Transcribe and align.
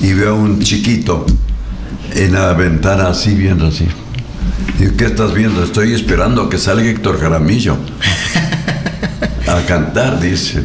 y 0.00 0.12
veo 0.12 0.36
un 0.36 0.60
chiquito 0.60 1.26
en 2.14 2.32
la 2.32 2.52
ventana 2.54 3.08
así 3.08 3.34
viendo 3.34 3.66
así. 3.66 3.86
Digo, 4.78 4.92
¿qué 4.96 5.06
estás 5.06 5.34
viendo? 5.34 5.62
Estoy 5.62 5.92
esperando 5.92 6.48
que 6.48 6.58
salga 6.58 6.88
Héctor 6.88 7.20
Jaramillo 7.20 7.76
a 9.46 9.60
cantar, 9.66 10.20
dice. 10.20 10.64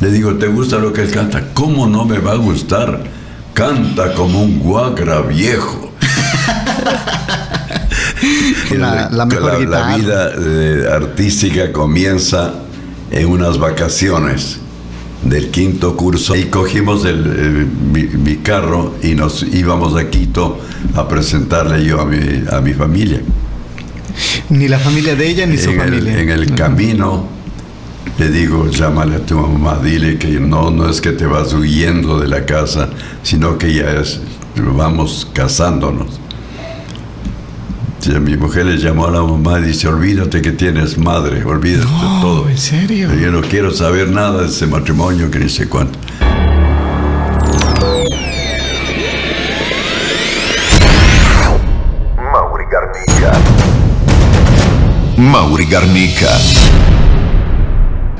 Le 0.00 0.10
digo, 0.10 0.36
¿te 0.36 0.46
gusta 0.46 0.78
lo 0.78 0.92
que 0.92 1.02
él 1.02 1.10
canta? 1.10 1.48
¿Cómo 1.54 1.86
no 1.86 2.04
me 2.04 2.18
va 2.18 2.32
a 2.32 2.36
gustar? 2.36 3.02
Canta 3.54 4.12
como 4.12 4.42
un 4.42 4.60
guagra 4.60 5.22
viejo. 5.22 5.92
la, 8.76 9.08
la, 9.10 9.26
mejor 9.26 9.66
la, 9.66 9.96
vida 9.96 10.32
eh, 10.38 10.86
artística 10.92 11.72
comienza 11.72 12.52
en 13.10 13.26
unas 13.26 13.58
vacaciones 13.58 14.60
del 15.28 15.50
quinto 15.50 15.96
curso 15.96 16.36
y 16.36 16.44
cogimos 16.44 17.04
el, 17.04 17.66
mi, 17.92 18.36
carro 18.36 18.94
y 19.02 19.14
nos 19.14 19.42
íbamos 19.42 19.96
a 19.96 20.08
Quito 20.08 20.60
a 20.94 21.08
presentarle 21.08 21.84
yo 21.84 22.00
a 22.00 22.04
mi, 22.04 22.18
a 22.50 22.60
mi 22.60 22.72
familia. 22.72 23.20
Ni 24.50 24.68
la 24.68 24.78
familia 24.78 25.16
de 25.16 25.28
ella 25.28 25.46
ni 25.46 25.58
su 25.58 25.72
familia. 25.72 26.20
en 26.20 26.30
el 26.30 26.54
camino 26.54 27.36
le 28.18 28.30
digo, 28.30 28.70
llámale 28.70 29.16
a 29.16 29.26
tu 29.26 29.38
mamá, 29.38 29.78
dile 29.82 30.16
que 30.16 30.40
no, 30.40 30.70
no 30.70 30.88
es 30.88 31.00
que 31.00 31.12
te 31.12 31.26
vas 31.26 31.52
huyendo 31.52 32.18
de 32.18 32.28
la 32.28 32.46
casa, 32.46 32.88
sino 33.22 33.58
que 33.58 33.74
ya 33.74 34.00
es, 34.00 34.20
vamos 34.56 35.28
casándonos. 35.32 36.18
Mi 38.14 38.36
mujer 38.36 38.66
le 38.66 38.78
llamó 38.78 39.06
a 39.06 39.10
la 39.10 39.22
mamá 39.22 39.58
y 39.58 39.64
dice, 39.64 39.88
olvídate 39.88 40.40
que 40.40 40.52
tienes 40.52 40.96
madre, 40.96 41.44
olvídate 41.44 41.86
de 41.86 42.20
todo. 42.20 42.48
¿En 42.48 42.58
serio? 42.58 43.12
Yo 43.14 43.30
no 43.30 43.40
quiero 43.40 43.72
saber 43.72 44.10
nada 44.10 44.42
de 44.42 44.48
ese 44.48 44.66
matrimonio 44.66 45.30
que 45.30 45.38
ni 45.38 45.48
sé 45.48 45.68
cuánto. 45.68 45.98
Mauri 52.32 52.64
Garnica. 52.70 53.32
Mauri 55.16 55.66
Garnica 55.66 56.30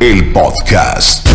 el 0.00 0.30
podcast. 0.30 1.25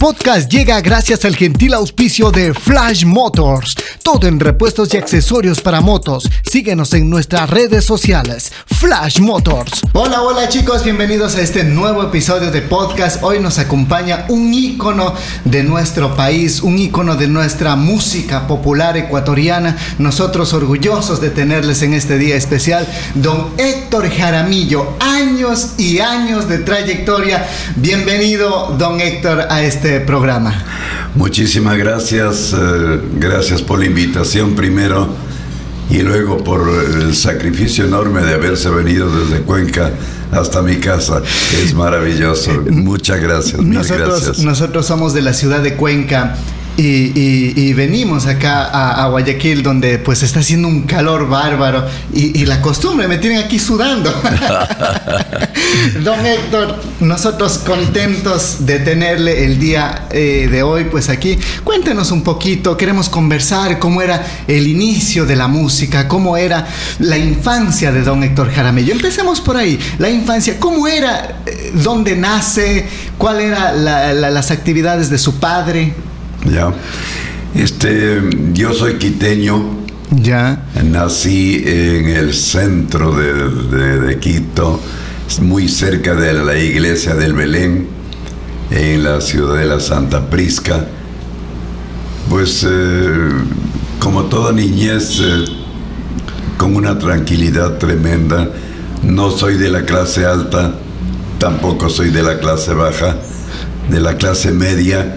Podcast 0.00 0.50
llega 0.50 0.80
gracias 0.80 1.26
al 1.26 1.36
gentil 1.36 1.74
auspicio 1.74 2.30
de 2.30 2.54
Flash 2.54 3.04
Motors. 3.04 3.74
Todo 4.02 4.26
en 4.28 4.40
repuestos 4.40 4.94
y 4.94 4.96
accesorios 4.96 5.60
para 5.60 5.82
motos. 5.82 6.26
Síguenos 6.50 6.94
en 6.94 7.10
nuestras 7.10 7.50
redes 7.50 7.84
sociales. 7.84 8.50
Flash 8.64 9.20
Motors. 9.20 9.82
Hola, 9.92 10.22
hola 10.22 10.48
chicos, 10.48 10.84
bienvenidos 10.84 11.36
a 11.36 11.42
este 11.42 11.64
nuevo 11.64 12.02
episodio 12.02 12.50
de 12.50 12.62
podcast. 12.62 13.22
Hoy 13.22 13.40
nos 13.40 13.58
acompaña 13.58 14.24
un 14.30 14.54
ícono 14.54 15.12
de 15.44 15.64
nuestro 15.64 16.16
país, 16.16 16.62
un 16.62 16.78
ícono 16.78 17.16
de 17.16 17.28
nuestra 17.28 17.76
música 17.76 18.46
popular 18.46 18.96
ecuatoriana. 18.96 19.76
Nosotros 19.98 20.54
orgullosos 20.54 21.20
de 21.20 21.28
tenerles 21.28 21.82
en 21.82 21.92
este 21.92 22.16
día 22.16 22.36
especial, 22.36 22.88
don 23.16 23.50
Héctor 23.58 24.10
Jaramillo. 24.10 24.94
Años 24.98 25.72
y 25.76 25.98
años 25.98 26.48
de 26.48 26.58
trayectoria. 26.58 27.46
Bienvenido, 27.76 28.74
don 28.78 28.98
Héctor, 28.98 29.46
a 29.50 29.62
este 29.62 29.89
este 29.90 30.06
programa. 30.06 30.54
Muchísimas 31.16 31.76
gracias, 31.76 32.54
eh, 32.56 33.00
gracias 33.16 33.60
por 33.60 33.80
la 33.80 33.86
invitación 33.86 34.54
primero 34.54 35.08
y 35.90 36.02
luego 36.02 36.44
por 36.44 36.60
el 37.00 37.16
sacrificio 37.16 37.86
enorme 37.86 38.22
de 38.22 38.34
haberse 38.34 38.70
venido 38.70 39.10
desde 39.10 39.42
Cuenca 39.42 39.90
hasta 40.30 40.62
mi 40.62 40.76
casa. 40.76 41.22
Es 41.60 41.74
maravilloso. 41.74 42.52
Muchas 42.70 43.20
gracias. 43.20 43.60
Nosotros, 43.60 44.24
gracias. 44.24 44.44
nosotros 44.44 44.86
somos 44.86 45.12
de 45.12 45.22
la 45.22 45.32
ciudad 45.32 45.60
de 45.60 45.74
Cuenca 45.74 46.36
y, 46.82 47.72
venimos 47.74 48.26
acá 48.26 49.02
a, 49.02 49.08
Guayaquil 49.08 49.62
donde 49.62 49.98
pues 49.98 50.22
está 50.22 50.40
haciendo 50.40 50.68
un 50.68 50.82
calor 50.82 51.28
bárbaro 51.28 51.86
y, 52.12 52.44
la 52.44 52.60
costumbre 52.60 53.06
me 53.06 53.18
tienen 53.18 53.38
aquí 53.44 53.58
sudando. 53.58 54.10
Don 56.02 56.24
Héctor, 56.24 56.80
nosotros 57.00 57.58
contentos 57.58 58.66
de 58.66 58.78
tenerle 58.80 59.44
el 59.44 59.58
día 59.58 60.06
eh, 60.10 60.48
de 60.50 60.62
hoy 60.62 60.84
pues 60.84 61.08
aquí. 61.08 61.38
Cuéntenos 61.64 62.10
un 62.10 62.22
poquito, 62.22 62.76
queremos 62.76 63.08
conversar 63.08 63.78
cómo 63.78 64.02
era 64.02 64.24
el 64.46 64.66
inicio 64.66 65.26
de 65.26 65.36
la 65.36 65.48
música, 65.48 66.08
cómo 66.08 66.36
era 66.36 66.66
la 66.98 67.18
infancia 67.18 67.92
de 67.92 68.02
don 68.02 68.22
Héctor 68.24 68.50
Jaramillo. 68.50 68.92
Empecemos 68.92 69.40
por 69.40 69.56
ahí, 69.56 69.78
la 69.98 70.10
infancia, 70.10 70.58
cómo 70.58 70.88
era, 70.88 71.42
eh, 71.46 71.72
dónde 71.74 72.16
nace, 72.16 72.86
cuáles 73.18 73.46
eran 73.46 73.84
las 73.84 74.50
actividades 74.50 75.10
de 75.10 75.18
su 75.18 75.38
padre. 75.38 75.94
Ya. 76.50 76.72
Este, 77.54 78.20
yo 78.52 78.72
soy 78.72 78.94
quiteño. 78.94 79.80
Ya. 80.10 80.64
Nací 80.84 81.62
en 81.64 82.08
el 82.08 82.34
centro 82.34 83.14
de, 83.14 84.18
Quito, 84.18 84.80
muy 85.40 85.68
cerca 85.68 86.14
de 86.14 86.32
la 86.32 86.58
iglesia 86.58 87.14
del 87.14 87.34
Belén, 87.34 87.86
en 88.70 89.04
la 89.04 89.20
ciudad 89.20 89.56
de 89.56 89.66
la 89.66 89.78
Santa 89.78 90.28
Prisca. 90.28 90.86
Pues, 92.28 92.66
eh, 92.68 93.30
como 94.00 94.24
toda 94.24 94.52
niñez, 94.52 95.20
eh, 95.20 95.44
con 96.56 96.74
una 96.74 96.98
tranquilidad 96.98 97.78
tremenda. 97.78 98.50
No 99.02 99.30
soy 99.30 99.56
de 99.56 99.70
la 99.70 99.84
clase 99.84 100.26
alta, 100.26 100.74
tampoco 101.38 101.88
soy 101.88 102.10
de 102.10 102.22
la 102.22 102.38
clase 102.38 102.74
baja, 102.74 103.16
de 103.88 104.00
la 104.00 104.16
clase 104.16 104.50
media 104.50 105.16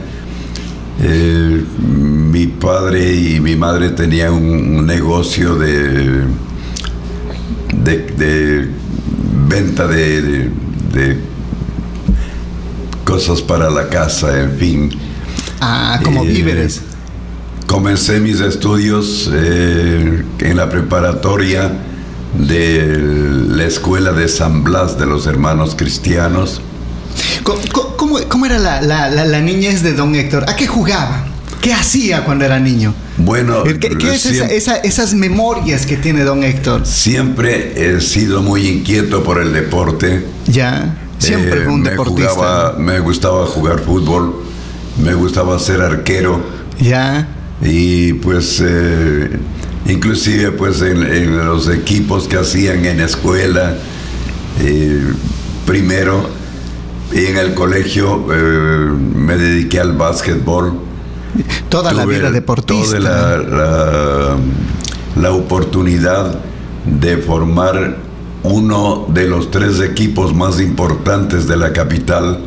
eh, 1.06 1.66
mi 1.78 2.48
padre 2.48 3.14
y 3.14 3.42
mi 3.42 3.58
madre 3.58 3.90
tenían 3.90 4.34
un, 4.34 4.86
negocio 4.86 5.56
de, 5.56 6.24
de, 7.84 8.70
venta 9.50 9.86
de, 9.88 10.50
cosas 13.04 13.42
para 13.42 13.70
la 13.70 13.90
casa, 13.90 14.42
en 14.42 14.58
fin. 14.58 14.90
Ah, 15.60 16.00
como 16.04 16.24
eh, 16.24 16.28
víveres. 16.28 16.82
Comencé 17.68 18.22
mis 18.22 18.40
estudios 18.40 19.30
eh, 19.34 20.24
en 20.40 20.58
la 20.58 20.70
preparatoria 20.70 21.70
de 22.38 22.98
la 23.50 23.66
escuela 23.66 24.14
de 24.14 24.30
San 24.30 24.64
Blas 24.64 24.98
de 24.98 25.06
los 25.06 25.28
hermanos 25.28 25.76
cristianos. 25.76 26.62
¿Cómo, 28.30 28.46
era 28.46 28.60
la, 28.60 29.42
niñez 29.42 29.82
de 29.82 29.94
don 29.94 30.14
Héctor? 30.16 30.46
¿A 30.48 30.56
qué 30.56 30.68
jugaba? 30.68 31.26
¿Qué 31.62 31.74
hacía 31.74 32.26
cuando 32.26 32.46
era 32.46 32.60
niño? 32.60 32.94
Bueno, 33.18 33.64
¿qué, 33.64 34.14
es 34.14 34.26
esas 34.26 35.14
memorias 35.14 35.86
que 35.86 35.98
tiene 35.98 36.24
don 36.24 36.44
Héctor? 36.44 36.86
Siempre 36.86 37.74
he 37.96 38.02
sido 38.02 38.42
muy 38.42 38.68
inquieto 38.68 39.24
por 39.24 39.42
el 39.42 39.54
deporte. 39.54 40.26
Ya, 40.48 40.98
siempre 41.20 41.64
fue 41.64 41.74
un 41.74 41.82
eh, 41.82 41.84
me 41.84 41.90
deportista. 41.92 42.76
me 42.78 43.00
gustaba 43.00 43.46
jugar 43.46 43.80
fútbol, 43.80 44.44
me 45.02 45.14
gustaba 45.14 45.58
ser 45.60 45.82
arquero. 45.82 46.44
Ya. 46.80 47.28
Y 47.62 48.14
pues, 48.14 48.62
eh, 48.64 49.30
inclusive 49.88 50.52
pues 50.52 50.82
en, 50.82 51.38
los 51.38 51.70
equipos 51.70 52.28
que 52.28 52.38
hacían 52.38 52.86
en 52.86 53.00
escuela, 53.00 53.76
eh, 54.60 55.14
primero 55.66 56.43
y 57.12 57.26
en 57.26 57.38
el 57.38 57.54
colegio 57.54 58.26
eh, 58.32 58.92
me 59.16 59.38
dediqué 59.38 59.80
al 59.80 59.94
básquetbol. 59.94 60.74
Toda 61.70 61.94
la 61.94 62.06
vida 62.06 62.32
deportista. 62.32 62.98
Toda 62.98 64.38
la, 65.16 65.32
oportunidad 65.32 66.40
de 66.86 67.18
formar 67.18 67.98
uno 68.44 69.08
de 69.10 69.28
los 69.28 69.52
tres 69.52 69.80
equipos 69.80 70.34
más 70.34 70.60
importantes 70.60 71.48
de 71.48 71.58
la 71.58 71.72
capital. 71.72 72.40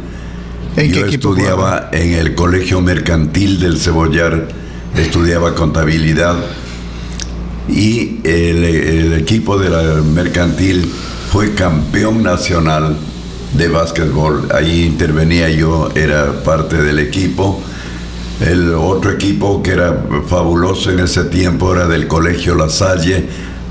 ¿En 0.76 0.92
Yo 0.92 1.06
estudiaba 1.06 1.88
en 1.92 2.14
el 2.14 2.34
Colegio 2.34 2.80
Mercantil 2.80 3.60
del 3.60 3.78
Cebollar, 3.78 4.48
estudiaba 4.96 5.54
contabilidad 5.54 6.36
y 7.68 8.20
el, 8.24 8.64
el 8.64 9.12
equipo 9.14 9.58
de 9.58 9.70
la 9.70 10.02
mercantil 10.02 10.92
fue 11.32 11.54
campeón 11.54 12.22
nacional 12.22 12.96
de 13.52 13.68
básquetbol. 13.68 14.48
Ahí 14.52 14.84
intervenía 14.84 15.48
yo, 15.48 15.90
era 15.94 16.42
parte 16.42 16.82
del 16.82 16.98
equipo. 16.98 17.62
El 18.40 18.74
otro 18.74 19.10
equipo 19.10 19.62
que 19.62 19.72
era 19.72 20.04
fabuloso 20.28 20.90
en 20.90 21.00
ese 21.00 21.24
tiempo 21.24 21.72
era 21.74 21.86
del 21.86 22.06
Colegio 22.06 22.54
La 22.54 22.68
Salle, 22.68 23.26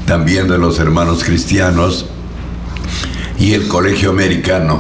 también 0.08 0.48
de 0.48 0.58
los 0.58 0.80
hermanos 0.80 1.24
cristianos, 1.24 2.08
y 3.38 3.54
el 3.54 3.68
Colegio 3.68 4.10
Americano. 4.10 4.80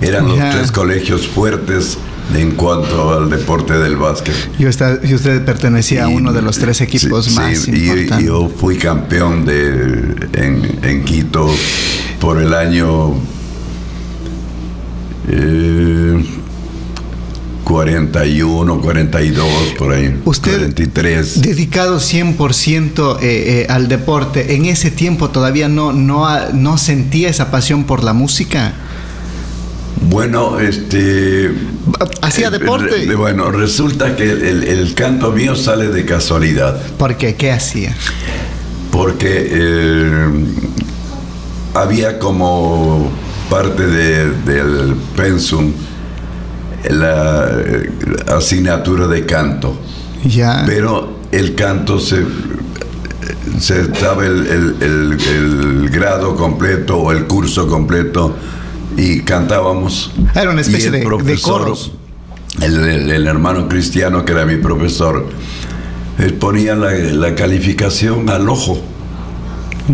Eran 0.00 0.28
los 0.28 0.38
tres 0.38 0.72
colegios 0.72 1.26
fuertes 1.28 1.98
en 2.34 2.52
cuanto 2.52 3.12
al 3.12 3.28
deporte 3.28 3.74
del 3.74 3.96
básquet. 3.96 4.34
Y 4.58 4.66
usted, 4.66 5.02
y 5.04 5.14
usted 5.14 5.44
pertenecía 5.44 6.04
a 6.04 6.08
uno 6.08 6.32
de 6.32 6.42
los 6.42 6.58
tres 6.58 6.80
equipos 6.80 7.30
más 7.32 7.58
sí, 7.58 7.70
importantes. 7.70 8.26
Yo 8.26 8.48
fui 8.48 8.76
campeón 8.76 9.44
de, 9.44 10.28
en, 10.34 10.78
en 10.82 11.04
Quito 11.04 11.50
por 12.18 12.40
el 12.40 12.54
año 12.54 13.14
41, 17.64 18.80
42, 18.80 19.46
por 19.78 19.92
ahí. 19.92 20.20
Usted, 20.24 20.56
43. 20.58 21.42
dedicado 21.42 21.98
100% 21.98 23.18
eh, 23.20 23.20
eh, 23.22 23.66
al 23.68 23.86
deporte, 23.88 24.54
¿en 24.56 24.64
ese 24.64 24.90
tiempo 24.90 25.30
todavía 25.30 25.68
no, 25.68 25.92
no, 25.92 26.26
no 26.52 26.78
sentía 26.78 27.28
esa 27.28 27.50
pasión 27.50 27.84
por 27.84 28.02
la 28.02 28.12
música? 28.12 28.72
Bueno, 30.08 30.58
este... 30.58 31.52
¿Hacía 32.22 32.48
eh, 32.48 32.50
deporte? 32.50 33.04
re- 33.06 33.14
bueno, 33.14 33.50
resulta 33.52 34.16
que 34.16 34.24
el, 34.30 34.64
el 34.64 34.94
canto 34.94 35.30
mío 35.30 35.54
sale 35.54 35.88
de 35.88 36.04
casualidad. 36.04 36.80
¿Por 36.98 37.16
qué? 37.16 37.34
¿Qué 37.36 37.52
hacía? 37.52 37.94
porque 38.90 39.48
eh, 39.52 40.28
había 41.74 42.18
como 42.18 43.08
parte 43.50 43.86
de- 43.86 44.30
del 44.46 44.94
pensum 45.16 45.72
la 46.88 47.50
eh, 47.66 47.90
asignatura 48.34 49.06
de 49.06 49.26
canto, 49.26 49.78
Ya. 50.24 50.62
pero 50.66 51.18
el 51.32 51.54
canto 51.54 52.00
se, 52.00 52.24
se 53.58 53.88
daba 53.88 54.24
el, 54.24 54.46
el- 54.46 54.76
el- 54.80 55.20
el 55.82 55.90
grado 55.90 56.36
completo 56.36 56.96
o 56.96 57.12
el 57.12 57.26
curso 57.26 57.66
completo 57.68 58.34
y 58.96 59.20
cantábamos. 59.20 60.10
Era 60.34 60.50
una 60.50 60.62
especie 60.62 60.84
Y 60.84 60.86
el 60.86 60.92
de- 60.92 60.98
de 61.00 61.04
profesor, 61.06 61.60
coros. 61.60 61.92
El, 62.62 63.26
hermano 63.28 63.68
cristiano 63.68 64.24
que 64.24 64.32
era 64.32 64.44
mi 64.46 64.56
profesor, 64.56 65.26
él 66.18 66.34
ponía 66.34 66.74
la, 66.74 66.92
la 66.92 67.34
calificación 67.34 68.28
al 68.30 68.48
ojo. 68.48 68.80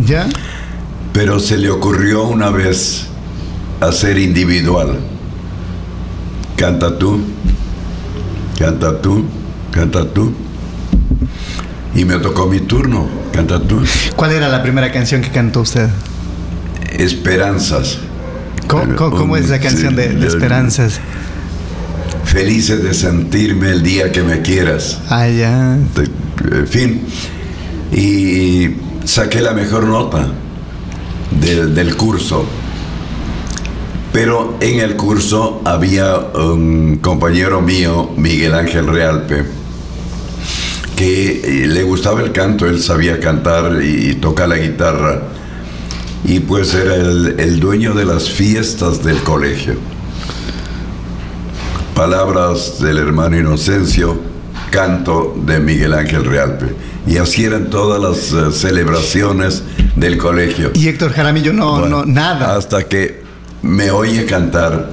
¿Ya? 0.06 0.26
Pero 1.12 1.38
se 1.40 1.56
le 1.58 1.70
ocurrió 1.70 2.24
una 2.24 2.50
vez 2.50 3.06
hacer 3.80 4.18
individual. 4.18 4.98
Canta 6.56 6.98
tú, 6.98 7.20
canta 8.58 9.00
tú, 9.00 9.24
canta 9.70 10.08
tú. 10.12 10.32
Y 11.94 12.04
me 12.04 12.18
tocó 12.18 12.46
mi 12.46 12.60
turno, 12.60 13.06
canta 13.32 13.60
tú. 13.60 13.82
¿Cuál 14.16 14.32
era 14.32 14.48
la 14.48 14.62
primera 14.62 14.92
canción 14.92 15.22
que 15.22 15.30
cantó 15.30 15.60
usted? 15.62 15.88
Esperanzas. 16.92 17.98
¿Cómo, 18.66 18.96
cómo- 18.96 19.16
cómo 19.16 19.36
es 19.36 19.44
esa 19.46 19.60
canción 19.60 19.94
de, 19.96 20.26
Esperanzas? 20.26 20.98
Felices 22.24 22.82
de 22.82 22.92
sentirme 22.94 23.70
el 23.70 23.82
día 23.82 24.10
que 24.12 24.22
me 24.22 24.42
quieras. 24.42 24.98
Ah, 25.08 25.28
ya. 25.28 25.78
En 26.52 26.66
fin. 26.66 27.02
Y 27.92 28.70
saqué 29.04 29.40
la 29.40 29.52
mejor 29.52 29.84
nota 29.84 30.26
del, 31.40 31.74
del 31.74 31.96
curso. 31.96 32.44
Pero 34.16 34.56
en 34.60 34.80
el 34.80 34.96
curso 34.96 35.60
había 35.66 36.16
un 36.16 37.00
compañero 37.02 37.60
mío, 37.60 38.12
Miguel 38.16 38.54
Ángel 38.54 38.86
Realpe, 38.86 39.44
que 40.96 41.64
eh, 41.64 41.66
le 41.66 41.82
gustaba 41.82 42.22
el 42.22 42.32
canto, 42.32 42.64
él 42.64 42.80
sabía 42.80 43.20
cantar 43.20 43.82
y, 43.82 44.14
tocar 44.14 44.48
la 44.48 44.56
guitarra. 44.56 45.20
Y 46.24 46.40
pues 46.40 46.72
era 46.72 46.94
el, 46.94 47.38
el 47.38 47.60
dueño 47.60 47.92
de 47.92 48.06
las 48.06 48.30
fiestas 48.30 49.04
del 49.04 49.18
colegio. 49.18 49.74
Palabras 51.94 52.80
del 52.80 52.96
hermano 52.96 53.38
Inocencio, 53.38 54.18
canto 54.70 55.36
de 55.44 55.60
Miguel 55.60 55.92
Ángel 55.92 56.24
Realpe. 56.24 56.74
Y 57.06 57.18
así 57.18 57.44
eran 57.44 57.68
todas 57.68 58.00
las 58.00 58.32
eh, 58.32 58.50
celebraciones 58.50 59.62
del 59.94 60.16
colegio. 60.16 60.70
Y 60.72 60.88
Héctor 60.88 61.12
Jaramillo 61.12 61.52
no, 61.52 61.80
Bueno, 61.80 61.98
no, 61.98 62.06
nada. 62.06 62.56
Hasta 62.56 62.84
que 62.84 63.25
me 63.62 63.90
oye 63.90 64.24
cantar 64.26 64.90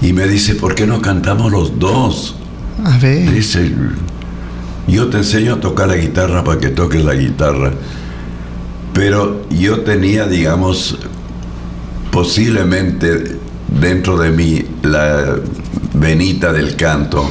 y 0.00 0.12
me 0.12 0.26
dice, 0.26 0.54
¿por 0.56 0.74
qué 0.74 0.86
no 0.86 1.00
cantamos 1.00 1.52
los 1.52 1.78
dos? 1.78 2.36
A 2.84 2.98
ver. 2.98 3.32
Dice, 3.32 3.72
yo 4.88 5.08
te 5.08 5.18
enseño 5.18 5.54
a 5.54 5.60
tocar 5.60 5.88
la 5.88 5.96
guitarra 5.96 6.42
para 6.42 6.58
que 6.58 6.68
toques 6.68 7.04
la 7.04 7.14
guitarra. 7.14 7.72
Pero 8.92 9.46
yo 9.48 9.80
tenía, 9.82 10.26
digamos, 10.26 10.98
posiblemente 12.10 13.38
dentro 13.80 14.18
de 14.18 14.30
mí 14.30 14.64
la 14.82 15.36
venita 15.94 16.52
del 16.52 16.76
canto 16.76 17.28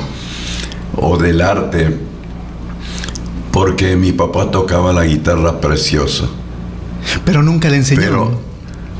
o 0.95 1.17
del 1.17 1.41
arte, 1.41 1.97
porque 3.51 3.95
mi 3.95 4.11
papá 4.11 4.49
tocaba 4.49 4.91
la 4.93 5.05
guitarra 5.05 5.59
preciosa, 5.59 6.25
Pero 7.25 7.43
nunca 7.43 7.69
le 7.69 7.77
enseñó. 7.77 8.01
pero 8.01 8.41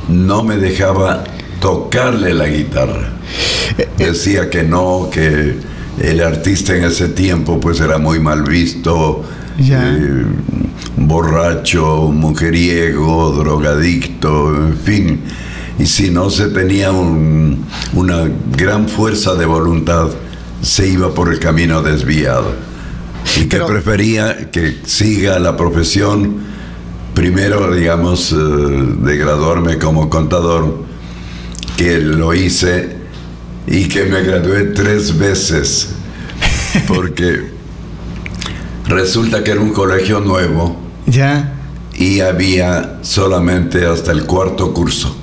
no 0.10 0.44
me 0.44 0.58
dejaba 0.58 1.24
tocarle 1.60 2.34
la 2.34 2.48
guitarra. 2.48 3.10
Decía 3.98 4.50
que 4.50 4.64
no, 4.64 5.10
que 5.12 5.56
el 6.02 6.22
artista 6.22 6.76
en 6.76 6.84
ese 6.86 7.10
tiempo 7.10 7.60
pues 7.60 7.80
era 7.80 7.98
muy 7.98 8.20
mal 8.20 8.44
visto, 8.44 9.24
eh, 9.60 10.26
borracho, 10.98 12.10
mujeriego, 12.14 13.32
drogadicto, 13.32 14.56
en 14.56 14.78
fin. 14.78 15.22
Y 15.80 15.86
si 15.86 16.10
no 16.12 16.30
se 16.30 16.48
tenía 16.50 16.92
un- 16.92 17.66
una 17.94 18.30
gran 18.56 18.88
fuerza 18.88 19.36
de 19.36 19.46
voluntad, 19.46 20.10
se 20.62 20.88
iba 20.88 21.14
por 21.14 21.32
el 21.32 21.40
camino 21.40 21.82
desviado. 21.82 22.54
Y 23.38 23.42
que 23.42 23.58
Pero- 23.58 23.68
prefería 23.68 24.52
que 24.52 24.78
siga 24.86 25.40
la 25.40 25.56
profesión, 25.58 26.51
primero, 27.14 27.74
digamos, 27.74 28.32
eh, 28.32 28.36
de 28.36 29.18
graduarme 29.18 29.78
como 29.78 30.10
contador, 30.10 30.84
que 31.78 32.00
lo 32.00 32.34
hice 32.34 32.98
y 33.68 33.88
que 33.88 34.04
me 34.06 34.22
gradué 34.22 34.66
tres 34.66 35.18
veces, 35.18 35.90
porque 36.88 37.52
resulta 38.88 39.44
que 39.44 39.52
era 39.52 39.62
un 39.62 39.72
colegio 39.72 40.20
nuevo 40.20 40.78
Ya. 41.06 41.54
y 41.94 42.20
había 42.22 43.00
solamente 43.02 43.86
hasta 43.86 44.12
el 44.12 44.26
cuarto 44.26 44.74
curso. 44.74 45.16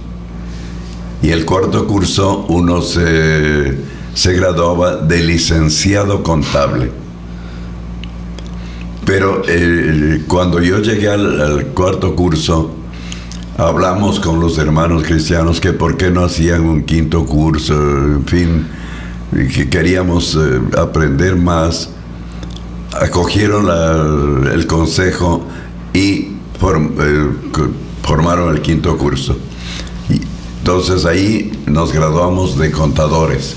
Y 1.23 1.31
el 1.31 1.45
cuarto 1.45 1.87
curso 1.87 2.47
uno 2.49 2.81
se, 2.81 3.77
se 4.15 4.33
graduaba 4.35 4.97
de 4.97 5.23
licenciado 5.25 6.23
contable. 6.23 6.93
Pero 9.09 9.41
eh, 9.49 10.23
cuando 10.29 10.61
yo 10.61 10.81
llegué 10.81 11.09
al, 11.09 11.69
cuarto 11.69 12.15
curso, 12.15 12.75
hablamos 13.57 14.21
con 14.21 14.39
los 14.39 14.59
hermanos 14.59 15.03
cristianos 15.03 15.63
que 15.63 15.73
por 15.73 15.97
qué 15.97 16.11
no 16.11 16.25
hacían 16.25 16.67
un 16.67 16.83
quinto 16.83 17.25
curso, 17.25 17.73
en 17.73 18.27
fin, 18.27 18.67
que 19.33 19.71
queríamos 19.71 20.37
eh, 20.39 20.61
aprender 20.77 21.37
más. 21.37 21.89
Acogieron 23.01 24.47
el 24.47 24.67
consejo 24.67 25.43
y 25.95 26.37
eh, 26.61 27.31
formaron 28.03 28.55
el 28.55 28.61
quinto 28.61 28.99
curso. 28.99 29.39
Y 30.11 30.21
entonces 30.59 31.07
ahí 31.07 31.51
nos 31.65 31.95
graduamos 31.95 32.59
de 32.59 32.71
contadores. 32.71 33.57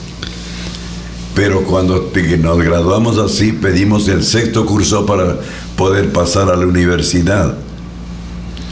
Pero 1.35 1.63
cuando 1.63 2.11
nos 2.39 2.57
graduamos 2.61 3.17
así, 3.17 3.53
pedimos 3.53 4.07
el 4.09 4.23
sexto 4.23 4.65
curso 4.65 5.05
para 5.05 5.37
poder 5.77 6.11
pasar 6.11 6.49
a 6.51 6.55
la 6.57 6.65
universidad. 6.67 7.55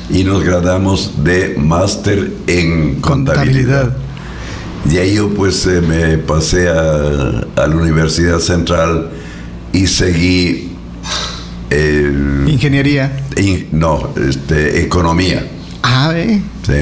Y 0.10 0.24
nos 0.24 0.44
graduamos 0.44 1.24
de 1.24 1.56
máster 1.58 2.34
en 2.48 2.96
contabilidad. 3.00 3.84
Contabilidad. 3.84 3.98
De 4.86 5.00
ahí 5.00 5.16
yo 5.16 5.30
pues 5.30 5.66
eh, 5.68 5.82
me 5.82 6.18
pasé 6.18 6.70
a, 6.70 7.44
a 7.56 7.68
la 7.68 7.76
Universidad 7.76 8.40
Central 8.40 9.10
y 9.72 9.86
seguí, 9.88 10.72
eh, 11.70 12.46
Ingeniería. 12.48 13.26
in- 13.38 13.68
no, 13.72 14.10
este, 14.28 14.82
economía. 14.84 15.48
Ah, 15.84 16.10
ve. 16.14 16.42
Sí. 16.66 16.74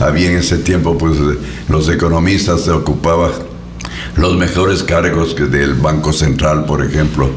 Había 0.00 0.30
en 0.30 0.36
ese 0.38 0.58
tiempo, 0.58 0.96
pues, 0.98 1.16
eh, 1.18 1.38
los 1.68 1.88
economistas 1.88 2.62
se 2.62 2.70
ocupaban 2.70 3.30
los 4.18 4.36
mejores 4.36 4.82
cargos 4.82 5.34
que 5.34 5.44
del 5.46 5.74
Banco 5.74 6.12
Central, 6.12 6.64
por 6.64 6.84
ejemplo. 6.84 7.30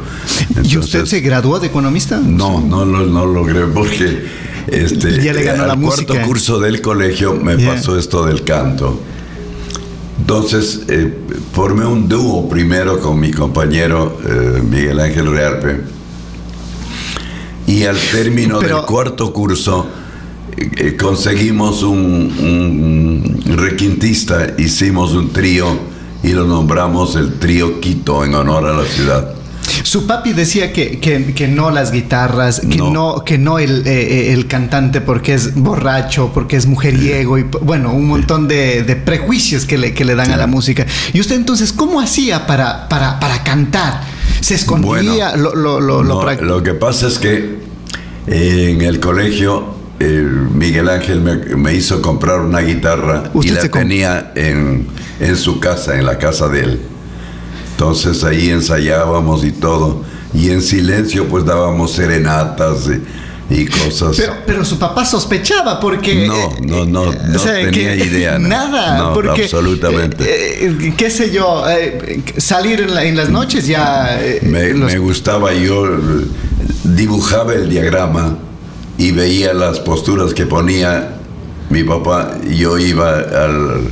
¿Y 0.64 0.78
usted 0.78 1.00
Entonces, 1.00 1.10
se 1.10 1.20
graduó 1.22 1.60
de 1.60 1.68
economista? 1.68 2.20
No, 2.24 2.60
no, 2.62 2.86
lo- 2.86 3.06
no 3.06 3.26
logré 3.26 3.66
porque 3.68 4.26
este, 4.68 5.22
Ya 5.24 5.34
le 5.34 5.44
ganó 5.44 5.64
al 5.64 5.70
la 5.70 5.76
cuarto 5.76 6.14
música. 6.14 6.26
curso 6.26 6.60
del 6.60 6.82
colegio 6.82 7.34
me 7.36 7.58
Ya. 7.58 7.76
pasó 7.76 7.98
esto 7.98 8.26
del 8.26 8.44
canto. 8.44 9.00
Entonces 10.20 10.82
eh, 10.88 11.14
formé 11.52 11.86
un 11.86 12.08
dúo 12.08 12.48
primero 12.48 13.00
con 13.00 13.20
mi 13.20 13.32
compañero 13.32 14.20
eh, 14.28 14.62
Miguel 14.68 15.00
Ángel 15.00 15.28
Realpe. 15.32 15.82
Y 17.68 17.84
al 17.84 17.98
término 18.12 18.60
Pero- 18.60 18.78
del 18.78 18.86
cuarto 18.86 19.32
curso 19.34 19.88
eh, 20.58 20.96
conseguimos 21.00 21.84
un, 21.84 21.96
un 23.48 23.58
requintista, 23.58 24.54
hicimos 24.58 25.14
un 25.14 25.30
trío 25.32 25.91
y 26.24 26.30
lo 26.30 26.46
nombramos 26.46 27.16
el 27.16 27.40
trío 27.40 27.80
Quito 27.80 28.24
en 28.26 28.36
honor 28.36 28.66
a 28.66 28.74
la 28.74 28.86
ciudad. 28.86 29.36
Su 29.84 30.06
papi 30.06 30.34
decía 30.34 30.74
que, 30.74 31.00
que, 31.00 31.48
no 31.48 31.72
las 31.72 31.92
guitarras, 31.92 32.60
que 32.60 32.78
no, 32.78 33.24
que 33.26 33.38
no 33.38 33.58
el, 33.58 33.88
eh, 33.88 34.30
eh, 34.30 34.34
el, 34.34 34.48
cantante 34.48 35.02
porque 35.02 35.34
es 35.34 35.56
borracho, 35.56 36.32
porque 36.34 36.56
es 36.56 36.66
mujeriego 36.66 37.38
y 37.38 37.44
bueno, 37.62 37.92
un 37.92 38.08
montón 38.08 38.48
de, 38.48 38.84
de 38.84 38.96
prejuicios 38.96 39.66
que 39.66 39.78
le, 39.78 39.94
que 39.94 40.06
le 40.06 40.16
dan 40.16 40.32
a 40.32 40.38
la 40.38 40.48
música. 40.48 40.86
Y 41.14 41.20
usted 41.20 41.36
entonces, 41.36 41.74
¿cómo 41.74 42.00
hacía 42.00 42.46
para, 42.48 42.90
para, 42.90 43.20
para 43.20 43.44
cantar? 43.44 44.02
¿Se 44.42 44.56
escondía? 44.56 45.36
lo, 45.36 45.56
lo, 45.56 45.80
lo, 45.80 46.04
lo, 46.04 46.64
que 46.64 46.74
pasa 46.74 47.08
es 47.08 47.18
que 47.18 47.60
en 48.28 48.82
el 48.82 49.00
colegio 49.00 49.81
Miguel 50.04 50.90
Ángel 50.90 51.22
me, 51.22 51.74
hizo 51.74 52.02
comprar 52.02 52.42
una 52.42 52.60
guitarra 52.60 53.32
y 53.42 53.50
la 53.50 53.68
tenía 53.70 54.32
en, 54.36 54.88
en, 55.20 55.38
su 55.38 55.60
casa, 55.60 55.98
en 55.98 56.06
la 56.06 56.18
casa 56.18 56.48
de 56.48 56.62
él. 56.62 56.82
Entonces 57.72 58.24
ahí 58.24 58.50
ensayábamos 58.50 59.44
y 59.44 59.52
todo. 59.52 60.04
Y 60.34 60.50
en 60.50 60.62
silencio 60.62 61.28
pues 61.28 61.46
dábamos 61.46 61.92
serenatas 61.92 62.90
y, 63.50 63.66
cosas. 63.66 64.16
Pero, 64.16 64.34
pero, 64.46 64.66
su 64.66 64.80
papá 64.80 65.04
sospechaba 65.04 65.78
porque... 65.80 66.26
No, 66.26 66.54
no, 66.62 66.86
no, 66.86 67.12
no 67.12 67.40
tenía 67.40 67.96
idea. 67.96 68.40
Nada, 68.40 68.98
no, 68.98 69.14
porque... 69.14 69.44
Absolutamente. 69.44 70.24
Eh, 70.24 70.78
eh, 70.80 70.94
qué 70.96 71.10
sé 71.10 71.32
yo, 71.32 71.66
eh, 71.70 72.22
salir 72.38 72.80
en, 72.80 73.18
las 73.18 73.30
noches 73.30 73.68
ya... 73.68 74.22
me, 74.44 74.74
me 74.74 74.98
gustaba, 75.00 75.54
yo 75.54 75.86
dibujaba 76.84 77.54
el 77.56 77.70
diagrama 77.70 78.38
y 79.02 79.10
veía 79.10 79.52
las 79.56 79.80
posturas 79.80 80.32
que 80.36 80.46
ponía 80.46 81.18
mi 81.72 81.84
papá. 81.84 82.38
Yo 82.48 82.78
iba 82.78 83.16
al, 83.16 83.90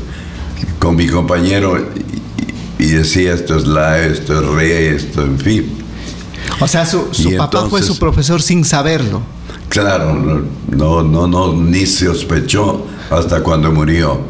con 0.78 0.96
mi 0.96 1.08
compañero 1.08 1.84
y, 2.78 2.86
decía 2.86 3.34
esto 3.34 3.58
es 3.58 3.66
la, 3.66 3.98
esto 3.98 4.39
es 4.39 4.46
re, 4.46 4.96
esto, 4.96 5.24
en 5.24 5.39
fin. 5.39 5.66
O 6.60 6.68
sea, 6.68 6.86
su, 6.86 7.10
papá 7.36 7.68
fue 7.68 7.82
su 7.82 7.98
profesor 7.98 8.39
sin 8.39 8.63
saberlo. 8.63 9.24
Claro, 9.70 10.13
no, 10.13 11.01
no, 11.01 11.28
no, 11.28 11.54
ni 11.54 11.88
se 11.88 12.06
sospechó 12.06 12.86
hasta 13.10 13.42
cuando 13.42 13.72
murió. 13.72 14.22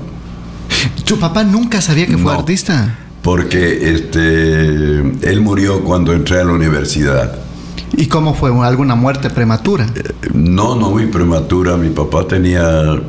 ¿Tu 1.04 1.20
papá 1.20 1.44
nunca 1.44 1.82
sabía 1.82 2.08
que 2.08 2.18
fue 2.18 2.34
artista? 2.34 2.98
Porque 3.22 3.92
este, 3.92 5.00
él 5.30 5.42
murió 5.42 5.84
cuando 5.84 6.14
entré 6.14 6.40
a 6.40 6.46
la 6.46 6.54
universidad. 6.54 7.49
¿Y 7.98 8.08
cómo 8.08 8.34
fue? 8.34 8.52
¿Alguna 8.66 8.96
muerte 8.96 9.30
prematura? 9.30 9.88
No, 10.34 10.76
no 10.76 10.90
muy 10.90 11.08
prematura. 11.08 11.78
Mi 11.78 11.90
papá 11.90 12.28
tenía 12.28 13.00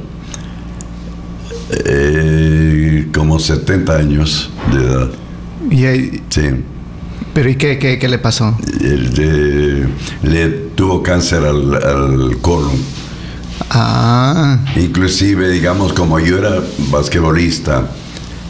eh, 1.70 3.08
como 3.14 3.38
70 3.38 3.96
años 3.96 4.50
de 4.72 4.84
edad. 4.84 5.10
¿Y 5.70 6.20
sí. 6.28 6.64
¿Pero 7.32 7.48
y 7.48 7.56
qué, 7.56 7.78
qué, 7.78 8.08
le 8.08 8.18
pasó? 8.18 8.56
le 10.22 10.48
tuvo 10.74 11.02
cáncer 11.02 11.44
al, 11.44 11.74
al 11.74 12.38
colon. 12.40 12.72
Ah. 13.70 14.58
Inclusive, 14.76 15.48
digamos, 15.48 15.92
como 15.92 16.18
yo 16.18 16.38
era 16.38 16.60
basquetbolista 16.90 17.88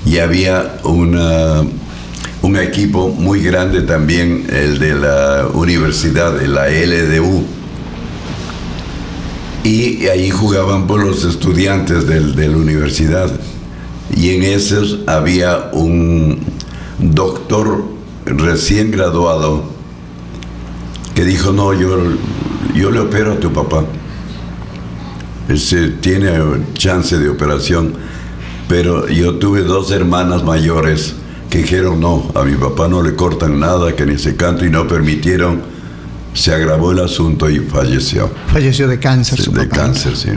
y 0.07 0.19
había 0.19 0.79
una 0.85 1.63
un 2.43 2.57
equipo 2.57 3.09
muy 3.09 3.43
grande 3.43 3.83
también, 3.83 4.47
el 4.51 4.79
de 4.79 4.95
la 4.95 5.49
universidad, 5.53 6.33
de 6.33 6.49
la 6.49 6.69
LDU. 6.69 7.45
Y 9.63 10.07
ahí 10.07 10.31
jugaban 10.31 10.87
por 10.87 11.05
los 11.05 11.25
estudiantes 11.25 12.07
de 12.07 12.49
la 12.49 12.57
universidad. 12.57 13.31
Y 14.17 14.31
en 14.31 14.43
esos 14.43 15.01
había 15.07 15.71
un 15.73 16.41
doctor 16.99 17.85
recién 18.25 18.91
graduado 18.91 19.65
que 21.15 21.25
dijo, 21.25 21.53
no, 21.53 21.75
yo, 21.75 21.99
yo 22.75 22.91
le 22.91 23.01
opero 23.01 23.33
a 23.33 23.37
tu 23.41 23.53
papá. 23.53 23.85
Se 25.55 25.89
tiene 25.89 26.31
chance 26.73 27.19
de 27.19 27.29
operación. 27.29 27.95
Pero 28.67 29.09
yo 29.09 29.35
tuve 29.35 29.63
dos 29.63 29.91
hermanas 29.91 30.45
mayores 30.45 31.17
que 31.50 31.59
dijeron 31.59 32.00
no, 32.00 32.30
a 32.35 32.45
mi 32.45 32.54
papá 32.54 32.88
no 32.88 33.02
le 33.02 33.16
cortan 33.16 33.59
nada, 33.59 33.95
que 33.97 34.07
ni 34.07 34.16
se 34.19 34.37
canta 34.37 34.64
y 34.64 34.71
no 34.71 34.87
permitieron. 34.87 35.80
Se 36.33 36.54
agravó 36.54 36.92
el 36.92 37.00
asunto 37.00 37.50
y 37.50 37.59
falleció. 37.59 38.30
Falleció 38.52 38.87
de 38.87 39.00
cáncer. 39.00 39.40
su 39.40 39.50
de 39.50 39.69
cáncer, 39.69 40.16
sí. 40.16 40.28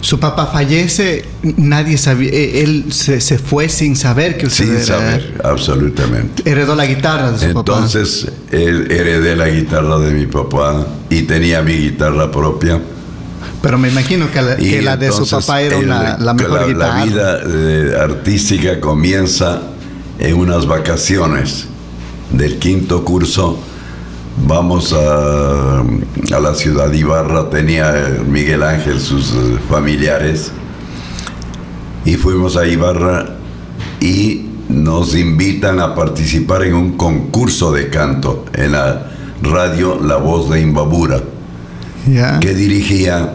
Su 0.00 0.20
papá 0.20 0.46
fallece, 0.46 1.24
nadie 1.42 1.98
sabía, 1.98 2.30
eh, 2.30 2.62
él 2.62 2.92
se, 2.92 3.18
fue 3.38 3.68
sin 3.68 3.96
saber 3.96 4.38
que 4.38 4.46
usted 4.46 4.64
Sin 4.64 4.84
saber, 4.84 5.40
absolutamente. 5.42 6.48
Heredó 6.48 6.76
la 6.76 6.86
guitarra 6.86 7.32
de 7.32 7.38
su 7.40 7.46
Entonces, 7.46 8.26
papá. 8.26 8.52
Entonces, 8.52 8.90
heredé 8.90 9.34
la 9.34 9.48
guitarra 9.48 9.98
de 9.98 10.12
mi 10.12 10.26
papá 10.26 10.86
y 11.10 11.22
tenía 11.22 11.62
mi 11.62 11.74
guitarra 11.74 12.30
propia. 12.30 12.80
Pero 13.60 13.76
me 13.76 13.88
imagino 13.88 14.30
que 14.30 14.40
la, 14.82 14.96
de 14.96 15.10
su 15.10 15.28
papá 15.28 15.62
era 15.62 16.16
la 16.16 16.32
mejor 16.32 16.68
guitarra. 16.68 16.98
La 16.98 17.04
vida 17.04 17.40
eh, 17.44 17.96
artística 18.00 18.78
comienza 18.78 19.73
en 20.24 20.36
unas 20.36 20.66
vacaciones 20.66 21.66
del 22.32 22.58
quinto 22.58 23.04
curso 23.04 23.58
vamos 24.46 24.94
a, 24.94 25.80
a 25.80 26.40
la 26.40 26.54
ciudad 26.54 26.88
de 26.88 26.98
Ibarra, 26.98 27.50
tenía 27.50 28.20
Miguel 28.26 28.62
Ángel 28.62 29.00
sus 29.00 29.32
eh, 29.32 29.58
familiares 29.68 30.50
y 32.06 32.14
fuimos 32.14 32.56
a 32.56 32.66
Ibarra 32.66 33.36
y 34.00 34.46
nos 34.70 35.14
invitan 35.14 35.78
a 35.80 35.94
participar 35.94 36.64
en 36.64 36.74
un 36.74 36.96
concurso 36.96 37.70
de 37.70 37.90
canto 37.90 38.46
en 38.54 38.72
la 38.72 39.10
radio 39.42 40.00
La 40.02 40.16
Voz 40.16 40.48
de 40.48 40.60
Imbabura, 40.60 41.22
que 42.40 42.54
dirigía 42.54 43.34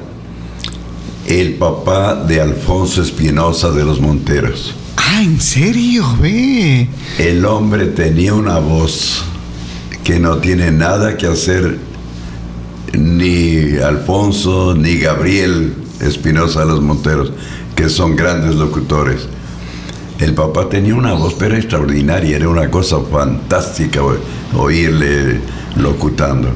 el 1.28 1.54
papá 1.54 2.16
de 2.16 2.42
Alfonso 2.42 3.04
Espinosa 3.04 3.70
de 3.70 3.86
los 3.86 4.02
Monteros. 4.02 4.74
Ah, 5.02 5.24
¿en 5.24 5.40
serio? 5.40 6.04
Ve. 6.22 6.90
El 7.18 7.46
hombre 7.46 7.86
tenía 7.86 8.34
una 8.34 8.60
voz 8.60 9.24
que 10.04 10.20
no 10.20 10.40
tiene 10.40 10.72
nada 10.72 11.16
que 11.16 11.26
hacer 11.26 11.80
ni 12.92 13.78
Alfonso 13.78 14.76
ni 14.76 14.98
Gabriel 14.98 15.74
Espinosa 16.02 16.62
de 16.62 16.66
los 16.66 16.82
Monteros, 16.82 17.32
que 17.76 17.88
son 17.88 18.18
grandes 18.18 18.56
locutores. 18.56 19.30
El 20.20 20.34
papá 20.34 20.68
tenía 20.68 20.96
una 20.96 21.14
voz 21.14 21.34
pero 21.40 21.56
extraordinaria, 21.56 22.36
era 22.36 22.50
una 22.50 22.70
cosa 22.70 22.98
fantástica 23.10 24.02
oírle 24.54 25.40
locutando. 25.78 26.50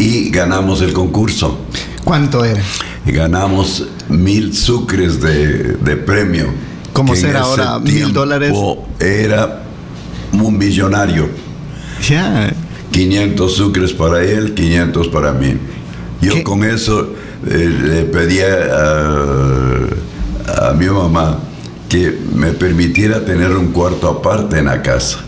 Y 0.00 0.30
ganamos 0.30 0.82
el 0.82 0.92
concurso. 0.92 1.60
¿Cuánto 2.02 2.44
era? 2.44 2.62
Ganamos 3.06 3.86
mil 4.08 4.56
sucres 4.56 5.20
de, 5.20 5.76
de 5.76 5.96
premio 5.96 6.67
¿Cómo 6.98 7.14
será 7.14 7.42
ahora? 7.42 7.78
¿Mil 7.78 8.12
dólares? 8.12 8.52
Era 8.98 9.62
un 10.32 10.58
millonario. 10.58 11.28
Ya. 12.08 12.52
500 12.90 13.54
sucres 13.54 13.92
para 13.92 14.24
él, 14.24 14.52
500 14.54 15.06
para 15.06 15.32
mí. 15.32 15.54
Yo 16.20 16.42
con 16.42 16.64
eso 16.64 17.14
eh, 17.46 17.70
le 17.84 18.02
pedía 18.06 18.48
a, 20.44 20.72
mi 20.74 20.86
mamá 20.86 21.38
que 21.88 22.18
me 22.34 22.50
permitiera 22.50 23.24
tener 23.24 23.52
un 23.52 23.68
cuarto 23.68 24.08
aparte 24.08 24.58
en 24.58 24.64
la 24.64 24.82
casa. 24.82 25.20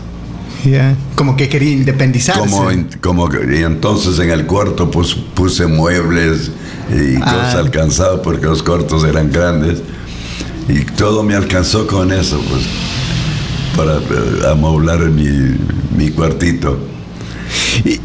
Ya. 0.65 0.93
Como 1.15 1.37
que 1.37 1.47
quería 1.47 1.71
independizarse. 1.71 2.41
Como, 2.41 2.69
como 2.99 3.29
y 3.49 3.63
entonces 3.63 4.19
en 4.19 4.29
el 4.29 4.45
cuarto 4.45 4.91
pues, 4.91 5.15
puse 5.15 5.67
muebles 5.67 6.51
y 6.93 7.15
ah. 7.15 7.19
cosas 7.21 7.55
alcanzadas 7.55 8.19
porque 8.21 8.45
los 8.47 8.61
cuartos 8.61 9.05
eran 9.05 9.31
grandes. 9.31 9.81
Y 10.67 10.83
todo 10.83 11.23
me 11.23 11.35
alcanzó 11.35 11.87
con 11.87 12.11
eso, 12.11 12.41
pues, 12.49 12.63
para 13.75 13.97
eh, 13.97 14.51
amoblar 14.51 14.99
mi, 15.09 15.55
mi 15.97 16.11
cuartito. 16.11 16.91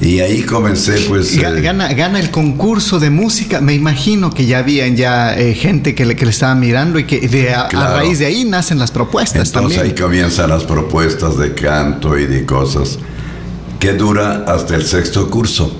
Y, 0.00 0.20
ahí 0.20 0.42
comencé, 0.42 1.04
pues. 1.08 1.36
Eh, 1.36 1.60
gana, 1.60 1.92
gana 1.92 2.18
el 2.20 2.30
concurso 2.30 2.98
de 2.98 3.10
música. 3.10 3.60
Me 3.60 3.74
imagino 3.74 4.30
que 4.30 4.46
ya 4.46 4.58
habían 4.58 4.96
ya 4.96 5.36
eh, 5.36 5.54
gente 5.54 5.94
que 5.94 6.06
le, 6.06 6.16
que 6.16 6.24
le 6.24 6.30
estaba 6.30 6.54
mirando 6.54 6.98
y 6.98 7.04
que 7.04 7.20
de, 7.28 7.52
a, 7.52 7.68
raíz 7.68 8.18
de 8.18 8.26
ahí 8.26 8.44
nacen 8.44 8.78
las 8.78 8.90
propuestas 8.90 9.48
Entonces 9.48 9.78
ahí 9.78 9.94
comienzan 9.94 10.50
las 10.50 10.64
propuestas 10.64 11.36
de 11.36 11.54
canto 11.54 12.18
y 12.18 12.26
de 12.26 12.44
cosas 12.44 12.98
que 13.78 13.92
dura 13.92 14.44
hasta 14.46 14.74
el 14.76 14.84
sexto 14.84 15.28
curso. 15.28 15.76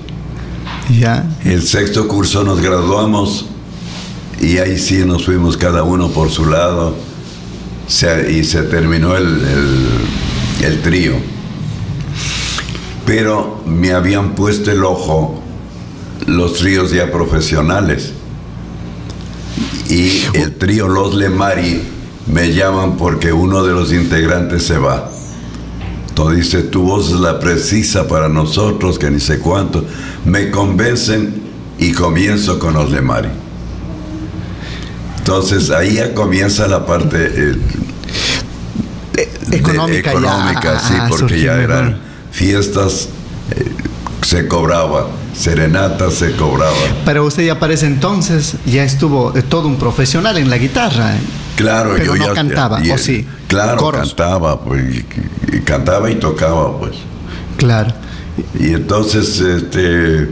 Ya. 0.99 1.25
El 1.43 1.63
sexto 1.63 2.07
curso 2.07 2.43
nos 2.43 2.61
graduamos 2.61 3.47
y 4.39 4.57
ahí 4.59 4.77
sí 4.77 5.03
nos 5.05 5.25
fuimos 5.25 5.57
cada 5.57 5.83
uno 5.83 6.09
por 6.09 6.29
su 6.29 6.45
lado 6.45 6.95
y 8.29 8.43
se 8.43 8.63
terminó 8.63 9.15
el, 9.15 9.41
el, 10.61 10.81
trío. 10.81 11.13
Pero 13.05 13.61
me 13.65 13.93
habían 13.93 14.35
puesto 14.35 14.71
el 14.71 14.83
ojo 14.83 15.41
los 16.25 16.55
tríos 16.55 16.91
ya 16.91 17.11
profesionales. 17.11 18.13
Y 19.89 20.23
el 20.33 20.55
trío 20.57 20.89
Los 20.89 21.15
Lemari 21.15 21.81
me 22.27 22.53
llaman 22.53 22.97
porque 22.97 23.31
uno 23.31 23.63
de 23.63 23.71
los 23.71 23.93
integrantes 23.93 24.63
se 24.63 24.77
va. 24.77 25.09
Entonces 26.09 26.43
dice, 26.43 26.63
tu 26.63 26.81
voz 26.83 27.11
es 27.11 27.19
la 27.19 27.39
precisa 27.39 28.07
para 28.07 28.27
nosotros, 28.27 28.99
que 28.99 29.09
ni 29.09 29.21
sé 29.21 29.39
cuánto. 29.39 29.85
Me 30.25 30.51
convencen 30.51 31.41
y 31.79 31.93
comienzo 31.93 32.59
con 32.59 32.73
los 32.73 32.91
de 32.91 33.01
Mari. 33.01 33.29
Entonces 35.27 35.71
ahí 35.71 35.95
ya 35.95 36.13
comienza 36.13 36.69
la 36.69 36.85
parte 36.85 37.17
eh, 39.17 39.29
económica, 39.51 40.11
económica 40.11 40.79
sí, 40.79 40.93
porque 41.09 41.41
ya 41.41 41.61
eran 41.61 41.99
fiestas, 42.31 43.09
eh, 43.51 43.65
se 44.21 44.47
cobraba, 44.47 45.07
serenata 45.35 46.11
se 46.11 46.31
cobraba. 46.37 46.71
Pero 47.03 47.25
usted 47.25 47.43
ya 47.45 47.59
para 47.59 47.73
ese 47.73 47.87
entonces 47.87 48.55
ya 48.65 48.85
estuvo 48.85 49.35
eh, 49.37 49.41
todo 49.41 49.67
un 49.67 49.75
profesional 49.75 50.37
en 50.37 50.49
la 50.49 50.57
guitarra. 50.57 51.17
¿eh? 51.17 51.19
Claro, 51.57 51.91
Pero 51.97 52.05
yo 52.05 52.15
no 52.15 52.27
ya 52.27 52.33
cantaba, 52.33 52.79
¿o 52.93 52.97
sí? 52.97 53.27
Claro, 53.49 53.79
Coros. 53.79 54.07
cantaba, 54.07 54.61
pues, 54.61 54.81
y- 54.95 55.57
y 55.57 55.59
cantaba 55.59 56.09
y 56.09 56.15
tocaba, 56.15 56.79
pues. 56.79 56.93
Claro. 57.57 57.93
Y 58.57 58.67
entonces 58.67 59.41
este, 59.41 60.29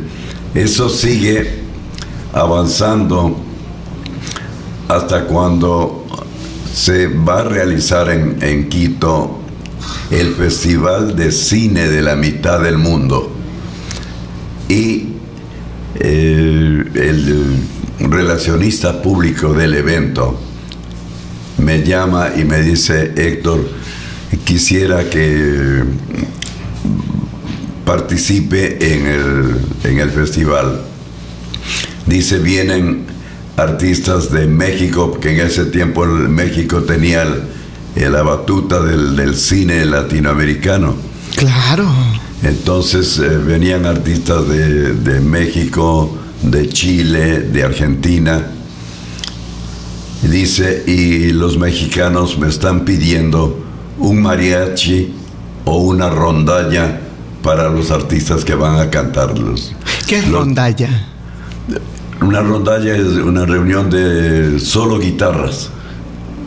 eso 0.54 0.88
sigue 0.88 1.64
avanzando 2.32 3.42
hasta 4.88 5.26
cuando 5.26 6.06
se 6.74 7.08
va 7.08 7.40
a 7.40 7.44
realizar 7.44 8.10
en, 8.10 8.38
en 8.42 8.70
Quito 8.70 9.40
el 10.12 10.34
Festival 10.36 11.16
de 11.16 11.32
Cine 11.32 11.88
de 11.88 12.02
la 12.02 12.16
Mitad 12.16 12.62
del 12.62 12.78
Mundo. 12.78 13.32
Y 14.68 15.10
eh, 15.96 16.84
el 16.96 17.60
relacionista 18.00 19.02
público 19.02 19.54
del 19.54 19.74
evento 19.74 20.40
me 21.58 21.84
llama 21.84 22.32
y 22.36 22.44
me 22.44 22.62
dice, 22.62 23.14
Héctor, 23.16 23.68
quisiera 24.44 25.10
que 25.10 25.84
participe 27.86 28.94
en 28.94 29.08
el, 29.08 29.58
en 29.84 30.00
el 30.00 30.12
festival. 30.12 30.82
Dice, 32.06 32.40
vienen 32.40 33.05
artistas 33.58 34.32
de 34.32 34.48
México, 34.48 35.18
que 35.20 35.32
en 35.32 35.46
ese 35.48 35.66
tiempo 35.66 36.06
México 36.06 36.82
tenía 36.84 37.24
el- 37.24 38.12
la 38.12 38.24
batuta 38.24 38.82
del, 38.82 39.16
del 39.16 39.36
cine 39.36 39.86
latinoamericano. 39.86 40.96
Claro. 41.38 41.90
Entonces 42.44 43.18
eh, 43.20 43.38
venían 43.38 43.86
artistas 43.86 44.48
de, 44.50 44.94
de 44.94 45.22
México, 45.22 46.18
de 46.44 46.68
Chile, 46.70 47.40
de 47.40 47.64
Argentina. 47.64 48.48
Y 50.24 50.28
Dice, 50.28 50.84
y 50.88 51.32
los 51.32 51.58
mexicanos 51.58 52.38
me 52.38 52.48
están 52.50 52.84
pidiendo 52.84 53.64
un 54.00 54.22
mariachi 54.22 55.14
o 55.64 55.78
una 55.78 56.10
rondalla 56.10 57.00
para 57.42 57.70
los 57.70 57.92
artistas 57.92 58.44
que 58.44 58.56
van 58.56 58.80
a 58.80 58.90
cantarlos. 58.90 59.72
¿Qué 60.08 60.18
es 60.18 60.28
Los- 60.28 60.42
rondalla? 60.42 60.90
Una 62.22 62.42
rondalla 62.42 62.96
es 62.96 63.04
una 63.04 63.46
reunión 63.46 63.90
de 63.90 64.60
solo 64.60 65.00
guitarras. 65.00 65.70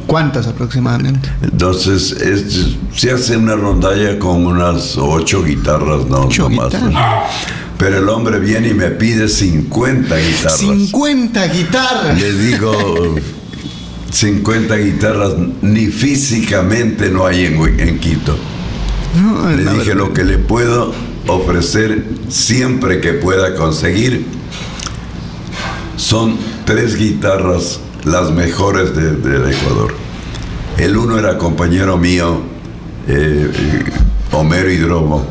¿Cuántas 0.06 0.46
aproximadamente? 0.46 1.28
Entonces 1.42 2.12
es- 2.12 2.76
se 2.96 3.10
hace 3.10 3.37
una 3.37 3.54
rondalla 3.56 4.18
con 4.18 4.46
unas 4.46 4.96
ocho 4.96 5.44
guitarras, 5.44 6.06
no, 6.06 6.22
Ocho 6.22 6.48
no 6.48 6.56
más. 6.56 6.72
Pero 7.76 7.98
el 7.98 8.08
hombre 8.08 8.40
viene 8.40 8.68
y 8.68 8.75
me 8.75 8.88
pide 8.90 9.28
50 9.28 10.16
guitarras. 10.16 10.56
50 10.58 11.46
guitarras. 11.48 12.18
Le 12.20 12.32
digo, 12.32 13.14
50 14.10 14.76
guitarras 14.76 15.34
ni 15.62 15.87
físicamente 15.87 17.10
no 17.10 17.26
hay 17.26 17.44
en, 17.44 17.80
en 17.80 17.98
Quito. 17.98 18.37
No, 19.20 19.48
Le 19.50 19.58
dije 19.58 19.75
verdad. 19.90 19.94
lo 19.94 20.12
que 20.12 20.25
le 20.25 20.38
puedo 20.38 20.92
ofrecer 21.28 22.04
siempre 22.28 23.00
que 23.00 23.12
pueda 23.12 23.54
conseguir 23.54 24.26
son 25.99 26.37
tres 26.64 26.97
guitarras 26.97 27.81
las 28.05 28.31
mejores 28.31 28.95
de- 28.95 29.17
del 29.17 29.52
Ecuador. 29.52 29.93
El 30.78 30.97
uno 30.97 31.19
era 31.19 31.37
compañero 31.37 31.99
mío, 31.99 32.40
eh, 33.09 33.50
Homero 34.33 34.71
Hidrobo, 34.71 35.26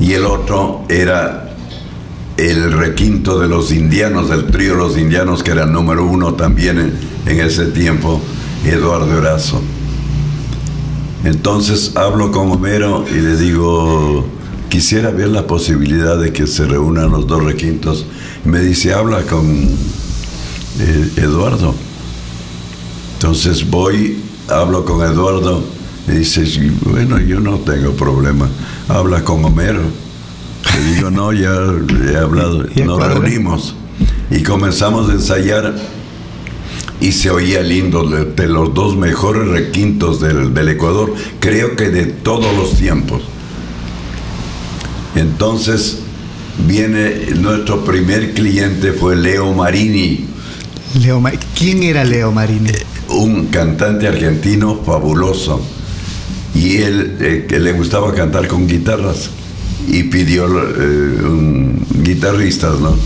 y 0.00 0.12
el 0.12 0.24
otro 0.26 0.82
era 0.88 1.54
el 2.36 2.72
requinto 2.72 3.38
de 3.38 3.48
los 3.48 3.72
indianos, 3.72 4.28
del 4.28 4.46
trío 4.46 4.72
de 4.72 4.78
los 4.78 4.98
indianos, 4.98 5.42
que 5.42 5.52
era 5.52 5.66
número 5.66 6.04
uno 6.04 6.34
también 6.34 6.78
en, 6.78 6.92
en 7.26 7.40
ese 7.40 7.66
tiempo, 7.66 8.20
Eduardo 8.64 9.16
Erazo. 9.16 9.62
Entonces 11.24 11.92
hablo 11.96 12.30
con 12.32 12.50
Homero 12.50 13.04
y 13.10 13.14
le 13.20 13.36
digo, 13.36 14.26
quisiera 14.68 15.10
ver 15.10 15.28
la 15.28 15.46
posibilidad 15.46 16.18
de 16.18 16.32
que 16.32 16.46
se 16.46 16.66
reúnan 16.66 17.10
los 17.10 17.26
dos 17.26 17.42
requintos. 17.44 18.04
Me 18.46 18.60
dice, 18.60 18.94
habla 18.94 19.22
con 19.22 19.44
eh, 20.78 21.12
Eduardo. 21.16 21.74
Entonces 23.14 23.68
voy, 23.68 24.20
hablo 24.48 24.84
con 24.84 25.04
Eduardo, 25.04 25.64
y 26.06 26.12
dice, 26.12 26.46
"Sí, 26.46 26.70
bueno, 26.82 27.18
yo 27.18 27.40
no 27.40 27.58
tengo 27.58 27.92
problema, 27.92 28.48
habla 28.88 29.24
con 29.24 29.44
Homero. 29.44 29.80
Le 30.74 30.94
digo, 30.94 31.10
no, 31.10 31.32
ya 31.32 31.50
he 31.50 32.16
hablado, 32.16 32.64
nos 32.84 33.04
reunimos 33.04 33.74
y 34.30 34.42
comenzamos 34.44 35.10
a 35.10 35.14
ensayar 35.14 35.74
y 37.00 37.12
se 37.12 37.30
oía 37.30 37.62
lindo 37.62 38.04
de, 38.08 38.26
de 38.26 38.46
los 38.46 38.72
dos 38.74 38.96
mejores 38.96 39.48
requintos 39.48 40.20
del, 40.20 40.54
del 40.54 40.68
Ecuador, 40.68 41.12
creo 41.40 41.74
que 41.74 41.88
de 41.88 42.06
todos 42.06 42.54
los 42.56 42.74
tiempos. 42.74 43.22
Entonces 45.16 46.05
viene 46.66 47.26
nuestro 47.36 47.84
primer 47.84 48.32
cliente 48.34 48.92
fue 48.92 49.16
Leo 49.16 49.52
Marini, 49.52 50.24
Leo 51.02 51.20
Ma- 51.20 51.32
¿Quién 51.58 51.82
era 51.82 52.04
Leo 52.04 52.32
Marini? 52.32 52.70
un 53.08 53.46
cantante 53.46 54.08
argentino 54.08 54.80
fabuloso. 54.84 55.60
Y 56.54 56.78
él 56.78 57.16
eh, 57.20 57.46
que 57.48 57.58
le 57.60 57.72
gustaba 57.72 58.14
cantar 58.14 58.48
con 58.48 58.66
guitarras 58.66 59.28
y 59.86 60.04
pidió 60.04 60.46
eh, 60.46 61.22
un 61.22 61.86
guitarristas, 62.02 62.80
¿no? 62.80 62.96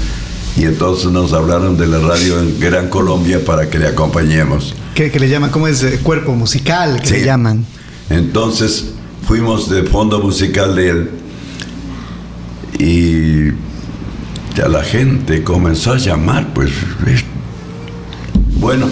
Y 0.56 0.64
entonces 0.64 1.10
nos 1.10 1.32
hablaron 1.32 1.76
de 1.76 1.86
la 1.88 1.98
radio 1.98 2.38
en 2.38 2.58
Gran 2.60 2.88
Colombia 2.88 3.44
para 3.44 3.68
que 3.68 3.78
le 3.78 3.88
acompañemos. 3.88 4.74
Que, 4.94 5.10
que 5.10 5.18
le 5.18 5.28
llaman, 5.28 5.50
¿cómo 5.50 5.66
es? 5.66 5.82
Eh, 5.82 5.98
Cuerpo 6.02 6.32
musical, 6.34 7.00
que 7.00 7.06
Sí. 7.08 7.14
le 7.14 7.24
llaman. 7.24 7.64
Entonces 8.08 8.86
fuimos 9.26 9.68
de 9.68 9.82
fondo 9.82 10.20
musical 10.20 10.76
de 10.76 10.88
él 10.90 11.10
y 12.82 13.52
ya 14.56 14.68
la 14.68 14.82
gente 14.82 15.42
comenzó 15.44 15.92
a 15.92 15.98
llamar, 15.98 16.52
pues 16.54 16.70
bueno, 18.58 18.88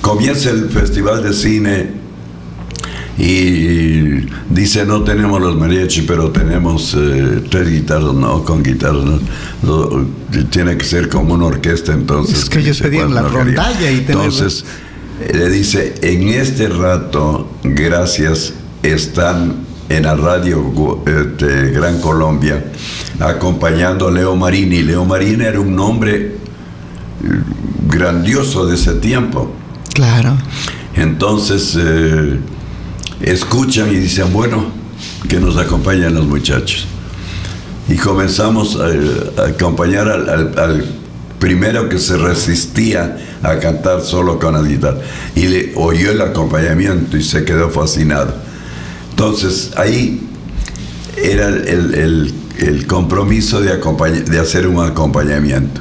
comienza 0.00 0.50
el 0.50 0.68
festival 0.70 1.22
de 1.22 1.32
cine 1.32 2.02
y 3.18 4.26
dice 4.50 4.84
no 4.86 5.02
tenemos 5.04 5.40
los 5.40 5.56
mariachi, 5.56 6.02
pero 6.02 6.30
tenemos 6.30 6.94
eh, 6.98 7.42
tres 7.50 7.70
guitarras, 7.70 8.14
no, 8.14 8.44
con 8.44 8.62
guitarras, 8.62 9.04
no, 9.62 10.06
tiene 10.50 10.76
que 10.76 10.84
ser 10.84 11.08
como 11.08 11.34
una 11.34 11.46
orquesta 11.46 11.92
entonces. 11.92 12.38
Es 12.40 12.48
que 12.48 12.60
ellos 12.60 12.80
pedían 12.80 13.12
"Bueno, 13.12 13.22
la 13.22 13.28
no 13.28 13.28
quería". 13.44 13.62
rondalla 13.62 13.90
y 13.90 13.96
tener- 14.00 14.10
Entonces 14.24 14.64
le 15.32 15.48
dice, 15.50 15.94
en 16.02 16.28
este 16.30 16.68
rato, 16.68 17.48
gracias, 17.62 18.54
están 18.82 19.61
en 19.96 20.04
la 20.04 20.14
radio 20.14 21.02
eh, 21.06 21.10
de 21.38 21.70
Gran 21.70 22.00
Colombia 22.00 22.64
acompañando 23.20 24.08
a 24.08 24.10
Leo 24.10 24.34
Marini. 24.36 24.82
Leo 24.82 25.04
Marini 25.04 25.44
era 25.44 25.60
un 25.60 25.78
hombre 25.78 26.14
eh, 26.16 27.40
grandioso 27.88 28.66
de 28.66 28.74
ese 28.74 28.94
tiempo. 28.94 29.52
Claro. 29.94 30.36
Entonces 30.94 31.76
eh, 31.78 32.38
escuchan 33.20 33.90
y 33.90 33.96
dicen, 33.96 34.32
bueno, 34.32 34.64
que 35.28 35.38
nos 35.40 35.56
acompañen 35.56 36.14
los 36.14 36.26
muchachos. 36.26 36.86
Y 37.88 37.96
comenzamos 37.96 38.76
a, 38.76 39.42
a 39.42 39.46
acompañar 39.48 40.08
al, 40.08 40.28
al- 40.28 40.58
al 40.58 40.84
primero 41.38 41.88
que 41.88 41.98
se 41.98 42.16
resistía 42.16 43.18
a 43.42 43.58
cantar 43.58 44.02
solo 44.02 44.38
con 44.38 44.54
la 44.54 44.62
guitarra. 44.62 44.98
Y 45.34 45.48
le 45.48 45.72
oyó 45.74 46.12
el 46.12 46.20
acompañamiento 46.20 47.16
y 47.16 47.22
se 47.22 47.44
quedó 47.44 47.68
fascinado. 47.68 48.34
Entonces 49.12 49.70
ahí 49.76 50.20
era 51.22 51.48
el, 51.48 52.34
el- 52.58 52.86
compromiso 52.86 53.60
de, 53.60 53.76
de 54.22 54.38
hacer 54.38 54.66
un 54.66 54.84
acompañamiento. 54.84 55.80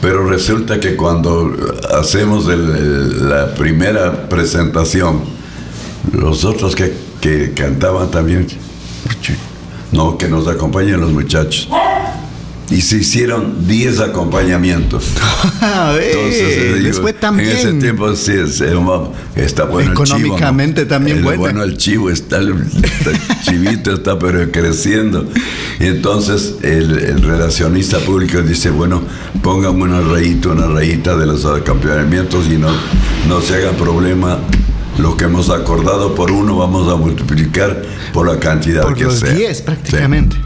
Pero 0.00 0.26
resulta 0.26 0.80
que 0.80 0.96
cuando 0.96 1.54
hacemos 1.98 2.46
la 2.46 3.54
primera 3.54 4.28
presentación, 4.28 5.20
los 6.12 6.44
otros 6.44 6.74
que, 6.74 6.92
que 7.20 7.52
cantaban 7.52 8.10
también, 8.10 8.46
"Uche, 8.46 9.36
no, 9.92 10.16
que 10.16 10.28
nos 10.28 10.46
acompañen 10.48 11.00
los 11.00 11.12
muchachos. 11.12 11.68
Y 12.70 12.80
se 12.82 12.98
hicieron 12.98 13.66
10 13.66 14.00
acompañamientos. 14.00 15.04
Entonces, 15.60 16.82
les 16.82 17.00
fue 17.00 17.12
también. 17.12 17.50
En 17.50 17.56
ese 17.56 17.72
tiempo 17.74 18.14
sí, 18.14 18.32
está 19.36 19.64
bueno 19.64 19.92
Económicamente 19.92 20.82
el 20.82 20.86
chivo, 20.86 20.94
también 20.94 21.22
bueno. 21.22 21.40
bueno. 21.40 21.62
el 21.64 21.76
chivo, 21.76 22.10
está 22.10 22.38
el, 22.38 22.54
chivito 23.44 23.92
está 23.92 24.18
pero 24.18 24.50
creciendo. 24.52 25.28
Y 25.80 25.86
entonces 25.86 26.56
el, 26.62 27.22
relacionista 27.22 27.98
público 27.98 28.40
dice, 28.42 28.70
bueno, 28.70 29.02
pónganme 29.42 29.82
una 29.82 30.00
rayita, 30.00 30.50
una 30.50 30.66
rayita 30.66 31.16
de 31.16 31.26
los 31.26 31.44
acompañamientos 31.44 32.46
y 32.46 32.56
no, 32.56 32.68
no 33.28 33.40
se 33.40 33.56
haga 33.56 33.72
problema 33.72 34.38
lo 34.98 35.16
que 35.16 35.24
hemos 35.24 35.50
acordado 35.50 36.14
por 36.14 36.30
uno 36.30 36.56
vamos 36.56 36.92
a 36.92 36.96
multiplicar 36.96 37.82
por 38.12 38.26
la 38.26 38.38
cantidad 38.38 38.82
por 38.82 38.94
que 38.94 39.04
los 39.04 39.20
sea. 39.20 39.32
10 39.32 39.62
prácticamente. 39.62 40.36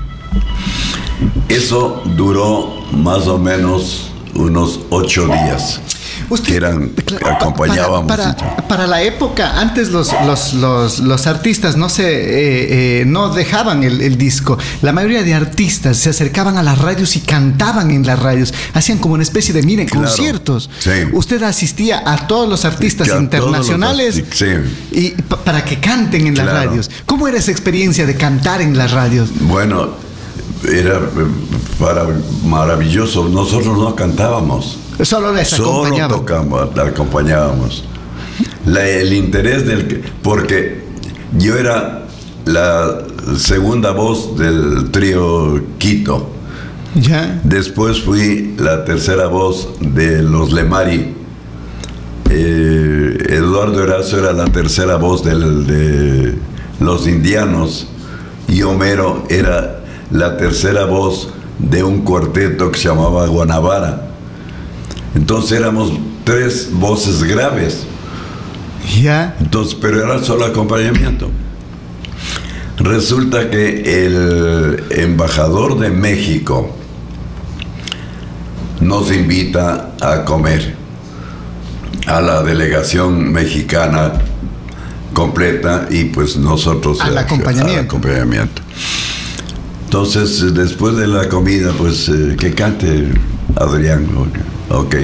Eso 1.48 2.02
duró 2.16 2.74
más 2.92 3.26
o 3.26 3.38
menos 3.38 4.10
unos 4.34 4.80
ocho 4.90 5.26
días. 5.26 5.80
que 6.44 6.56
eran, 6.56 6.90
acompañábamos. 7.24 8.08
Para, 8.08 8.36
para, 8.66 8.86
la 8.86 9.02
época, 9.02 9.60
antes 9.60 9.90
los, 9.90 10.10
los, 10.54 10.98
los, 11.00 11.26
artistas 11.26 11.76
no 11.76 11.88
se 11.88 12.04
eh, 12.04 13.00
eh, 13.00 13.04
no 13.04 13.28
dejaban 13.30 13.84
el, 13.84 14.18
disco. 14.18 14.58
La 14.82 14.92
mayoría 14.92 15.22
de 15.22 15.34
artistas 15.34 15.98
se 15.98 16.10
acercaban 16.10 16.56
a 16.56 16.62
las 16.62 16.78
radios 16.78 17.16
y 17.16 17.20
cantaban 17.20 17.90
en 17.90 18.06
las 18.06 18.18
radios. 18.18 18.52
Hacían 18.72 18.98
como 18.98 19.14
una 19.14 19.22
especie 19.22 19.54
de, 19.54 19.62
miren, 19.62 19.88
conciertos. 19.88 20.70
Usted 21.12 21.42
asistía 21.42 22.02
a 22.04 22.26
todos 22.26 22.48
los 22.48 22.64
artistas 22.64 23.08
internacionales 23.08 24.24
y 24.90 25.10
para 25.44 25.64
que 25.64 25.78
canten 25.78 26.26
en 26.26 26.36
las 26.36 26.46
radios. 26.46 26.90
¿Cómo 27.06 27.28
era 27.28 27.38
esa 27.38 27.50
experiencia 27.50 28.06
de 28.06 28.16
cantar 28.16 28.60
en 28.60 28.76
las 28.76 28.92
radios? 28.92 29.30
Bueno, 29.40 30.04
era 30.72 31.00
para, 31.78 32.06
maravilloso. 32.44 33.28
Nosotros 33.28 33.78
no 33.78 33.94
cantábamos. 33.94 34.78
Solo 35.02 35.32
les 35.32 35.48
Solo 35.48 36.08
tocamos, 36.08 36.78
acompañábamos. 36.78 37.84
el 38.66 39.12
interés 39.12 39.66
del... 39.66 40.02
Porque 40.22 40.84
yo 41.38 41.56
era 41.56 42.06
la 42.44 42.98
segunda 43.36 43.90
voz 43.92 44.36
del 44.38 44.90
trío 44.90 45.60
Quito. 45.78 46.30
¿Ya? 46.94 47.40
Después 47.42 48.02
fui 48.02 48.54
la 48.58 48.84
tercera 48.84 49.26
voz 49.26 49.68
de 49.80 50.22
los 50.22 50.52
Lemari. 50.52 51.14
Eh, 52.30 53.18
Eduardo 53.30 53.82
Erazo 53.82 54.18
era 54.18 54.32
la 54.32 54.46
tercera 54.46 54.96
voz 54.96 55.24
del, 55.24 55.66
de 55.66 56.34
los 56.80 57.06
indianos 57.06 57.88
y 58.48 58.62
Homero 58.62 59.24
era 59.28 59.83
la 60.10 60.36
tercera 60.36 60.84
voz 60.84 61.30
de 61.58 61.82
un 61.82 62.02
cuarteto 62.02 62.70
que 62.70 62.78
se 62.78 62.88
llamaba 62.88 63.26
Guanabara. 63.26 64.08
Entonces 65.14 65.58
éramos 65.58 65.92
tres 66.24 66.70
voces 66.72 67.22
graves. 67.22 67.86
Ya. 69.00 69.36
Entonces, 69.40 69.76
pero 69.80 70.02
era 70.02 70.22
solo 70.22 70.44
acompañamiento. 70.44 71.30
Resulta 72.76 73.50
que 73.50 74.04
el 74.04 74.84
embajador 74.90 75.78
de 75.78 75.90
México 75.90 76.70
nos 78.80 79.12
invita 79.12 79.92
a 80.00 80.24
comer 80.24 80.74
a 82.06 82.20
la 82.20 82.42
delegación 82.42 83.32
mexicana 83.32 84.12
completa 85.14 85.86
y 85.90 86.04
pues 86.06 86.36
nosotros 86.36 87.00
al 87.00 87.16
acompañamiento. 87.16 88.62
Entonces, 89.94 90.52
después 90.52 90.96
de 90.96 91.06
la 91.06 91.28
comida, 91.28 91.72
pues 91.78 92.08
eh, 92.08 92.34
que 92.36 92.52
cante 92.52 93.12
Adrián. 93.54 94.04
Ok. 94.68 94.96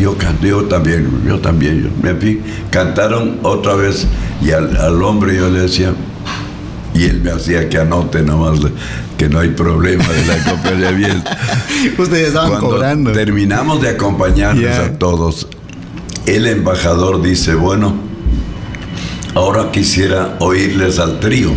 yo 0.00 0.16
canté, 0.16 0.48
yo 0.48 0.64
también, 0.64 1.22
yo 1.26 1.38
también. 1.38 1.92
me 2.00 2.38
cantaron 2.70 3.40
otra 3.42 3.74
vez 3.74 4.06
y 4.40 4.52
al, 4.52 5.02
hombre 5.02 5.36
yo 5.36 5.50
le 5.50 5.60
decía, 5.60 5.92
y 6.94 7.04
él 7.04 7.20
me 7.20 7.30
hacía 7.30 7.68
que 7.68 7.76
anote 7.76 8.22
nomás 8.22 8.58
que 9.18 9.28
no 9.28 9.40
hay 9.40 9.50
problema 9.50 10.08
de 10.08 10.24
la 10.24 10.34
acompañamiento. 10.36 11.30
Ustedes 11.98 12.28
estaban 12.28 12.52
Cuando 12.52 12.70
cobrando. 12.70 13.12
Terminamos 13.12 13.82
de 13.82 13.90
acompañarnos 13.90 14.78
a 14.78 14.94
todos. 14.94 15.46
El 16.24 16.46
embajador 16.46 17.20
dice, 17.20 17.54
bueno, 17.54 17.96
ahora 19.34 19.70
quisiera 19.70 20.38
oírles 20.40 20.98
al 20.98 21.20
trío 21.20 21.52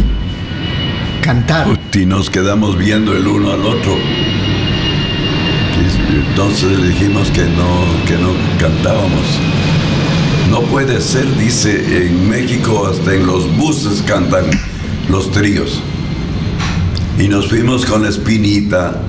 Y 1.94 2.06
nos 2.06 2.30
quedamos 2.30 2.78
viendo 2.78 3.16
el 3.16 3.26
uno 3.28 3.52
al 3.52 3.62
otro. 3.66 3.98
Entonces 6.30 6.84
dijimos 6.88 7.32
que 7.32 7.44
no, 7.44 8.06
que 8.06 8.16
no 8.18 8.30
cantábamos. 8.60 9.40
No 10.52 10.62
puede 10.62 11.02
ser, 11.02 11.26
dice, 11.38 12.06
en 12.06 12.30
México 12.30 12.88
hasta 12.88 13.16
en 13.16 13.26
los 13.26 13.58
buses 13.58 14.04
cantan 14.04 14.46
los 15.10 15.32
tríos. 15.32 15.82
Y 17.18 17.28
nos 17.28 17.48
fuimos 17.48 17.86
con 17.86 18.04
la 18.04 18.10
espinita 18.10 19.02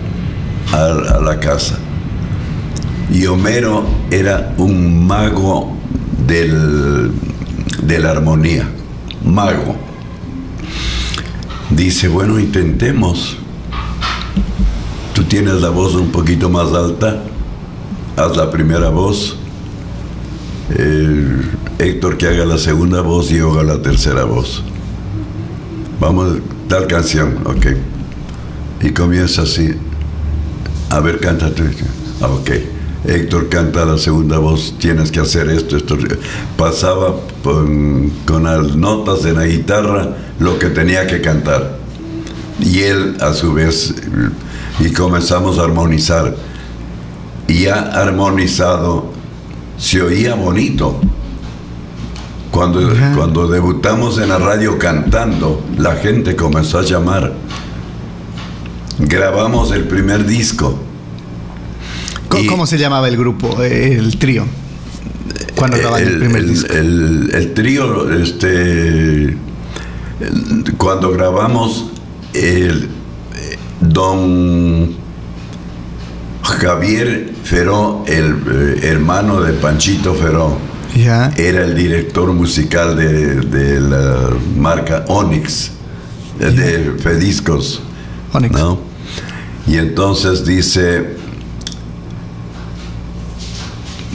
a, 0.73 0.85
a 0.85 1.21
la 1.21 1.39
casa. 1.39 1.79
Y 3.13 3.27
Homero 3.27 3.85
era 4.11 4.55
un 4.57 5.07
mago 5.07 5.77
del, 6.27 7.13
de 7.83 7.99
la 7.99 8.13
armonía, 8.13 8.69
mago. 9.25 9.86
Dice, 11.71 12.09
bueno, 12.09 12.39
intentemos. 12.39 13.37
Tú 15.15 15.25
tienes 15.25 15.55
la 15.55 15.71
voz 15.71 15.95
un 15.95 16.13
poquito 16.13 16.49
más 16.49 16.73
alta, 16.73 17.23
haz 18.17 18.37
la 18.37 18.51
primera 18.51 18.91
voz. 18.91 19.37
Héctor 21.79 22.17
que 22.17 22.27
haga 22.29 22.45
la 22.45 22.59
segunda 22.59 23.01
voz 23.01 23.31
y 23.31 23.39
yo 23.39 23.51
haga 23.53 23.63
la 23.63 23.83
tercera 23.83 24.25
voz. 24.25 24.63
Vamos, 26.01 26.39
tal 26.69 26.87
canción, 26.87 27.39
ok. 27.45 27.67
Y 28.83 28.91
comienza 28.91 29.43
así. 29.43 29.75
A 30.91 31.01
ver, 31.01 31.19
canta 31.19 31.53
tú. 31.55 31.65
Ah, 32.21 32.29
ok. 32.29 32.51
Héctor 33.07 33.49
canta 33.49 33.85
la 33.85 33.99
segunda 33.99 34.39
voz, 34.39 34.75
tienes 34.79 35.11
que 35.11 35.21
hacer 35.21 35.49
esto, 35.49 35.77
esto. 35.77 35.97
Pasaba 36.57 37.15
con, 37.43 38.11
con 38.25 38.45
las 38.45 38.77
notas 38.77 39.23
de 39.23 39.33
la 39.33 39.47
guitarra 39.47 40.17
lo 40.39 40.59
que 40.59 40.69
tenía 40.69 41.07
que 41.07 41.21
cantar. 41.21 41.79
Y 42.61 42.81
él 42.81 43.17
a 43.21 43.33
su 43.33 43.53
vez, 43.53 43.95
y 44.81 44.91
comenzamos 44.93 45.59
a 45.59 45.65
armonizar. 45.65 46.35
Y 47.49 47.63
ya 47.63 47.81
armonizado, 47.81 49.13
se 49.79 50.03
oía 50.03 50.35
bonito. 50.35 51.01
Cuando, 52.51 52.81
cuando 53.15 53.49
debutamos 53.49 54.19
en 54.19 54.31
la 54.31 54.39
radio 54.39 54.79
cantando, 54.79 55.63
la 55.77 55.97
gente 55.97 56.35
comenzó 56.35 56.79
a 56.79 56.83
llamar. 56.83 57.35
Grabamos 58.99 59.73
el 59.73 59.85
primer 59.85 60.25
disco 60.25 60.87
¿Cómo, 62.29 62.67
se 62.67 62.79
llamaba 62.79 63.09
el 63.09 63.17
grupo, 63.17 63.63
el 63.63 64.19
trío? 64.19 64.45
Cuando 65.55 65.97
el, 65.97 66.19
primer 66.19 66.45
disco. 66.45 66.73
El, 66.73 67.53
trío, 67.55 68.13
este, 68.13 69.37
cuando 70.79 71.11
grabamos 71.13 71.91
el 72.33 72.89
don 73.81 74.95
Javier 76.43 77.33
Feró, 77.45 78.05
el 78.07 78.37
eh, 78.51 78.81
hermano 78.85 79.41
de 79.41 79.53
Panchito 79.55 80.15
Feró, 80.15 80.59
era 80.95 81.65
el 81.65 81.75
director 81.75 82.33
musical 82.33 82.97
de, 82.97 83.81
la 83.81 84.31
marca 84.57 85.05
Onyx, 85.09 85.73
de 86.39 86.95
Fediscos. 86.99 87.83
Onyx. 88.33 88.59
Y 89.67 89.77
entonces 89.77 90.47
dice, 90.47 91.17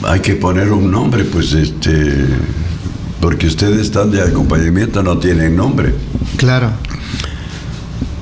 hay 0.04 0.20
que 0.20 0.34
poner 0.34 0.72
un 0.72 0.90
nombre, 0.90 1.24
pues 1.24 1.52
este, 1.52 2.26
porque 3.22 3.46
ustedes 3.46 3.82
están 3.82 4.10
de 4.10 4.20
acompañamiento, 4.20 5.00
no 5.00 5.16
tienen 5.16 5.54
nombre. 5.54 5.94
Claro. 6.38 6.72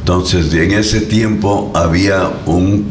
Entonces, 0.01 0.53
en 0.53 0.73
ese 0.73 1.01
tiempo 1.01 1.73
había 1.75 2.31
un 2.45 2.85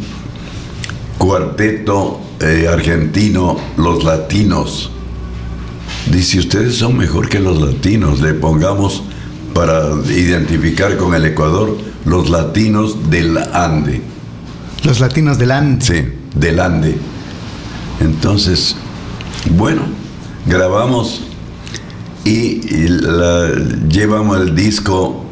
cuarteto 1.19 2.19
eh, 2.39 2.67
argentino, 2.67 3.58
los 3.78 4.04
latinos. 4.04 4.89
Dice, 6.12 6.39
ustedes 6.39 6.78
son 6.78 6.98
mejor 6.98 7.30
que 7.30 7.39
los 7.39 7.62
latinos, 7.62 8.22
le 8.22 8.34
pongamos 8.34 9.04
para 9.54 9.91
identificar 10.08 10.98
con 10.98 11.13
el 11.13 11.26
Ecuador 11.26 11.78
los 12.06 12.32
latinos 12.32 13.12
del 13.12 13.38
Ande. 13.38 14.02
Los 14.84 15.00
latinos 15.00 15.38
del 15.38 15.52
Ande. 15.52 15.86
Sí, 15.86 16.10
del 16.34 16.60
Ande. 16.60 16.98
Entonces, 18.00 18.76
bueno, 19.52 19.84
grabamos 20.48 21.29
y, 22.30 22.62
llevamos 23.89 24.39
el 24.39 24.56
disco 24.56 25.26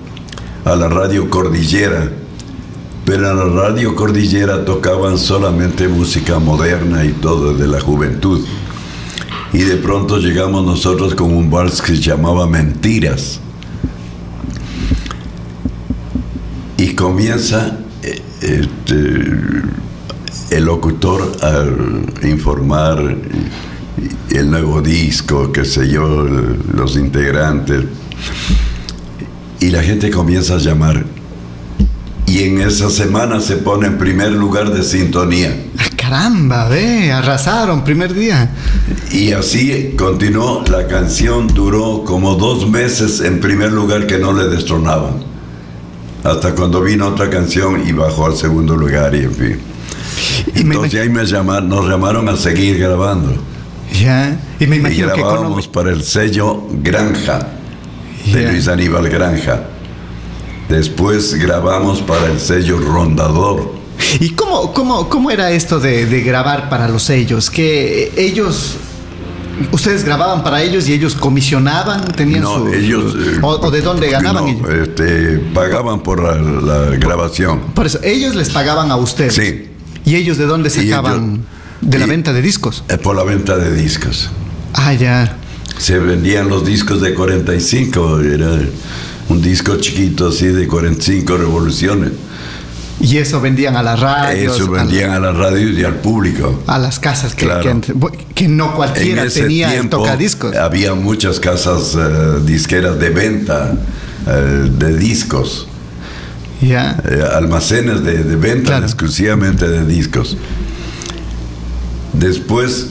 a 0.65 0.75
la 0.75 0.89
radio 0.89 1.29
Cordillera 1.29 2.11
Pero 3.05 3.29
en 3.29 3.37
la 3.37 3.45
radio 3.45 3.95
Cordillera 3.95 4.65
tocaban 4.65 5.17
solamente 5.17 5.87
música 5.87 6.39
moderna 6.39 7.05
y 7.05 7.13
todo 7.13 7.53
de 7.53 7.67
la 7.67 7.79
juventud. 7.79 8.45
Y 9.53 9.59
de 9.59 9.77
pronto 9.77 10.17
llegamos 10.17 10.65
nosotros 10.65 11.15
con 11.15 11.31
un 11.33 11.49
vals 11.49 11.81
que 11.81 11.95
se 11.95 12.01
llamaba 12.01 12.47
Mentiras. 12.47 13.39
Y 16.77 16.95
comienza 16.95 17.77
eh, 18.03 18.21
este, 18.41 19.31
el 20.57 20.65
locutor 20.65 21.31
a 21.41 22.27
informar 22.27 23.15
el 24.29 24.51
nuevo 24.51 24.81
disco, 24.81 25.51
qué 25.51 25.65
sé 25.65 25.89
yo, 25.89 26.25
los 26.73 26.95
integrantes. 26.95 27.85
Y 29.59 29.69
la 29.69 29.81
gente 29.81 30.11
comienza 30.11 30.55
a 30.55 30.57
llamar. 30.59 31.05
Y 32.27 32.43
en 32.43 32.59
esa 32.59 32.89
semana 32.89 33.39
se 33.39 33.55
pone 33.57 33.87
en 33.87 33.97
primer 33.97 34.31
lugar 34.33 34.71
de 34.71 34.83
sintonía. 34.83 35.57
Ah, 35.79 35.85
caramba, 35.95 36.67
ve, 36.67 37.11
arrasaron 37.11 37.83
primer 37.83 38.13
día. 38.13 38.51
Y 39.11 39.31
así 39.31 39.95
continuó, 39.97 40.63
la 40.69 40.87
canción 40.87 41.47
duró 41.47 42.03
como 42.03 42.35
dos 42.35 42.69
meses 42.69 43.21
en 43.21 43.39
primer 43.39 43.71
lugar 43.71 44.05
que 44.07 44.19
no 44.19 44.33
le 44.33 44.49
destronaban. 44.49 45.23
Hasta 46.23 46.53
cuando 46.53 46.81
vino 46.81 47.07
otra 47.07 47.29
canción 47.29 47.87
y 47.87 47.93
bajó 47.93 48.25
al 48.25 48.35
segundo 48.35 48.75
lugar 48.75 49.15
y 49.15 49.19
en 49.19 49.33
fin. 49.33 49.59
Entonces 50.53 51.01
ahí 51.01 51.09
me 51.09 51.25
llamaron, 51.25 51.69
nos 51.69 51.87
llamaron 51.87 52.27
a 52.27 52.35
seguir 52.35 52.77
grabando. 52.77 53.33
Ya, 53.93 54.39
y 54.59 54.67
me 54.67 54.77
imagino 54.77 55.07
y 55.07 55.19
grabábamos 55.19 55.67
para 55.67 55.91
el 55.91 56.03
sello 56.03 56.63
Granja, 56.83 57.39
de 58.31 58.51
Luis 58.51 58.67
Aníbal 58.67 59.09
Granja. 59.09 59.63
Después 60.69 61.33
grabamos 61.35 62.01
para 62.01 62.27
el 62.27 62.39
sello 62.39 62.77
Rondador. 62.77 63.71
¿Y 64.19 64.31
cómo, 64.31 64.73
cómo, 64.73 65.09
cómo 65.09 65.31
era 65.31 65.51
esto 65.51 65.79
de, 65.79 66.05
grabar 66.21 66.69
para 66.69 66.87
los 66.87 67.03
sellos? 67.03 67.49
Que 67.49 68.13
ellos 68.17 68.77
¿Ustedes 69.71 70.03
grababan 70.03 70.43
para 70.43 70.61
ellos 70.61 70.87
y 70.87 70.93
ellos 70.93 71.15
comisionaban? 71.15 72.05
¿Tenían 72.11 72.43
no, 72.43 72.71
ellos... 72.71 73.15
Eh, 73.15 73.39
o, 73.41 73.71
de 73.71 73.81
dónde 73.81 74.07
ganaban 74.07 74.47
ellos? 74.47 74.69
Este, 74.69 75.39
pagaban 75.51 76.01
por 76.01 76.21
la, 76.21 76.95
grabación. 76.97 77.61
Por 77.73 77.87
eso, 77.87 77.99
ellos 78.03 78.35
les 78.35 78.51
pagaban 78.51 78.91
a 78.91 78.97
ustedes. 78.97 79.33
Sí. 79.33 79.69
¿Y 80.05 80.15
ellos 80.15 80.37
de 80.37 80.45
dónde 80.45 80.69
sacaban? 80.69 81.43
¿De 81.81 81.99
la 81.99 82.05
venta 82.05 82.33
de 82.33 82.41
discos? 82.41 82.83
Eh, 82.89 82.97
por 82.97 83.15
la 83.15 83.23
venta 83.23 83.57
de 83.57 83.73
discos. 83.73 84.29
Ah, 84.73 84.93
ya. 84.93 85.37
Se 85.77 85.99
vendían 85.99 86.49
los 86.49 86.65
discos 86.65 87.01
de 87.01 87.13
45, 87.13 88.21
era 88.21 88.59
un 89.29 89.41
disco 89.41 89.75
chiquito 89.77 90.29
así 90.29 90.47
de 90.47 90.67
45 90.67 91.37
revoluciones. 91.37 92.11
Y 92.99 93.17
eso 93.17 93.39
vendían 93.39 93.75
a 93.75 93.83
las 93.83 93.99
radios. 93.99 94.55
Eso 94.55 94.71
vendían 94.71 95.11
a, 95.11 95.19
las 95.19 95.37
radios 95.37 95.77
y 95.77 95.83
al 95.83 95.95
público. 95.95 96.63
A 96.65 96.79
las 96.79 96.97
casas 96.97 97.35
que, 97.35 97.47
que, 98.33 98.47
no 98.47 98.73
cualquiera 98.73 99.27
tenía 99.29 99.75
el 99.75 99.89
tocadiscos. 99.89 100.55
Había 100.55 100.95
muchas 100.95 101.39
casas 101.39 101.95
eh, 101.95 102.39
disqueras 102.43 102.97
de 102.99 103.09
venta 103.11 103.73
eh, 104.27 104.69
de 104.71 104.97
discos. 104.97 105.67
Ya. 106.59 106.99
almacenes 107.35 108.03
de, 108.03 108.23
venta 108.35 108.79
exclusivamente 108.79 109.67
de 109.67 109.85
discos. 109.85 110.35
Después 112.13 112.87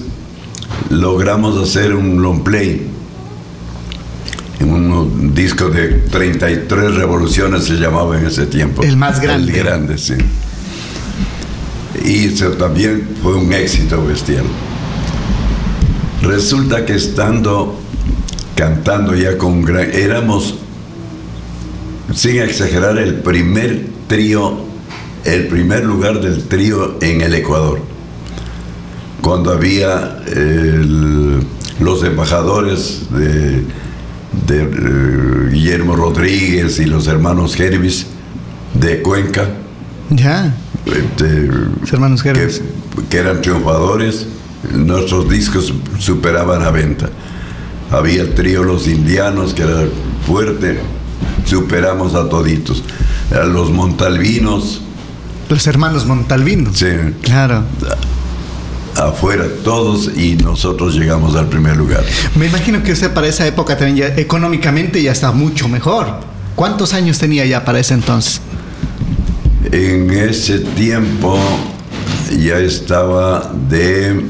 logramos 0.91 1.57
hacer 1.61 1.95
un 1.95 2.23
long 2.23 2.43
play. 2.43 2.89
Un 4.61 5.35
disco 5.35 5.69
de 5.69 5.89
33 6.11 6.95
revoluciones 6.95 7.65
se 7.65 7.75
llamaba 7.75 8.19
en 8.19 8.27
ese 8.27 8.47
tiempo. 8.47 8.83
El 8.83 8.97
más 8.97 9.21
grande. 9.21 9.53
El 9.53 9.59
grande, 9.59 9.99
sí. 9.99 10.15
Y 12.05 12.27
eso 12.27 12.51
también 12.53 13.09
fue 13.23 13.35
un 13.35 13.53
éxito 13.53 14.05
bestial. 14.05 14.45
Resulta 16.23 16.85
que 16.85 16.95
estando 16.95 17.79
cantando 18.55 19.15
ya 19.15 19.37
con 19.37 19.63
gran... 19.63 19.91
Éramos, 19.93 20.55
sin 22.15 22.41
exagerar, 22.41 22.99
el 22.99 23.17
primer 23.17 23.87
trío, 24.09 24.59
el 25.25 25.47
primer 25.49 25.85
lugar 25.85 26.21
del 26.21 26.45
trío 26.45 26.97
en 27.01 27.21
el 27.21 27.35
Ecuador 27.35 27.96
cuando 29.27 29.51
había 29.51 30.21
los 31.81 32.05
embajadores 32.05 33.07
de, 33.11 33.65
eh, 34.49 35.49
Guillermo 35.51 35.97
Rodríguez 35.97 36.79
y 36.79 36.85
los 36.85 37.09
hermanos 37.09 37.59
Hervis 37.59 38.07
de 38.75 39.03
Cuenca. 39.03 39.49
Ya. 40.11 40.55
Este, 40.87 41.49
los 41.49 41.93
hermanos 41.93 42.25
Hervis. 42.25 42.63
Que, 43.11 43.17
eran 43.17 43.43
triunfadores, 43.43 44.29
nuestros 44.73 45.29
discos 45.29 45.75
superaban 45.99 46.63
a 46.63 46.71
venta. 46.71 47.11
Había 47.91 48.23
el 48.23 48.33
trío 48.33 48.63
Los 48.63 48.87
Indianos, 48.87 49.55
que 49.55 49.63
era 49.63 49.89
fuerte, 50.25 50.79
superamos 51.45 52.15
a 52.15 52.29
toditos. 52.29 52.85
los 53.33 53.73
Montalvinos. 53.73 54.83
Los 55.49 55.67
hermanos 55.67 56.07
Montalvinos. 56.07 56.77
Sí. 56.77 56.87
Claro 57.23 57.65
afuera 58.97 59.47
todos 59.65 60.11
y 60.17 60.37
nosotros 60.37 60.95
llegamos 60.95 61.37
al 61.37 61.49
primer 61.49 61.77
lugar. 61.77 62.05
Me 62.35 62.47
imagino 62.47 62.83
que 62.83 62.93
usted 62.93 63.13
para 63.13 63.27
esa 63.27 63.47
época 63.47 63.77
también 63.77 64.15
económicamente 64.17 65.03
ya 65.03 65.13
está 65.13 65.33
mucho 65.33 65.69
mejor. 65.69 66.21
¿Cuántos 66.55 66.95
años 66.95 67.19
tenía 67.19 67.45
ya 67.45 67.65
para 67.65 67.79
ese 67.79 67.95
entonces? 67.95 68.41
En 69.71 70.11
ese 70.11 70.61
tiempo 70.61 71.39
ya 72.39 72.59
estaba 72.59 73.53
de 73.69 74.25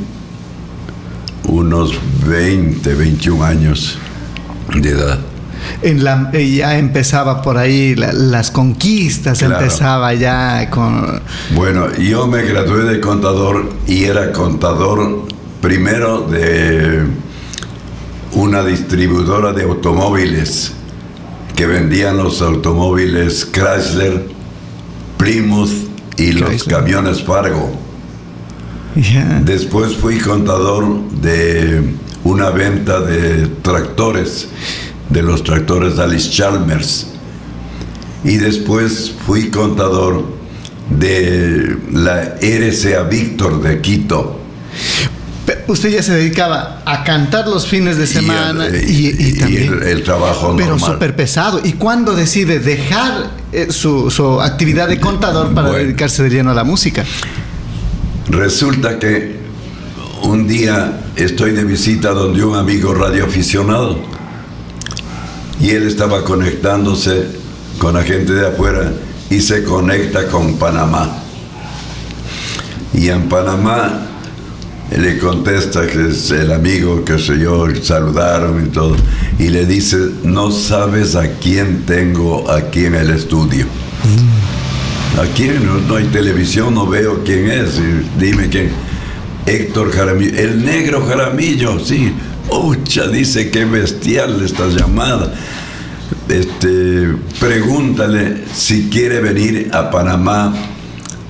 unos 1.45 1.93
20, 2.27 2.95
21 2.95 3.45
años 3.45 3.99
de 4.75 4.91
edad 4.91 5.19
en 5.83 6.05
la, 6.05 6.31
ya 6.33 6.79
empezaba 6.79 7.43
por 7.43 7.59
ahí 7.59 7.95
las 7.95 8.51
conquistas, 8.51 9.43
empezaba 9.43 10.15
ya 10.15 10.71
con... 10.71 11.21
Bueno, 11.55 11.95
yo 11.97 12.27
me 12.27 12.43
gradué 12.43 12.85
de 12.85 13.01
contador 13.01 13.71
y 13.87 14.05
era 14.05 14.33
contador 14.33 15.27
primero 15.61 16.23
de 16.23 17.05
una 18.33 18.63
distribuidora 18.63 19.53
de 19.53 19.63
automóviles 19.63 20.73
que 21.55 21.67
vendían 21.67 22.19
los 22.19 22.43
automóviles 22.43 23.47
Chrysler, 23.47 24.29
Plymouth 25.17 25.89
y 26.19 26.33
los 26.33 26.65
camiones 26.65 27.23
Fargo. 27.23 27.73
Después 29.43 29.97
fui 29.97 30.19
contador 30.19 31.11
de 31.11 31.83
una 32.25 32.51
venta 32.51 33.01
de 33.01 33.47
tractores 33.63 34.49
de 35.11 35.23
los 35.23 35.45
tractores 35.45 35.99
Alice 35.99 36.31
Chalmers. 36.31 37.07
Y 38.25 38.37
después 38.37 39.15
fui 39.25 39.51
contador 39.51 40.25
de 40.91 41.77
la 41.93 42.37
RCA 42.41 43.03
Víctor 43.05 43.63
de 43.63 43.81
Quito. 43.81 44.41
Usted 45.69 45.91
ya 45.91 46.03
se 46.03 46.13
dedicaba 46.13 46.83
a 46.85 47.05
cantar 47.05 47.49
los 47.49 47.67
fines 47.67 47.97
de 47.97 48.07
semana 48.07 48.69
y, 48.69 49.33
también, 49.35 49.81
el, 49.85 50.03
trabajo 50.03 50.55
Pero 50.57 50.79
súper 50.79 51.15
pesado. 51.15 51.61
¿Y 51.63 51.73
cuándo 51.73 52.15
decide 52.15 52.59
dejar 52.59 53.31
eh, 53.53 53.69
su, 53.71 54.41
actividad 54.41 54.89
de 54.89 55.01
contador 55.01 55.55
para 55.55 55.71
dedicarse 55.73 56.23
de 56.23 56.31
lleno 56.31 56.51
a 56.51 56.55
la 56.55 56.65
música? 56.65 57.05
Resulta 58.29 58.99
que 58.99 59.37
un 60.23 60.49
día 60.49 61.01
estoy 61.17 61.53
de 61.53 61.65
visita 61.65 62.11
donde 62.11 62.45
un 62.45 62.57
amigo 62.57 62.95
radioaficionado 62.95 64.16
y 65.61 65.71
él 65.71 65.87
estaba 65.87 66.25
conectándose 66.25 67.27
con 67.79 67.95
la 67.95 68.03
gente 68.03 68.33
de 68.33 68.49
afuera 68.49 68.93
y 69.31 69.41
se 69.41 69.65
conecta 69.65 70.29
con 70.29 70.57
Panamá. 70.57 71.23
Y 72.95 73.09
en 73.09 73.29
Panamá 73.29 74.07
le 74.97 75.19
contesta 75.19 75.87
que 75.87 76.09
es 76.09 76.31
el 76.31 76.53
amigo 76.53 77.05
que 77.05 77.19
se 77.19 77.39
yo, 77.39 77.67
saludaron 77.83 78.65
y 78.67 78.69
todo, 78.69 78.97
y 79.39 79.49
le 79.49 79.67
dice, 79.67 79.97
no 80.23 80.51
sabes 80.51 81.17
a 81.17 81.29
quién 81.39 81.83
tengo 81.85 82.51
aquí 82.51 82.87
en 82.87 82.95
el 82.95 83.11
estudio. 83.11 83.67
¿A 85.21 85.25
quién? 85.35 85.67
No, 85.89 85.97
hay 85.97 86.05
televisión, 86.05 86.75
no 86.75 86.87
veo 86.87 87.25
quién 87.25 87.51
es. 87.51 87.81
dime 88.19 88.49
quién. 88.49 88.71
Héctor 89.47 89.91
Jaramillo, 89.93 90.39
el 90.39 90.65
negro 90.65 91.07
Jaramillo, 91.07 91.79
sí. 91.79 92.13
Ucha, 92.51 93.09
dice 93.09 93.51
que 93.51 93.65
bestial 93.65 94.43
esta 94.45 94.69
llamada. 94.69 95.33
Este, 96.29 97.15
pregúntale 97.39 98.45
si 98.53 98.89
quiere 98.89 99.21
venir 99.21 99.71
a 99.73 99.91
Panamá 99.91 100.53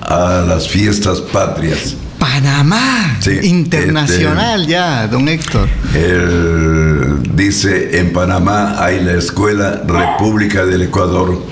a 0.01 0.43
las 0.47 0.67
fiestas 0.67 1.21
patrias. 1.21 1.95
Panamá, 2.19 3.19
internacional 3.43 4.61
este, 4.61 4.71
ya, 4.71 5.07
don 5.07 5.27
Héctor. 5.27 5.67
Él 5.93 7.21
dice, 7.33 7.99
en 7.99 8.11
Panamá 8.11 8.83
hay 8.83 9.03
la 9.03 9.13
Escuela 9.13 9.83
República 9.85 10.65
del 10.65 10.83
Ecuador 10.83 11.43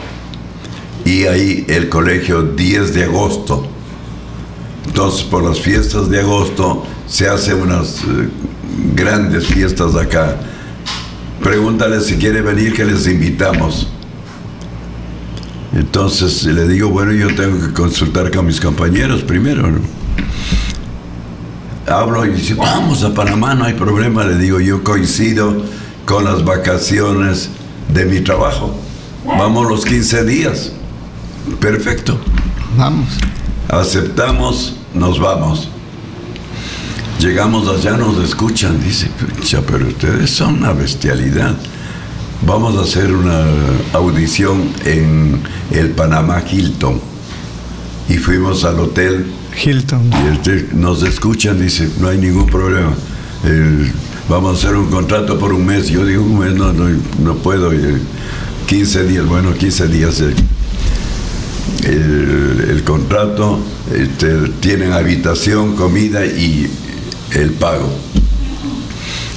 y 1.04 1.26
ahí 1.26 1.66
el 1.68 1.88
colegio 1.90 2.42
10 2.42 2.94
de 2.96 3.04
agosto. 3.04 3.68
Entonces, 4.88 5.24
por 5.24 5.44
las 5.44 5.60
fiestas 5.60 6.10
de 6.10 6.22
agosto 6.22 6.84
se 7.08 7.28
hacen 7.28 7.62
unas 7.62 8.02
eh, 8.04 8.30
grandes 8.94 9.48
fiestas 9.48 9.96
acá. 9.96 10.36
Pregúntale 11.42 12.02
si 12.02 12.16
quiere 12.16 12.42
venir 12.42 12.74
que 12.74 12.86
les 12.86 13.08
invitamos. 13.08 13.88
Entonces 15.74 16.44
le 16.46 16.68
digo, 16.68 16.90
bueno, 16.90 17.12
yo 17.12 17.34
tengo 17.36 17.60
que 17.68 17.74
consultar 17.74 18.32
con 18.32 18.46
mis 18.46 18.60
compañeros 18.62 19.24
primero. 19.24 19.70
Hablo 21.88 22.26
y 22.26 22.30
dice, 22.30 22.56
vamos 22.56 23.04
a 23.04 23.14
Panamá, 23.14 23.54
no 23.54 23.66
hay 23.66 23.74
problema. 23.74 24.24
Le 24.24 24.38
digo, 24.38 24.60
yo 24.60 24.84
coincido 24.84 25.64
con 26.06 26.24
las 26.24 26.44
vacaciones 26.44 27.50
de 27.94 28.06
mi 28.06 28.22
trabajo. 28.22 28.76
Vamos 29.26 29.68
los 29.70 29.86
15 29.86 30.24
días. 30.24 30.72
Perfecto. 31.60 32.18
Vamos. 32.78 33.10
Aceptamos, 33.70 34.76
nos 34.94 35.20
vamos. 35.20 35.70
Llegamos 37.20 37.68
allá, 37.70 37.96
nos 37.96 38.22
escuchan, 38.24 38.84
dice, 38.84 39.10
pero 39.66 39.88
ustedes 39.88 40.30
son 40.30 40.56
una 40.56 40.74
bestialidad. 40.74 41.56
Vamos 42.46 42.78
a 42.78 42.82
hacer 42.82 43.14
una 43.14 43.46
audición 43.94 44.70
en 44.84 45.42
el 45.72 45.92
Panamá 45.92 46.44
Hilton. 46.50 47.00
Y 48.10 48.18
fuimos 48.18 48.66
al 48.66 48.80
hotel. 48.82 49.26
Hilton. 49.64 50.12
Y 50.12 50.34
este, 50.34 50.68
nos 50.74 51.04
escuchan, 51.04 51.60
dice, 51.60 51.90
no 52.00 52.10
hay 52.10 52.18
ningún 52.18 52.48
problema. 52.48 52.94
vamos 54.28 54.56
a 54.56 54.58
hacer 54.60 54.76
un 54.76 54.90
contrato 54.90 55.40
por 55.40 55.54
un 55.54 55.66
mes. 55.66 55.88
Yo 55.88 56.06
digo, 56.06 56.22
un 56.22 56.40
mes 56.40 56.54
no, 56.54 56.74
no, 56.74 57.36
puedo. 57.36 57.72
15 58.68 59.04
días, 59.06 59.26
bueno, 59.26 59.54
15 59.54 59.88
días. 59.88 60.22
Eh, 60.22 60.34
el, 62.70 62.84
contrato, 62.84 63.60
este, 63.94 64.50
tienen 64.60 64.92
habitación, 64.92 65.76
comida 65.76 66.26
y 66.26 66.70
el 67.34 67.52
pago. 67.52 67.90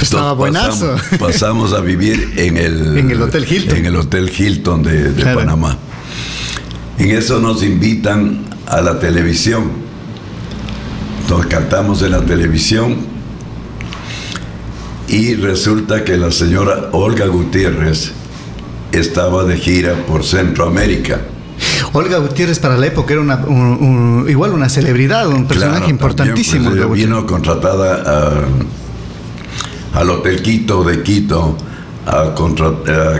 Estaba 0.01 0.33
buenazo. 0.33 0.97
Pasamos, 1.19 1.73
a 1.73 1.81
vivir 1.81 2.35
en 2.37 2.57
el, 2.57 2.99
en 2.99 3.11
el 3.11 3.23
Hotel 3.23 3.47
Hilton. 3.51 3.79
En 3.79 3.87
el 3.87 3.97
Hotel 3.97 4.31
Hilton 4.37 4.83
de, 4.83 5.35
Panamá. 5.35 5.77
En 6.99 7.11
eso 7.11 7.41
nos 7.41 7.63
invitan 7.63 8.45
a 8.67 8.81
la 8.81 8.99
televisión. 8.99 9.71
Nos 11.29 11.47
cantamos 11.47 12.03
en 12.03 12.13
la 12.13 12.25
televisión 12.25 12.97
y 15.09 15.35
resulta 15.35 16.05
que 16.05 16.17
la 16.17 16.31
señora 16.31 16.91
Olga 16.93 17.27
Gutiérrez 17.27 18.13
estaba 18.93 19.45
de 19.45 19.57
gira 19.57 19.95
por 20.07 20.25
Centroamérica. 20.25 21.21
Olga 21.93 22.19
Gutiérrez 22.19 22.59
para 22.59 22.77
la 22.77 22.87
época 22.87 23.15
era 23.15 23.23
una, 23.23 23.41
igual 24.29 24.53
una 24.53 24.69
celebridad, 24.69 25.29
un 25.29 25.47
personaje 25.47 25.81
pues, 25.81 25.91
importantísimo. 25.91 26.71
vino 26.91 27.27
contratada 27.27 28.45
al 29.95 30.11
Hotel 30.11 30.43
Quito 30.43 30.85
de 30.85 31.03
Quito 31.03 31.57
a, 32.07 32.35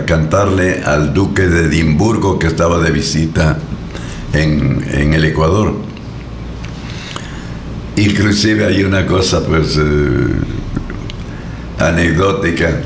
cantarle 0.05 0.81
al 0.83 1.13
duque 1.13 1.47
de 1.47 1.65
Edimburgo 1.65 2.39
que 2.39 2.47
estaba 2.47 2.79
de 2.79 2.91
visita 2.91 3.57
en, 4.33 5.13
el 5.13 5.25
Ecuador. 5.25 5.73
Inclusive 7.95 8.65
hay 8.65 8.83
una 8.83 9.05
cosa 9.05 9.45
pues 9.45 9.77
eh, 9.77 9.81
anecdótica 11.79 12.81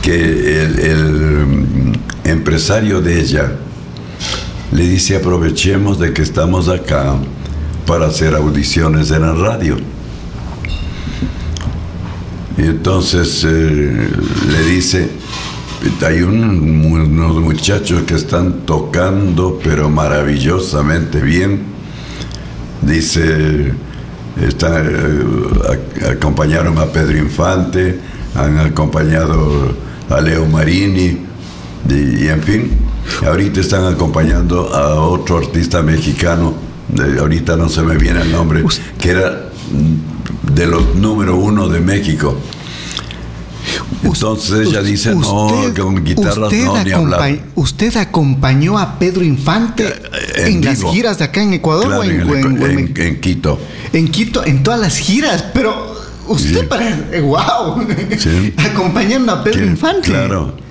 que 0.00 0.62
el 0.62 1.46
mm, 1.46 1.92
empresario 2.24 3.00
de 3.00 3.20
ella, 3.20 3.52
le 4.72 4.86
dice 4.86 5.16
aprovechemos 5.16 5.98
de 5.98 6.12
que 6.12 6.22
estamos 6.22 6.68
acá 6.68 7.14
para 7.86 8.06
hacer 8.06 8.34
audiciones 8.34 9.10
en 9.10 9.22
la 9.22 9.32
radio. 9.32 9.76
Y 12.58 12.62
entonces 12.62 13.44
eh, 13.44 14.10
le 14.50 14.62
dice, 14.64 15.08
hay 16.04 16.22
unos 16.22 17.36
muchachos 17.36 18.02
que 18.02 18.14
están 18.14 18.66
tocando 18.66 19.58
pero 19.62 19.88
maravillosamente 19.88 21.20
bien. 21.20 21.62
Dice, 22.82 23.72
eh, 24.40 24.52
acompañaron 26.10 26.78
a 26.78 26.86
Pedro 26.86 27.16
Infante, 27.16 27.98
han 28.34 28.58
acompañado 28.58 29.74
a 30.10 30.20
Leo 30.20 30.46
Marini 30.46 31.18
y 31.88 32.28
en 32.28 32.42
fin, 32.42 32.87
Ahorita 33.26 33.60
están 33.60 33.84
acompañando 33.84 34.74
a 34.74 35.00
otro 35.00 35.38
artista 35.38 35.82
mexicano, 35.82 36.54
ahorita 37.18 37.56
no 37.56 37.68
se 37.68 37.82
me 37.82 37.96
viene 37.96 38.22
el 38.22 38.32
nombre, 38.32 38.64
que 38.98 39.10
era 39.10 39.50
de 40.54 40.66
los 40.66 40.94
número 40.94 41.36
uno 41.36 41.68
de 41.68 41.80
México. 41.80 42.36
Entonces 44.02 44.68
ella 44.68 44.82
dice, 44.82 45.14
no, 45.14 45.48
con 45.76 46.04
guitarras 46.04 46.52
no, 46.52 46.84
ni 46.84 46.92
hablar. 46.92 47.38
¿Usted 47.54 47.96
acompañó 47.96 48.78
a 48.78 48.98
Pedro 48.98 49.24
Infante 49.24 49.86
eh, 49.86 50.46
en, 50.46 50.64
las 50.64 50.82
giras 50.82 51.18
de 51.18 51.24
acá 51.24 51.42
en 51.42 51.52
Ecuador 51.52 51.92
o 51.92 52.04
en, 52.04 52.92
en, 52.96 53.20
Quito? 53.20 53.58
En 53.92 54.08
Quito, 54.08 54.44
en 54.44 54.62
todas 54.62 54.80
las 54.80 54.96
giras, 54.96 55.44
pero 55.52 55.96
usted 56.28 56.68
para... 56.68 56.96
¡Wow! 57.20 57.86
Acompañando 58.72 59.32
a 59.32 59.44
Pedro 59.44 59.64
Infante. 59.64 60.10
Claro. 60.10 60.67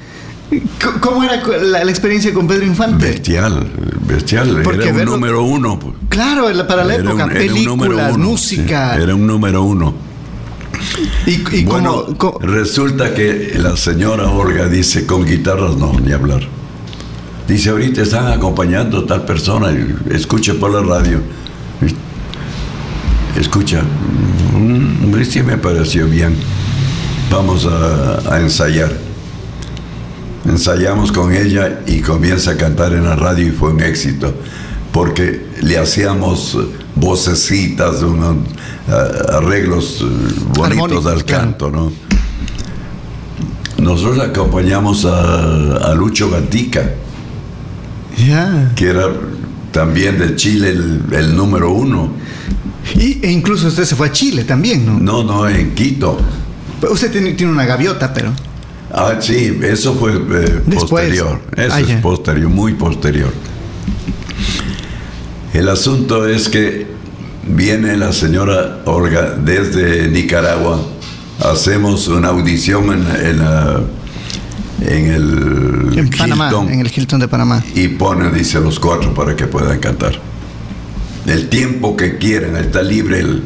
¿Cómo 1.01 1.23
era 1.23 1.41
la, 1.61 1.81
experiencia 1.81 2.33
con 2.33 2.47
Pedro 2.47 2.65
Infante? 2.65 3.05
Bestial, 3.05 3.69
bestial. 4.07 4.63
era 4.65 4.91
un 4.91 5.05
número 5.05 5.43
uno. 5.43 5.79
Claro, 6.09 6.47
para 6.67 6.85
la 6.85 6.95
época, 6.95 7.27
películas, 7.27 8.17
música. 8.17 8.95
era 8.95 9.13
un 9.13 9.27
número 9.27 9.63
uno. 9.63 9.93
Y, 11.25 11.65
bueno, 11.65 12.05
resulta 12.39 13.13
que 13.13 13.55
la 13.57 13.75
señora 13.75 14.29
Olga 14.29 14.67
dice, 14.67 15.05
con 15.05 15.25
guitarras 15.25 15.75
no, 15.75 15.99
ni 15.99 16.13
hablar. 16.13 16.41
Dice, 17.47 17.69
ahorita 17.69 18.03
están 18.03 18.27
acompañando 18.27 18.99
a 18.99 19.05
tal 19.05 19.25
persona, 19.25 19.75
escucha 20.09 20.53
por 20.53 20.71
la 20.71 20.81
radio. 20.81 21.19
Escucha, 23.37 23.81
mm, 24.53 25.23
sí 25.23 25.43
me 25.43 25.57
pareció 25.57 26.07
bien. 26.07 26.35
Vamos 27.29 27.65
a 27.67 28.39
ensayar 28.39 29.06
ensayamos 30.47 31.11
con 31.11 31.33
ella 31.33 31.81
y 31.85 32.01
comienza 32.01 32.51
a 32.51 32.57
cantar 32.57 32.93
en 32.93 33.03
la 33.03 33.15
radio 33.15 33.47
y 33.47 33.51
fue 33.51 33.71
un 33.71 33.81
éxito, 33.81 34.33
porque 34.91 35.45
le 35.61 35.77
hacíamos 35.77 36.57
vocecitas, 36.95 38.01
unos 38.01 38.37
arreglos 39.29 40.01
eh, 40.01 40.05
bonitos 40.55 41.05
al 41.05 41.25
canto, 41.25 41.69
¿no? 41.69 41.91
Nosotros 43.77 44.19
acompañamos 44.19 45.05
a, 45.05 45.93
Lucho 45.93 46.31
Gatica, 46.31 46.93
que 48.75 48.87
era 48.87 49.07
también 49.71 50.17
de 50.17 50.35
Chile 50.35 50.69
el, 50.69 51.35
número 51.35 51.71
uno. 51.71 52.09
Y, 52.95 53.23
e 53.23 53.31
incluso 53.31 53.67
usted 53.67 53.83
se 53.83 53.95
fue 53.95 54.07
a 54.07 54.11
Chile 54.11 54.45
también, 54.45 54.85
¿no? 54.85 54.99
No, 54.99 55.23
no, 55.23 55.47
en 55.47 55.75
Quito. 55.75 56.17
Usted 56.89 57.11
tiene, 57.11 57.33
tiene 57.33 57.51
una 57.51 57.65
gaviota, 57.65 58.11
pero... 58.13 58.31
Ah, 58.91 59.15
sí, 59.19 59.59
eso 59.63 59.95
fue 59.95 60.13
eh, 60.13 60.61
posterior. 60.73 61.41
Eso 61.55 61.73
ah, 61.73 61.81
es 61.81 62.01
posterior, 62.01 62.49
muy 62.49 62.73
posterior. 62.73 63.31
El 65.53 65.69
asunto 65.69 66.27
es 66.27 66.47
que 66.49 66.87
viene 67.47 67.97
la 67.97 68.13
señora 68.13 68.81
Olga 68.85 69.31
desde 69.31 70.07
Nicaragua. 70.07 70.79
Hacemos 71.39 72.07
una 72.07 72.29
audición 72.29 72.85
en, 72.93 73.05
en, 74.87 75.11
el 75.11 75.97
en 75.97 76.09
Panamá, 76.09 76.51
en 76.69 76.79
el 76.79 76.91
Hilton 76.95 77.19
de 77.19 77.27
Panamá. 77.27 77.63
Y 77.75 77.89
pone, 77.89 78.31
dice, 78.31 78.59
los 78.61 78.79
cuatro 78.79 79.13
para 79.13 79.35
que 79.35 79.47
puedan 79.47 79.79
cantar. 79.79 80.19
El 81.25 81.49
tiempo 81.49 81.97
que 81.97 82.17
quieran, 82.17 82.55
está 82.55 82.81
libre 82.81 83.19
el, 83.19 83.43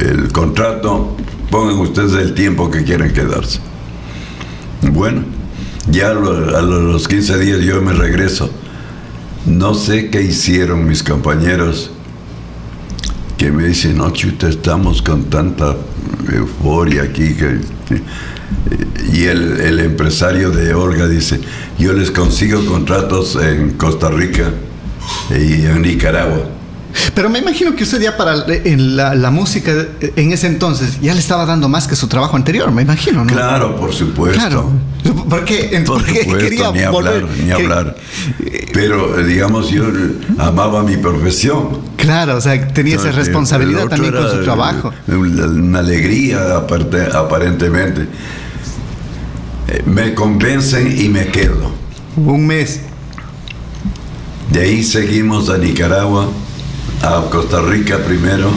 el 0.00 0.32
contrato. 0.32 1.16
Pongan 1.50 1.78
ustedes 1.78 2.12
el 2.12 2.34
tiempo 2.34 2.70
que 2.70 2.84
quieran 2.84 3.12
quedarse. 3.12 3.60
Bueno, 4.82 5.22
ya 5.90 6.10
a 6.10 6.14
los 6.14 7.08
15 7.08 7.38
días 7.38 7.60
yo 7.60 7.80
me 7.82 7.92
regreso. 7.92 8.50
No 9.46 9.74
sé 9.74 10.10
qué 10.10 10.22
hicieron 10.22 10.86
mis 10.86 11.02
compañeros 11.02 11.90
que 13.36 13.50
me 13.52 13.68
dicen, 13.68 13.96
no, 13.96 14.10
chuta, 14.10 14.48
estamos 14.48 15.00
con 15.00 15.24
tanta 15.24 15.76
euforia 16.32 17.02
aquí. 17.04 17.34
Que... 17.34 17.60
Y 19.12 19.24
el, 19.24 19.78
empresario 19.80 20.50
de 20.50 20.74
Olga 20.74 21.08
dice, 21.08 21.40
yo 21.78 21.92
les 21.92 22.10
consigo 22.10 22.64
contratos 22.66 23.36
en 23.36 23.72
Costa 23.72 24.10
Rica 24.10 24.50
y 25.30 25.64
en 25.66 25.82
Nicaragua. 25.82 26.48
Pero 27.14 27.28
me 27.28 27.38
imagino 27.38 27.74
que 27.74 27.84
usted 27.84 28.00
ya 28.00 28.16
para 28.16 28.46
en 28.48 28.96
la, 28.96 29.30
música 29.30 29.72
en 30.00 30.32
ese 30.32 30.46
entonces 30.46 31.00
ya 31.00 31.12
le 31.12 31.20
estaba 31.20 31.44
dando 31.44 31.68
más 31.68 31.86
que 31.86 31.96
su 31.96 32.08
trabajo 32.08 32.36
anterior, 32.36 32.70
me 32.70 32.82
imagino, 32.82 33.24
¿no? 33.24 33.32
Claro, 33.32 33.76
por 33.76 33.92
supuesto. 33.92 34.38
Claro. 34.38 34.70
¿Por 35.28 35.44
qué? 35.44 35.82
Por 35.86 36.04
supuesto, 36.04 36.72
ni 36.72 36.82
hablar, 36.82 37.24
ni 37.44 37.50
hablar. 37.50 37.96
Pero, 38.72 39.22
digamos, 39.22 39.70
yo 39.70 39.84
amaba 40.38 40.82
mi 40.82 40.96
profesión. 40.96 41.80
Claro, 41.96 42.36
o 42.36 42.40
sea, 42.40 42.68
tenía 42.68 42.96
esa 42.96 43.12
responsabilidad 43.12 43.88
también 43.88 44.14
con 44.14 44.30
su 44.30 44.42
trabajo. 44.42 44.92
Una 45.06 45.80
alegría, 45.80 46.56
aparte, 46.56 47.08
aparentemente. 47.12 48.06
Eh, 49.68 49.82
me 49.84 50.14
convencen 50.14 50.98
y 50.98 51.08
me 51.08 51.26
quedo. 51.26 51.70
Un 52.16 52.46
mes. 52.46 52.80
De 54.50 54.62
ahí 54.62 54.82
seguimos 54.82 55.50
a 55.50 55.58
Nicaragua 55.58 56.28
a 57.02 57.22
Costa 57.30 57.60
Rica 57.62 57.98
primero, 57.98 58.50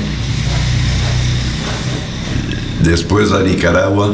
después 2.84 3.32
a 3.32 3.42
Nicaragua, 3.42 4.14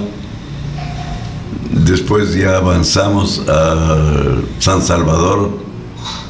después 1.71 2.33
ya 2.33 2.57
avanzamos 2.57 3.43
a 3.47 4.39
San 4.59 4.81
Salvador, 4.81 5.57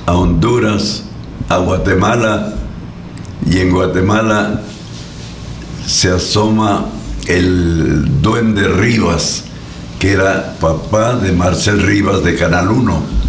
a 0.05 0.13
Honduras, 0.15 1.03
a 1.49 1.57
Guatemala, 1.57 2.53
y 3.49 3.59
en 3.59 3.71
Guatemala 3.71 4.61
se 5.85 6.11
asoma 6.11 6.85
el 7.27 8.21
duende 8.21 8.67
Rivas, 8.67 9.45
que 9.99 10.11
era 10.11 10.55
papá 10.59 11.15
de 11.15 11.31
Marcel 11.31 11.81
Rivas 11.81 12.23
de 12.23 12.35
Canal 12.35 12.69
1 12.69 13.26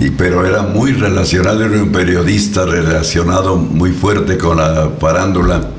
y, 0.00 0.10
pero 0.10 0.46
era 0.46 0.62
muy 0.62 0.92
relacionado, 0.92 1.64
era 1.64 1.82
un 1.82 1.92
periodista 1.92 2.64
relacionado 2.66 3.56
muy 3.56 3.92
fuerte 3.92 4.38
con 4.38 4.58
la 4.58 4.90
parándula. 4.98 5.70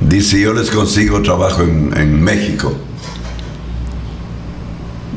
Dice, 0.00 0.40
yo 0.40 0.54
les 0.54 0.70
consigo 0.70 1.20
trabajo 1.22 1.62
en, 1.62 2.22
México. 2.22 2.74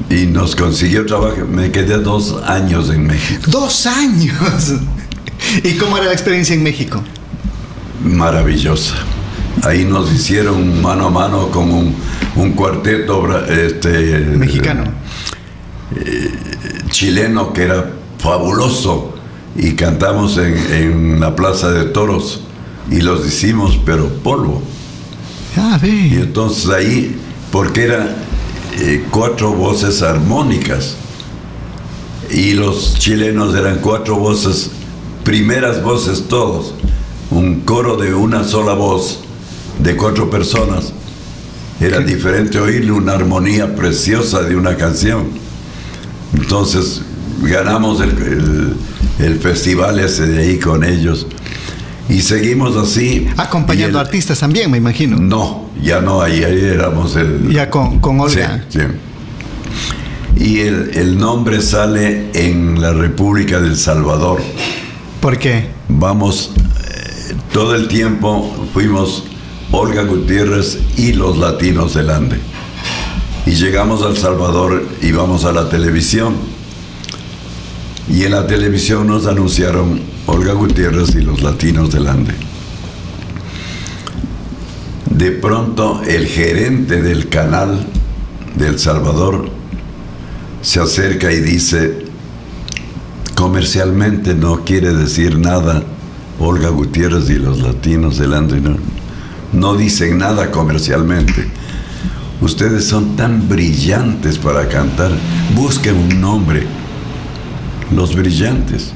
Y 0.09 0.25
nos 0.25 0.55
consiguió 0.55 1.05
trabajo, 1.05 1.45
me 1.49 1.71
quedé 1.71 1.97
dos 1.97 2.35
años 2.45 2.89
en 2.89 3.07
México. 3.07 3.43
¡Dos 3.47 3.85
años! 3.87 4.73
¿Y 5.63 5.73
cómo 5.77 5.97
era 5.97 6.07
la 6.07 6.13
experiencia 6.13 6.53
en 6.53 6.63
México? 6.63 7.01
Maravillosa. 8.03 8.95
Ahí 9.63 9.85
nos 9.85 10.11
hicieron 10.11 10.81
mano 10.81 11.07
a 11.07 11.09
mano 11.09 11.49
con 11.49 11.71
un, 12.35 12.51
cuarteto 12.53 13.45
este, 13.47 14.19
mexicano. 14.19 14.83
Eh, 15.95 16.31
chileno 16.93 17.53
que 17.53 17.63
era 17.63 17.91
fabuloso 18.19 19.13
y 19.55 19.73
cantamos 19.73 20.37
en, 20.37 21.19
la 21.19 21.35
Plaza 21.35 21.71
de 21.71 21.85
Toros 21.85 22.41
y 22.89 23.01
los 23.01 23.27
hicimos, 23.27 23.79
pero 23.83 24.07
polvo. 24.07 24.61
Ah, 25.57 25.79
y 25.83 26.15
entonces 26.15 26.69
ahí, 26.69 27.15
porque 27.51 27.83
eran 27.83 28.15
eh, 28.79 29.05
cuatro 29.09 29.53
voces 29.53 30.01
armónicas 30.03 30.95
y 32.29 32.53
los 32.53 32.97
chilenos 32.99 33.55
eran 33.55 33.79
cuatro 33.79 34.17
voces, 34.17 34.69
primeras 35.23 35.81
voces 35.83 36.27
todos, 36.27 36.75
un 37.31 37.61
coro 37.61 37.97
de 37.97 38.13
una 38.13 38.43
sola 38.43 38.73
voz 38.73 39.19
de 39.79 39.95
cuatro 39.97 40.29
personas. 40.29 40.93
Era 41.79 41.99
diferente 41.99 42.59
oírle 42.59 42.91
una 42.91 43.13
armonía 43.13 43.75
preciosa 43.75 44.43
de 44.43 44.55
una 44.55 44.77
canción. 44.77 45.42
Entonces 46.43 47.01
ganamos 47.41 48.01
el, 48.01 49.39
festival 49.39 49.97
ese 49.99 50.27
de 50.27 50.39
ahí 50.43 50.59
con 50.59 50.83
ellos. 50.83 51.25
Y 52.09 52.21
seguimos 52.21 52.75
así. 52.75 53.27
Acompañando 53.37 53.97
artistas 53.97 54.39
también, 54.39 54.69
me 54.69 54.77
imagino. 54.77 55.15
No, 55.17 55.69
ya 55.81 56.01
no, 56.01 56.21
ahí, 56.21 56.43
éramos 56.43 57.15
el... 57.15 57.49
Ya 57.49 57.69
con, 57.69 57.99
con 57.99 58.19
Olga. 58.19 58.65
Sí, 58.67 58.79
Y 60.35 60.59
el, 60.59 61.17
nombre 61.17 61.61
sale 61.61 62.29
en 62.33 62.81
la 62.81 62.91
República 62.91 63.61
del 63.61 63.77
Salvador. 63.77 64.41
¿Por 65.21 65.39
qué? 65.39 65.69
Vamos, 65.87 66.51
eh, 66.57 67.35
todo 67.53 67.73
el 67.73 67.87
tiempo 67.87 68.67
fuimos 68.73 69.23
Olga 69.71 70.03
Gutiérrez 70.03 70.77
y 70.97 71.13
los 71.13 71.37
latinos 71.37 71.93
del 71.93 72.09
Ande. 72.09 72.52
Y 73.45 73.51
llegamos 73.51 74.01
al 74.03 74.15
Salvador 74.15 74.87
y 75.01 75.11
vamos 75.11 75.43
a 75.43 75.51
la 75.51 75.67
televisión. 75.69 76.35
Y 78.09 78.23
en 78.23 78.31
la 78.31 78.47
televisión 78.47 79.07
nos 79.07 79.27
anunciaron 79.27 80.01
Olga 80.27 80.53
Gutiérrez 80.53 81.15
y 81.15 81.21
los 81.21 81.41
latinos 81.41 81.91
del 81.91 82.07
Ande. 82.07 82.33
De 85.09 85.31
pronto 85.31 86.01
el 86.07 86.25
gerente 86.27 87.01
del 87.01 87.27
canal 87.27 87.85
del 88.55 88.79
Salvador 88.79 89.49
se 90.61 90.79
acerca 90.79 91.31
y 91.31 91.41
dice, 91.41 92.05
comercialmente 93.35 94.35
no 94.35 94.63
quiere 94.63 94.93
decir 94.93 95.37
nada 95.37 95.83
Olga 96.39 96.69
Gutiérrez 96.69 97.29
y 97.29 97.35
los 97.35 97.59
latinos 97.59 98.17
del 98.17 98.33
Ande, 98.33 98.61
no, 98.61 98.77
no 99.51 99.75
dicen 99.75 100.17
nada 100.17 100.49
comercialmente 100.49 101.51
Ustedes 102.41 102.85
son 102.85 103.15
tan 103.15 103.47
brillantes 103.47 104.37
para 104.37 104.67
cantar. 104.67 105.11
Busquen 105.55 105.95
un 105.95 106.21
nombre. 106.21 106.65
Los 107.95 108.15
brillantes. 108.15 108.93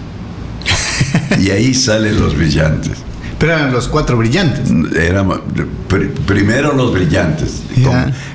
y 1.39 1.49
ahí 1.51 1.73
salen 1.73 2.19
los 2.19 2.35
brillantes. 2.35 2.97
Pero 3.39 3.53
eran 3.53 3.71
los 3.71 3.87
cuatro 3.87 4.17
brillantes. 4.17 4.69
primero 6.25 6.73
los 6.73 6.91
brillantes. 6.91 7.63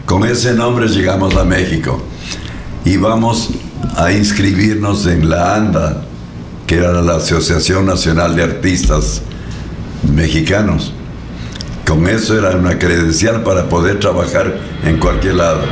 Con, 0.07 0.25
ese 0.25 0.55
nombre 0.55 0.89
llegamos 0.89 1.37
a 1.37 1.45
México. 1.45 2.03
Y 2.85 2.97
vamos 2.97 3.51
a 3.97 4.13
inscribirnos 4.13 5.07
en 5.07 5.29
la 5.29 5.57
ANDA, 5.57 6.03
que 6.67 6.77
era 6.77 7.03
la 7.03 7.17
Asociación 7.17 7.87
Nacional 7.87 8.37
de 8.37 8.45
Artistas 8.45 9.23
Mexicanos. 10.15 10.93
Con 11.87 12.07
eso 12.07 12.39
era 12.39 12.57
una 12.57 12.79
credencial 12.79 13.43
para 13.43 13.69
poder 13.69 13.99
trabajar 13.99 14.55
en 14.85 14.99
cualquier 14.99 15.35
lado. 15.35 15.63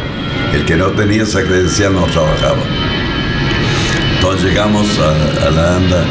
El 0.52 0.64
que 0.64 0.76
no 0.76 0.88
tenía 0.88 1.22
esa 1.22 1.42
credencial 1.42 1.94
no 1.94 2.04
trabajaba. 2.06 2.58
Entonces 4.16 4.48
llegamos 4.48 4.86
a, 4.98 5.50
la 5.50 5.76
ANDA 5.76 6.04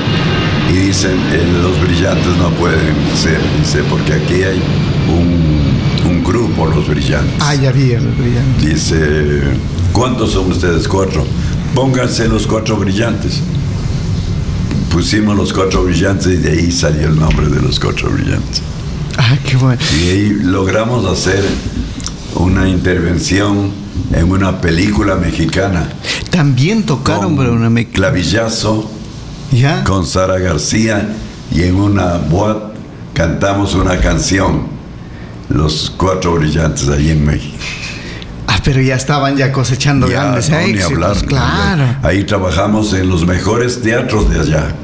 y 0.71 0.77
dicen, 0.77 1.11
eh, 1.31 1.45
los 1.61 1.79
brillantes 1.81 2.35
no 2.37 2.49
pueden 2.51 2.95
ser, 3.15 3.39
dice, 3.59 3.83
porque 3.89 4.13
aquí 4.13 4.41
hay 4.41 4.61
un, 5.09 6.09
un 6.09 6.23
grupo, 6.23 6.65
los 6.65 6.87
brillantes. 6.87 7.35
Ah, 7.39 7.53
ya 7.53 7.71
vi 7.71 7.93
los 7.93 8.17
brillantes. 8.17 8.65
Dice, 8.65 9.41
¿cuántos 9.91 10.31
son 10.31 10.51
ustedes? 10.51 10.87
Cuatro. 10.87 11.23
Pónganse 11.75 12.27
los 12.27 12.47
cuatro 12.47 12.77
brillantes. 12.77 13.41
Pusimos 14.91 15.35
los 15.37 15.53
cuatro 15.53 15.83
brillantes 15.83 16.27
y 16.27 16.37
de 16.37 16.51
ahí 16.51 16.71
salió 16.71 17.09
el 17.09 17.19
nombre 17.19 17.47
de 17.47 17.61
los 17.61 17.79
cuatro 17.79 18.09
brillantes. 18.09 18.63
Ah, 19.17 19.37
qué 19.45 19.57
bueno. 19.57 19.81
Y 19.99 20.09
ahí 20.09 20.29
logramos 20.29 21.05
hacer 21.05 21.43
una 22.35 22.67
intervención 22.67 23.71
en 24.13 24.31
una 24.31 24.61
película 24.61 25.15
mexicana. 25.15 25.89
También 26.29 26.83
tocaron 26.83 27.35
para 27.35 27.51
una 27.51 27.69
Clavillazo 27.85 28.89
¿Ya? 29.51 29.83
con 29.83 30.05
Sara 30.05 30.37
García 30.39 31.09
y 31.51 31.63
en 31.63 31.75
una 31.75 32.17
boat 32.17 32.73
cantamos 33.13 33.75
una 33.75 33.99
canción, 33.99 34.67
Los 35.49 35.91
Cuatro 35.95 36.35
Brillantes, 36.35 36.87
ahí 36.89 37.09
en 37.09 37.25
México. 37.25 37.57
Ah, 38.47 38.59
pero 38.63 38.81
ya 38.81 38.95
estaban 38.95 39.35
ya 39.35 39.51
cosechando 39.51 40.07
grandes 40.07 40.49
éxitos, 40.49 41.23
claro. 41.23 41.83
Ahí 42.03 42.23
trabajamos 42.23 42.93
en 42.93 43.09
los 43.09 43.25
mejores 43.25 43.81
teatros 43.81 44.29
de 44.29 44.39
allá. 44.39 44.75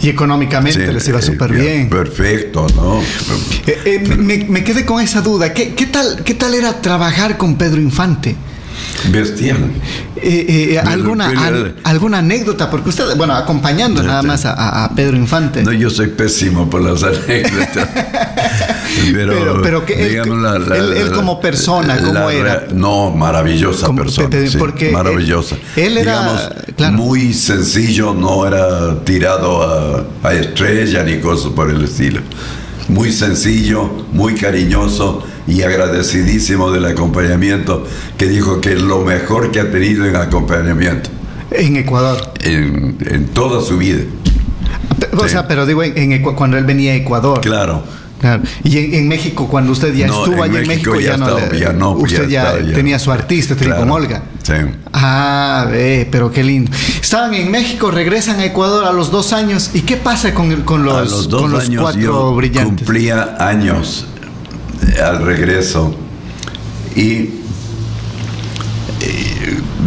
Y 0.00 0.08
económicamente 0.08 0.92
les 0.92 1.08
iba 1.08 1.22
súper 1.22 1.52
bien. 1.52 1.88
Perfecto, 1.88 2.66
¿no? 2.76 3.00
Eh, 3.66 3.80
eh, 3.84 4.16
me, 4.16 4.64
quedé 4.64 4.84
con 4.84 5.00
esa 5.00 5.20
duda. 5.20 5.52
¿Qué, 5.52 5.88
tal, 5.90 6.22
¿Qué 6.24 6.34
tal 6.34 6.54
era 6.54 6.80
trabajar 6.80 7.36
con 7.36 7.56
Pedro 7.56 7.80
Infante? 7.80 8.36
Bestial. 9.10 9.58
Eh, 10.16 10.80
alguna, 10.84 11.32
¿Alguna 11.84 12.18
anécdota? 12.18 12.70
Porque 12.70 12.88
usted, 12.88 13.04
bueno, 13.16 13.34
acompañando 13.34 14.02
nada 14.02 14.22
más 14.22 14.44
a, 14.46 14.90
Pedro 14.94 15.16
Infante. 15.16 15.62
No, 15.62 15.72
yo 15.72 15.90
soy 15.90 16.08
pésimo 16.08 16.68
por 16.70 16.80
las 16.82 17.02
anécdotas. 17.02 17.88
pero, 19.12 19.60
pero, 19.62 19.84
que 19.84 20.16
él, 20.16 21.10
como 21.14 21.40
persona, 21.40 21.98
¿cómo 21.98 22.30
era? 22.30 22.66
No, 22.72 23.10
maravillosa 23.10 23.92
persona. 23.94 24.28
porque 24.58 24.90
maravillosa. 24.90 25.56
Él, 25.76 25.98
era 25.98 26.50
muy 26.92 27.34
sencillo, 27.34 28.14
no 28.14 28.46
era 28.46 29.04
tirado 29.04 29.62
a, 29.62 30.28
a 30.28 30.32
estrella 30.34 31.02
ni 31.02 31.18
cosas 31.18 31.52
por 31.52 31.70
el 31.70 31.82
estilo. 31.84 32.20
Muy 32.88 33.12
sencillo, 33.12 33.90
muy 34.12 34.34
cariñoso 34.34 35.24
y 35.46 35.62
agradecidísimo 35.62 36.70
del 36.70 36.86
acompañamiento, 36.86 37.86
que 38.16 38.26
dijo 38.26 38.60
que 38.60 38.74
es 38.74 38.82
lo 38.82 39.04
mejor 39.04 39.50
que 39.50 39.60
ha 39.60 39.70
tenido 39.70 40.06
en 40.06 40.16
acompañamiento. 40.16 41.10
En 41.50 41.76
Ecuador. 41.76 42.32
En, 42.42 43.28
toda 43.32 43.62
su 43.62 43.78
vida. 43.78 44.04
O 45.16 45.28
sea, 45.28 45.46
pero 45.46 45.66
digo, 45.66 45.82
en, 45.82 46.22
cuando 46.22 46.56
él 46.56 46.64
venía 46.64 46.92
a 46.92 46.96
Ecuador. 46.96 47.40
Claro. 47.40 47.84
Claro. 48.20 48.42
Y 48.62 48.96
en, 48.96 49.06
México, 49.06 49.46
cuando 49.48 49.72
usted 49.72 49.92
ya 49.92 50.06
estuvo 50.06 50.42
allá 50.42 50.60
en 50.60 50.66
México, 50.66 50.98
ya, 50.98 51.18
no, 51.18 51.52
ya, 51.52 51.74
no, 51.74 51.90
usted 51.90 52.26
ya, 52.26 52.54
tenía 52.74 52.98
su 52.98 53.12
artista, 53.12 53.54
tenía 53.54 53.76
con 53.76 53.90
Olga. 53.90 54.22
Sí. 54.42 54.54
Ah, 54.94 55.66
ve, 55.70 56.08
pero 56.10 56.30
qué 56.30 56.42
lindo. 56.42 56.70
Estaban 57.02 57.34
en 57.34 57.50
México, 57.50 57.90
regresan 57.90 58.40
a 58.40 58.46
Ecuador 58.46 58.86
a 58.86 58.92
los 58.92 59.10
dos 59.10 59.34
años. 59.34 59.72
¿Y 59.74 59.82
qué 59.82 59.98
pasa 59.98 60.32
con, 60.32 60.62
con 60.62 60.84
los, 60.84 61.10
los, 61.10 61.28
con 61.28 61.50
los 61.50 61.64
años 61.64 61.82
cuatro 61.82 62.00
yo 62.00 62.34
brillantes? 62.34 62.86
Cumplía 62.86 63.36
años 63.38 64.06
al 65.02 65.24
regreso 65.24 65.96
y 66.96 67.30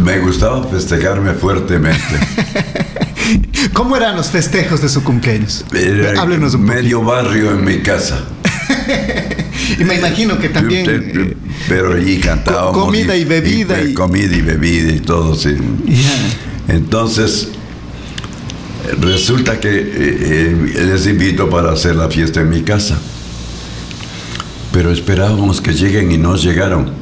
me 0.02 0.18
gustaba 0.20 0.64
festejarme 0.64 1.34
fuertemente. 1.34 1.98
¿Cómo 3.72 3.96
eran 3.96 4.16
los 4.16 4.28
festejos 4.28 4.80
de 4.80 4.88
su 4.88 5.02
cumpleaños? 5.02 5.64
Era 5.72 6.20
Háblenos 6.20 6.54
un 6.54 6.64
medio 6.64 7.02
barrio 7.02 7.50
en 7.52 7.64
mi 7.64 7.80
casa. 7.80 8.24
y 9.78 9.84
me 9.84 9.96
imagino 9.96 10.38
que 10.38 10.48
también. 10.48 10.86
Eh, 10.88 11.36
pero 11.68 11.94
allí 11.94 12.18
cantábamos. 12.18 12.84
Comida 12.84 13.16
y 13.16 13.24
bebida. 13.24 13.82
Y, 13.82 13.94
comida 13.94 14.34
y 14.36 14.40
bebida 14.40 14.92
y 14.92 15.00
todo, 15.00 15.34
sí. 15.34 15.56
Entonces, 16.68 17.48
resulta 19.00 19.60
que 19.60 19.68
eh, 19.68 19.92
eh, 19.94 20.84
les 20.86 21.06
invito 21.06 21.50
para 21.50 21.72
hacer 21.72 21.96
la 21.96 22.08
fiesta 22.08 22.40
en 22.40 22.50
mi 22.50 22.62
casa. 22.62 22.98
Pero 24.78 24.92
esperábamos 24.92 25.60
que 25.60 25.72
lleguen 25.72 26.12
y 26.12 26.18
no 26.18 26.36
llegaron. 26.36 26.92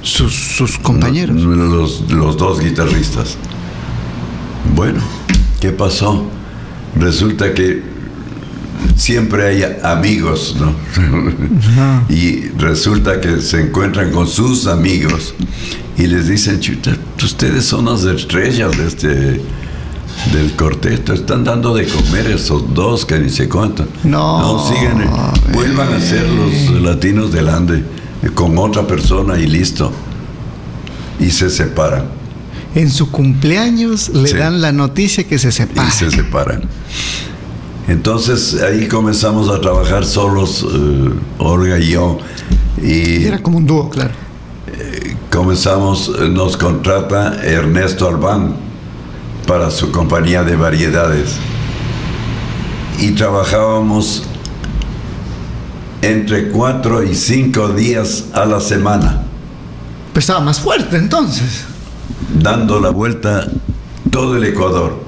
Sus, 0.00 0.32
sus 0.32 0.78
compañeros. 0.78 1.42
los, 1.42 2.08
los 2.08 2.36
dos 2.36 2.60
guitarristas. 2.60 3.36
Bueno, 4.76 5.00
¿qué 5.60 5.72
pasó? 5.72 6.24
Resulta 6.94 7.52
que 7.52 7.82
siempre 8.94 9.44
hay 9.44 9.64
amigos, 9.82 10.54
¿no? 10.60 10.72
y 12.08 12.42
resulta 12.50 13.20
que 13.20 13.40
se 13.40 13.62
encuentran 13.62 14.12
con 14.12 14.28
sus 14.28 14.68
amigos 14.68 15.34
y 15.98 16.06
les 16.06 16.28
dicen, 16.28 16.60
chuta, 16.60 16.96
ustedes 17.20 17.64
son 17.64 17.86
las 17.86 18.04
estrellas 18.04 18.78
de 18.78 18.86
este 18.86 19.40
del 20.32 20.54
corteto, 20.54 21.12
están 21.12 21.44
dando 21.44 21.74
de 21.74 21.86
comer 21.86 22.26
esos 22.26 22.74
dos 22.74 23.04
que 23.06 23.18
ni 23.18 23.30
se 23.30 23.48
cuentan. 23.48 23.88
No, 24.04 24.40
no 24.40 24.68
siguen, 24.68 25.08
vuelvan 25.52 25.92
a 25.92 26.00
ser 26.00 26.26
los 26.28 26.82
latinos 26.82 27.32
del 27.32 27.48
Ande 27.48 27.84
con 28.34 28.56
otra 28.58 28.86
persona 28.86 29.38
y 29.38 29.46
listo. 29.46 29.92
Y 31.18 31.30
se 31.30 31.48
separan 31.48 32.16
en 32.76 32.90
su 32.90 33.10
cumpleaños 33.10 34.10
le 34.10 34.34
dan 34.34 34.60
la 34.60 34.70
noticia 34.70 35.24
que 35.24 35.38
se 35.38 35.50
separan. 35.50 35.88
Y 35.88 35.92
se 35.92 36.10
separan. 36.10 36.62
Entonces 37.88 38.60
ahí 38.62 38.86
comenzamos 38.86 39.48
a 39.48 39.60
trabajar 39.62 40.04
solos, 40.04 40.62
eh, 40.62 41.10
Olga 41.38 41.78
y 41.78 41.92
yo. 41.92 42.18
Y 42.82 43.24
Era 43.24 43.42
como 43.42 43.56
un 43.56 43.66
dúo, 43.66 43.88
claro. 43.88 44.10
Eh, 44.66 45.16
comenzamos, 45.32 46.12
eh, 46.20 46.28
nos 46.28 46.58
contrata 46.58 47.42
Ernesto 47.42 48.08
Albán 48.08 48.56
para 49.46 49.70
su 49.70 49.90
compañía 49.92 50.42
de 50.42 50.56
variedades. 50.56 51.36
Y 52.98 53.12
trabajábamos 53.12 54.24
entre 56.02 56.48
cuatro 56.48 57.02
y 57.02 57.14
cinco 57.14 57.68
días 57.68 58.26
a 58.32 58.44
la 58.44 58.60
semana. 58.60 59.22
Pesaba 60.12 60.40
más 60.40 60.60
fuerte 60.60 60.96
entonces 60.96 61.66
dando 62.34 62.80
la 62.80 62.90
vuelta 62.90 63.46
todo 64.10 64.36
el 64.36 64.44
Ecuador. 64.44 65.04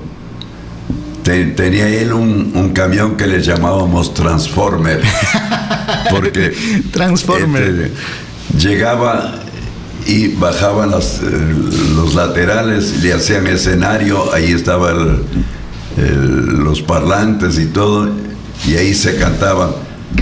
tenía 1.23 1.89
él 1.89 2.13
un, 2.13 2.73
camión 2.75 3.17
que 3.17 3.27
le 3.27 3.41
llamábamos 3.43 4.15
Transformer. 4.15 5.03
Porque 6.11 6.55
Transformer. 6.93 7.63
Este, 7.63 7.93
llegaba 8.57 9.35
y 10.09 10.29
bajaban 10.35 10.91
las, 10.91 11.21
eh, 11.21 11.55
los 11.95 12.15
laterales, 12.15 13.01
le 13.01 13.13
hacían 13.13 13.47
escenario, 13.47 14.33
ahí 14.35 14.51
estaban 14.53 15.23
los 15.97 16.83
parlantes 16.83 17.59
y 17.59 17.67
todo, 17.67 18.09
y 18.67 18.75
ahí 18.75 18.95
se 18.95 19.17
cantaban. 19.17 19.71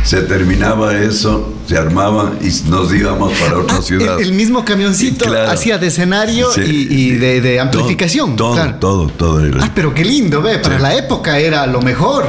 Se 0.05 0.23
terminaba 0.23 0.95
eso 0.97 1.57
se 1.67 1.77
armaban 1.77 2.39
y 2.41 2.71
nos 2.71 2.93
íbamos 2.95 3.33
para 3.39 3.59
otra 3.59 3.79
ah, 3.79 3.83
ciudad. 3.83 4.21
El, 4.21 4.33
mismo 4.33 4.65
camioncito 4.65 5.27
hacía 5.49 5.79
de 5.79 5.89
escenario 5.89 6.49
y, 6.57 7.11
de, 7.13 7.61
amplificación. 7.61 8.37
Todo, 8.37 8.75
todo, 8.75 9.09
todo, 9.09 9.43
Ah, 9.61 9.71
pero 9.75 9.93
qué 9.93 10.05
lindo, 10.05 10.43
ve, 10.43 10.59
para 10.59 10.79
la 10.79 10.95
época 10.97 11.39
era 11.39 11.67
lo 11.67 11.83
mejor. 11.83 12.25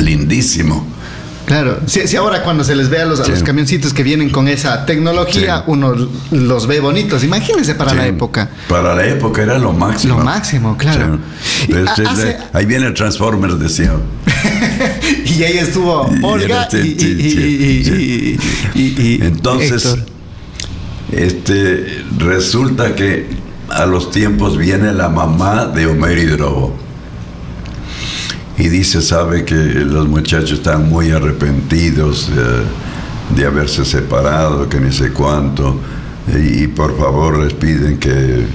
Lindísimo. 0.00 0.93
Claro, 1.46 1.80
si, 1.86 2.16
ahora 2.16 2.42
cuando 2.42 2.64
se 2.64 2.74
les 2.74 2.88
ve 2.88 3.02
a 3.02 3.04
los, 3.04 3.20
camioncitos 3.42 3.92
que 3.92 4.02
vienen 4.02 4.30
con 4.30 4.48
esa 4.48 4.86
tecnología, 4.86 5.64
uno 5.66 5.94
los 6.30 6.66
ve 6.66 6.80
bonitos. 6.80 7.22
Imagínense 7.22 7.74
para 7.74 7.92
la 7.92 8.06
época. 8.06 8.48
Para 8.68 8.94
la 8.94 9.06
época 9.06 9.42
era 9.42 9.58
lo 9.58 9.72
máximo. 9.72 10.18
Lo 10.18 10.24
máximo, 10.24 10.76
claro. 10.76 11.18
ahí 12.52 12.66
viene 12.66 12.86
el 12.86 12.94
Transformer, 12.94 13.56
decía. 13.56 13.92
y 15.26 15.42
ahí 15.42 15.58
estuvo 15.58 16.08
Olga 16.22 16.68
y, 16.72 18.38
Entonces, 19.22 19.96
este, 21.12 22.04
resulta 22.18 22.94
que 22.94 23.26
a 23.68 23.84
los 23.84 24.10
tiempos 24.10 24.56
viene 24.56 24.92
la 24.92 25.08
mamá 25.10 25.66
de 25.66 25.86
Homero 25.86 26.20
Hidrobo 26.20 26.83
y 28.56 28.68
dice, 28.68 29.02
sabe 29.02 29.44
que 29.44 29.54
los 29.54 30.08
muchachos 30.08 30.52
están 30.52 30.88
muy 30.88 31.10
arrepentidos 31.10 32.30
de 33.34 33.46
haberse 33.46 33.84
separado, 33.84 34.68
que 34.68 34.78
ni 34.78 34.92
sé 34.92 35.10
cuánto, 35.10 35.78
y, 36.28 36.68
por 36.68 36.96
favor 36.96 37.38
les 37.38 37.52
piden 37.52 37.98
que 37.98 38.46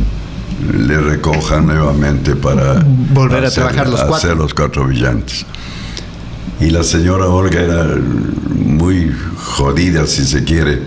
le 0.74 1.00
recojan 1.00 1.68
nuevamente 1.68 2.36
para 2.36 2.84
volver 3.14 3.46
a 3.46 3.52
trabajar 3.52 3.88
los 3.88 4.00
cuatro. 4.00 4.16
hacer 4.16 4.38
los 4.38 4.54
cuatro 4.54 4.86
brillantes. 4.86 5.46
Y 6.60 6.72
la 6.72 6.84
señora 6.84 7.28
Olga 7.28 7.62
era 7.62 7.96
muy 8.56 9.14
jodida, 9.38 10.08
si 10.08 10.26
se 10.26 10.44
quiere. 10.44 10.82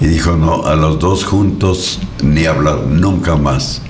Y 0.00 0.06
dijo, 0.06 0.36
no, 0.36 0.66
a 0.66 0.74
los 0.74 0.98
dos 0.98 1.24
juntos 1.24 2.00
ni 2.22 2.46
hablar, 2.46 2.86
nunca 2.88 3.36
más. 3.36 3.80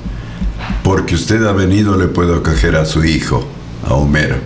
Porque 0.82 1.14
usted 1.14 1.45
ha 1.45 1.53
venido, 1.53 1.97
le 1.97 2.07
puedo 2.09 2.36
acoger 2.36 2.76
a 2.76 2.84
su 2.84 3.05
hijo 3.05 3.49
a 3.87 3.95
Homero. 3.95 4.37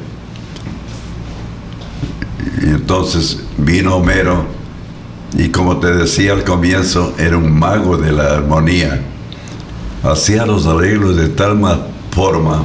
Y 2.62 2.66
entonces 2.66 3.40
vino 3.56 3.96
Homero 3.96 4.58
y 5.36 5.48
como 5.50 5.78
te 5.78 5.92
decía 5.92 6.32
al 6.32 6.44
comienzo, 6.44 7.14
era 7.18 7.36
un 7.36 7.58
mago 7.58 7.96
de 7.96 8.12
la 8.12 8.34
armonía. 8.34 9.00
Hacía 10.02 10.46
los 10.46 10.66
arreglos 10.66 11.16
de 11.16 11.28
tal 11.28 11.60
forma 12.10 12.62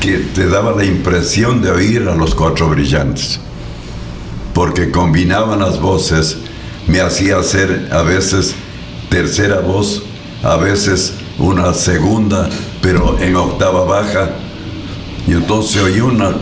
que 0.00 0.18
te 0.18 0.48
daba 0.48 0.72
la 0.72 0.84
impresión 0.84 1.62
de 1.62 1.70
oír 1.70 2.08
a 2.08 2.14
los 2.14 2.34
cuatro 2.34 2.68
brillantes. 2.68 3.40
Porque 4.52 4.90
combinaban 4.90 5.60
las 5.60 5.80
voces, 5.80 6.38
me 6.86 7.00
hacía 7.00 7.38
hacer 7.38 7.88
a 7.92 8.02
veces 8.02 8.54
tercera 9.08 9.60
voz, 9.60 10.02
a 10.42 10.56
veces 10.56 11.14
una 11.38 11.72
segunda, 11.72 12.48
pero 12.82 13.18
en 13.18 13.36
octava 13.36 13.84
baja, 13.84 14.30
y 15.26 15.32
entonces 15.32 15.82
oí 15.82 16.00
una, 16.00 16.32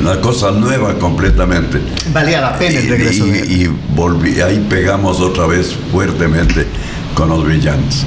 una 0.00 0.20
cosa 0.20 0.50
nueva 0.50 0.98
completamente. 0.98 1.80
Valía 2.12 2.40
la 2.40 2.58
pena 2.58 2.78
el 2.78 2.88
regreso. 2.88 3.26
Y, 3.26 3.64
y, 3.64 3.76
volví, 3.94 4.40
ahí 4.40 4.64
pegamos 4.68 5.20
otra 5.20 5.46
vez 5.46 5.74
fuertemente 5.92 6.66
con 7.14 7.28
los 7.28 7.44
brillantes. 7.44 8.04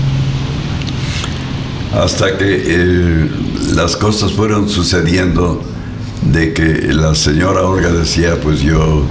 Hasta 1.93 2.37
que 2.37 2.63
eh, 2.65 3.29
las 3.73 3.97
cosas 3.97 4.31
fueron 4.31 4.69
sucediendo 4.69 5.61
de 6.21 6.53
que 6.53 6.63
la 6.93 7.15
señora 7.15 7.63
Olga 7.63 7.91
decía, 7.91 8.39
pues 8.41 8.61
yo 8.61 9.03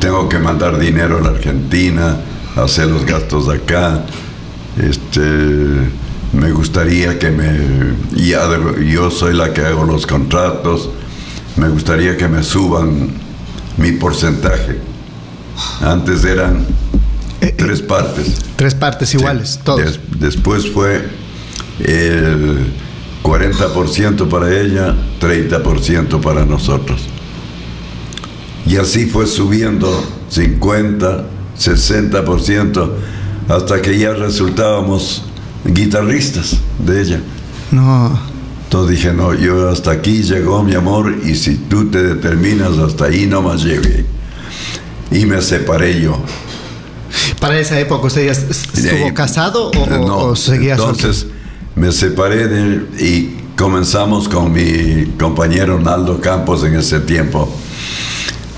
tengo 0.00 0.28
que 0.28 0.38
mandar 0.38 0.78
dinero 0.78 1.18
a 1.18 1.20
la 1.22 1.28
Argentina, 1.30 2.16
hacer 2.56 2.88
los 2.88 3.06
gastos 3.06 3.48
de 3.48 3.54
acá. 3.54 4.04
Este, 4.76 5.20
me 6.36 6.52
gustaría 6.52 7.18
que 7.18 7.30
me, 7.30 7.94
yo 8.14 9.10
soy 9.10 9.34
la 9.34 9.52
que 9.52 9.62
hago 9.62 9.84
los 9.84 10.06
contratos, 10.06 10.90
me 11.56 11.68
gustaría 11.68 12.16
que 12.16 12.28
me 12.28 12.42
suban 12.42 13.08
mi 13.78 13.92
porcentaje. 13.92 14.78
Antes 15.80 16.24
eran 16.24 16.66
eh, 17.40 17.46
eh, 17.48 17.54
tres 17.56 17.80
partes. 17.80 18.34
Tres 18.56 18.74
partes 18.74 19.14
iguales, 19.14 19.60
todos. 19.64 19.98
después 20.18 20.70
fue 20.70 21.08
el 21.80 22.66
40% 23.22 24.28
para 24.28 24.60
ella, 24.60 24.94
30% 25.20 26.20
para 26.20 26.44
nosotros. 26.44 27.00
Y 28.66 28.76
así 28.76 29.06
fue 29.06 29.26
subiendo 29.26 30.04
50, 30.28 31.24
60%, 31.58 32.90
hasta 33.48 33.80
que 33.80 33.98
ya 33.98 34.12
resultábamos 34.12 35.22
guitarristas 35.66 36.58
de 36.78 37.02
ella. 37.02 37.20
No. 37.70 38.18
Entonces 38.64 38.96
dije, 38.96 39.12
no, 39.12 39.32
yo 39.34 39.68
hasta 39.68 39.92
aquí 39.92 40.22
llegó 40.22 40.62
mi 40.62 40.74
amor 40.74 41.14
y 41.24 41.34
si 41.36 41.54
tú 41.54 41.90
te 41.90 42.02
determinas 42.02 42.78
hasta 42.78 43.06
ahí 43.06 43.26
no 43.26 43.42
más 43.42 43.62
llegué. 43.62 44.04
Y 45.10 45.24
me 45.24 45.40
separé 45.40 46.00
yo. 46.00 46.20
¿Para 47.40 47.58
esa 47.58 47.78
época 47.78 48.08
usted 48.08 48.26
ya 48.26 48.32
estuvo 48.32 49.14
casado 49.14 49.70
o, 49.70 49.86
no, 49.86 50.36
seguía 50.36 50.74
Entonces 50.74 51.26
me 51.76 51.92
separé 51.92 52.48
de 52.48 52.60
él 52.60 52.88
y 52.98 53.36
comenzamos 53.56 54.28
con 54.28 54.52
mi 54.52 55.12
compañero 55.18 55.80
Naldo 55.80 56.20
Campos 56.20 56.64
en 56.64 56.74
ese 56.74 57.00
tiempo 57.00 57.48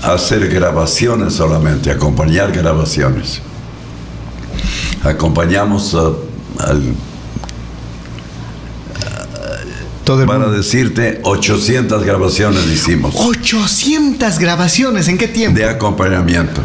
a 0.01 0.13
hacer 0.13 0.47
grabaciones 0.49 1.33
solamente, 1.33 1.91
acompañar 1.91 2.51
grabaciones. 2.51 3.41
Acompañamos 5.03 5.95
al 6.59 6.93
para 10.25 10.49
decirte, 10.49 11.19
800 11.23 12.03
grabaciones 12.03 12.65
hicimos. 12.67 13.13
800 13.15 14.39
grabaciones, 14.39 15.07
¿en 15.07 15.17
qué 15.17 15.27
tiempo? 15.27 15.59
De 15.59 15.65
acompañamiento. 15.65 16.61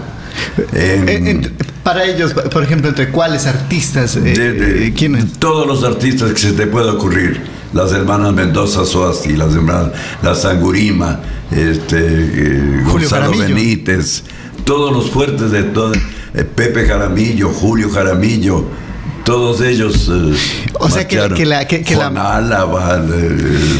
Eh, 0.72 1.50
para 1.82 2.04
ellos, 2.04 2.32
por 2.32 2.62
ejemplo, 2.62 2.88
¿entre 2.88 3.10
cuáles 3.10 3.46
artistas? 3.46 4.16
Eh, 4.16 4.34
eh, 4.36 4.94
¿Quiénes? 4.96 5.34
Todos 5.38 5.66
los 5.66 5.84
artistas 5.84 6.32
que 6.32 6.38
se 6.38 6.52
te 6.52 6.66
pueda 6.66 6.92
ocurrir. 6.92 7.42
Las 7.72 7.92
hermanas 7.92 8.32
Mendoza 8.32 8.84
Soasti, 8.84 9.36
las 9.36 9.52
hermanas 9.52 9.90
La 10.22 10.34
Sangurima, 10.34 11.20
este, 11.50 12.82
Gonzalo 12.84 13.36
Benítez, 13.36 14.22
todos 14.64 14.92
los 14.92 15.10
fuertes 15.10 15.50
de 15.50 15.64
todo. 15.64 15.92
Pepe 16.54 16.86
Jaramillo, 16.86 17.48
Julio 17.50 17.90
Jaramillo, 17.90 18.64
todos 19.24 19.60
ellos. 19.62 20.08
Eh, 20.12 20.36
o 20.74 20.90
sea 20.90 21.08
que, 21.08 21.44
la. 21.44 21.66
Que, 21.66 21.84
Juan 21.94 22.16
Álava, 22.16 23.02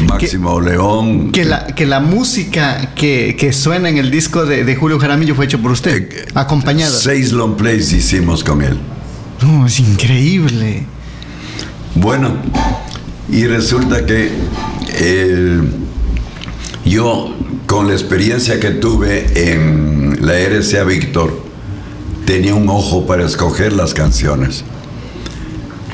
Máximo 0.07 0.59
León. 0.59 1.31
Que 1.31 1.45
la, 1.45 1.67
que 1.67 1.85
la 1.85 1.99
música 1.99 2.93
que, 2.95 3.53
suena 3.53 3.89
en 3.89 3.97
el 3.97 4.11
disco 4.11 4.45
de, 4.45 4.75
Julio 4.75 4.99
Jaramillo 4.99 5.35
fue 5.35 5.45
hecho 5.45 5.61
por 5.61 5.71
usted, 5.71 6.11
eh, 6.11 6.25
acompañado. 6.33 6.97
Seis 6.97 7.31
long 7.31 7.55
plays 7.55 7.93
hicimos 7.93 8.43
con 8.43 8.61
él. 8.61 8.77
No, 9.41 9.65
es 9.65 9.79
increíble. 9.79 10.83
Bueno, 11.93 12.35
y 13.29 13.45
resulta 13.45 14.05
que 14.05 14.31
eh, 14.89 15.61
yo, 16.83 17.33
con 17.67 17.87
la 17.87 17.93
experiencia 17.93 18.59
que 18.59 18.71
tuve 18.71 19.51
en 19.53 20.17
la 20.25 20.33
RCA 20.33 20.83
Víctor, 20.83 21.45
tenía 22.25 22.55
un 22.55 22.67
ojo 22.69 23.05
para 23.05 23.25
escoger 23.25 23.71
las 23.71 23.93
canciones 23.93 24.65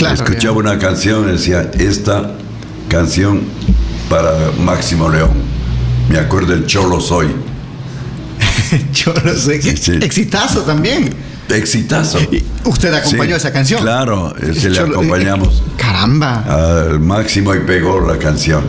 escuchaba 0.09 0.57
una 0.57 0.79
canción 0.79 1.27
y 1.29 1.33
decía, 1.33 1.69
esta 1.77 2.31
canción 2.89 3.41
para 4.09 4.51
Máximo 4.59 5.09
León. 5.09 5.31
Me 6.09 6.17
acuerdo 6.17 6.53
del 6.53 6.65
Cholo 6.65 6.99
Soy. 6.99 7.27
Cholo 8.91 9.35
Soy. 9.35 9.55
Exitazo 10.01 10.61
también. 10.61 11.13
Exitazo. 11.49 12.19
¿Usted 12.65 12.93
acompañó 12.93 13.35
esa 13.35 13.51
canción? 13.51 13.81
Claro, 13.81 14.33
se 14.53 14.69
le 14.69 14.79
acompañamos. 14.79 15.63
Caramba. 15.77 16.43
Al 16.87 16.99
máximo 16.99 17.53
y 17.55 17.59
pegó 17.59 17.99
la 18.01 18.17
canción. 18.17 18.63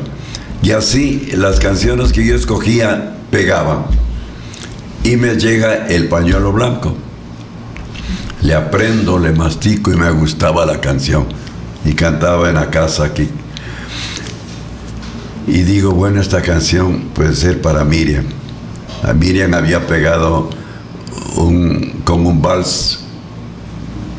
Y 0.63 0.71
así 0.73 1.31
las 1.35 1.59
canciones 1.61 2.13
que 2.13 2.25
yo 2.25 2.35
escogía 2.35 3.15
pegaban. 3.31 3.87
Y 5.05 5.17
me 5.17 5.35
llega 5.37 5.89
el 5.89 6.09
pañuelo 6.09 6.53
blanco 6.53 6.97
le 8.43 8.55
aprendo, 8.55 9.19
le 9.19 9.33
mastico 9.33 9.93
y 9.93 9.97
me 9.97 10.11
gustaba 10.11 10.67
la 10.67 10.81
canción. 10.81 11.27
Y 11.85 11.95
cantaba 11.95 12.49
en 12.49 12.57
la 12.57 12.71
casa 12.71 13.05
aquí. 13.05 13.29
Y 15.47 15.63
digo, 15.63 15.93
bueno, 15.93 16.21
esta 16.21 16.43
canción 16.43 17.11
puede 17.15 17.35
ser 17.35 17.61
para 17.61 17.85
Miriam. 17.85 18.25
A 19.03 19.13
Miriam 19.13 19.55
había 19.55 19.87
pegado 19.87 20.51
un, 21.37 22.03
con 22.05 22.25
un 22.25 22.41
vals, 22.41 23.01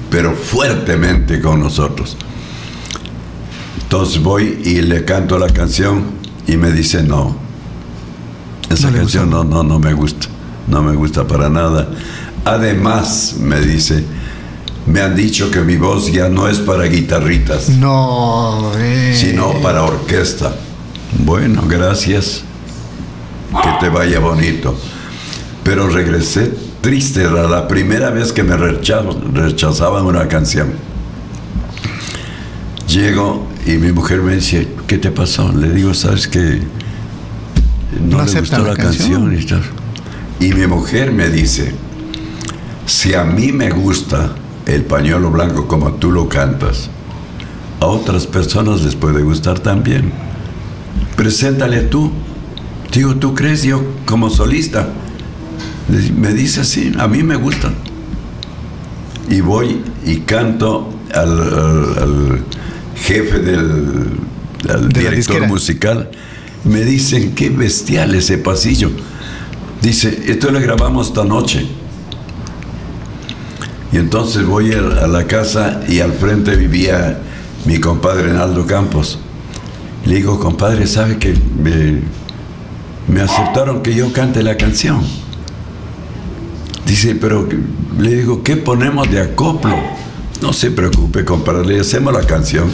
pero 0.10 0.34
fuertemente 0.34 1.40
con 1.40 1.62
nosotros. 1.62 2.18
Entonces 3.82 4.22
voy 4.22 4.60
y 4.66 4.82
le 4.82 5.06
canto 5.06 5.38
la 5.38 5.48
canción 5.48 6.04
y 6.48 6.58
me 6.58 6.72
dice, 6.72 7.04
no, 7.04 7.36
esa 8.70 8.92
canción 8.92 9.30
no, 9.30 9.44
no, 9.44 9.64
no 9.64 9.80
me 9.80 9.94
gusta, 9.94 10.28
no 10.68 10.82
me 10.82 10.96
gusta 10.96 11.26
para 11.26 11.50
nada. 11.50 11.88
Además, 12.46 13.36
me 13.40 13.62
dice, 13.62 14.04
me 14.86 15.02
han 15.02 15.16
dicho 15.16 15.50
que 15.50 15.62
mi 15.62 15.78
voz 15.78 16.12
ya 16.12 16.30
no 16.30 16.48
es 16.48 16.60
para 16.60 16.86
guitarritas. 16.86 17.70
No, 17.70 18.72
eh. 18.78 19.16
sino 19.16 19.62
para 19.62 19.84
orquesta. 19.84 20.54
Bueno, 21.20 21.64
gracias. 21.68 22.44
Que 23.52 23.70
te 23.80 23.90
vaya 23.90 24.20
bonito. 24.20 24.76
Pero 25.64 25.88
regresé 25.88 26.52
triste, 26.82 27.22
era 27.22 27.48
la 27.48 27.68
primera 27.68 28.10
vez 28.10 28.34
que 28.34 28.44
me 28.44 28.58
rechazaban 28.58 30.06
una 30.06 30.28
canción. 30.28 30.74
Llego 32.88 33.48
y 33.66 33.72
mi 33.78 33.94
mujer 33.94 34.22
me 34.22 34.36
dice, 34.36 34.68
¿qué 34.86 34.98
te 34.98 35.10
pasó? 35.10 35.52
Le 35.54 35.72
digo, 35.72 35.94
¿sabes 35.94 36.28
qué? 36.28 36.62
No, 38.02 38.24
le 38.24 38.40
gustó 38.40 38.66
la, 38.66 38.76
canción. 38.76 39.34
y 40.40 40.54
mi 40.54 40.68
mujer 40.68 41.14
me 41.14 41.30
dice, 41.30 41.74
si 42.86 43.14
a 43.14 43.24
mí 43.24 43.52
me 43.52 43.70
gusta 43.70 44.36
el 44.66 44.84
pañuelo 44.84 45.32
blanco 45.32 45.68
como 45.68 45.94
tú 45.94 46.12
lo 46.12 46.28
cantas, 46.30 46.90
a 47.80 47.86
otras 47.86 48.28
personas 48.28 48.82
les 48.84 48.96
puede 48.96 49.24
gustar 49.24 49.60
también. 49.60 50.12
Preséntale 51.16 51.82
tú. 51.82 52.12
Digo, 52.92 53.16
¿tú 53.16 53.34
crees 53.34 53.64
yo 53.64 53.84
como 54.06 54.30
solista? 54.30 54.90
Me 56.16 56.34
dice 56.34 56.62
así, 56.62 56.92
a 56.98 57.08
mí 57.08 57.24
me 57.24 57.36
gustan. 57.36 57.76
Y 59.30 59.42
voy 59.42 59.82
y 60.06 60.18
canto 60.20 60.94
al, 61.14 62.44
jefe 62.96 63.40
del 63.40 64.90
director 64.90 65.48
musical. 65.48 66.10
Me 66.64 66.82
dicen, 66.82 67.36
qué 67.36 67.50
bestial 67.50 68.16
ese 68.16 68.38
pasillo. 68.38 68.92
Dice, 69.82 70.24
esto 70.28 70.52
le 70.52 70.62
grabamos 70.62 71.08
esta 71.08 71.26
noche. 71.26 71.68
Y 73.94 73.98
entonces 73.98 74.44
voy 74.44 74.74
a 74.74 75.06
la 75.06 75.28
casa 75.28 75.82
y 75.88 76.00
al 76.00 76.14
frente 76.14 76.56
vivía 76.56 77.20
mi 77.66 77.80
compadre 77.80 78.34
Naldo 78.34 78.66
Campos. 78.66 79.20
Le 80.06 80.16
digo, 80.16 80.40
compadre, 80.40 80.88
¿sabe 80.88 81.20
que 81.20 81.36
me, 83.08 83.22
aceptaron 83.22 83.84
que 83.84 83.94
yo 83.94 84.12
cante 84.12 84.42
la 84.42 84.58
canción? 84.58 85.00
Dice, 86.88 87.14
pero 87.14 87.48
le 88.00 88.16
digo, 88.16 88.42
¿qué 88.42 88.58
ponemos 88.58 89.12
de 89.12 89.22
acoplo? 89.22 89.76
No 90.42 90.54
se 90.54 90.72
preocupe, 90.72 91.24
compadre, 91.24 91.64
le 91.64 91.80
hacemos 91.80 92.14
la 92.14 92.26
canción. 92.26 92.72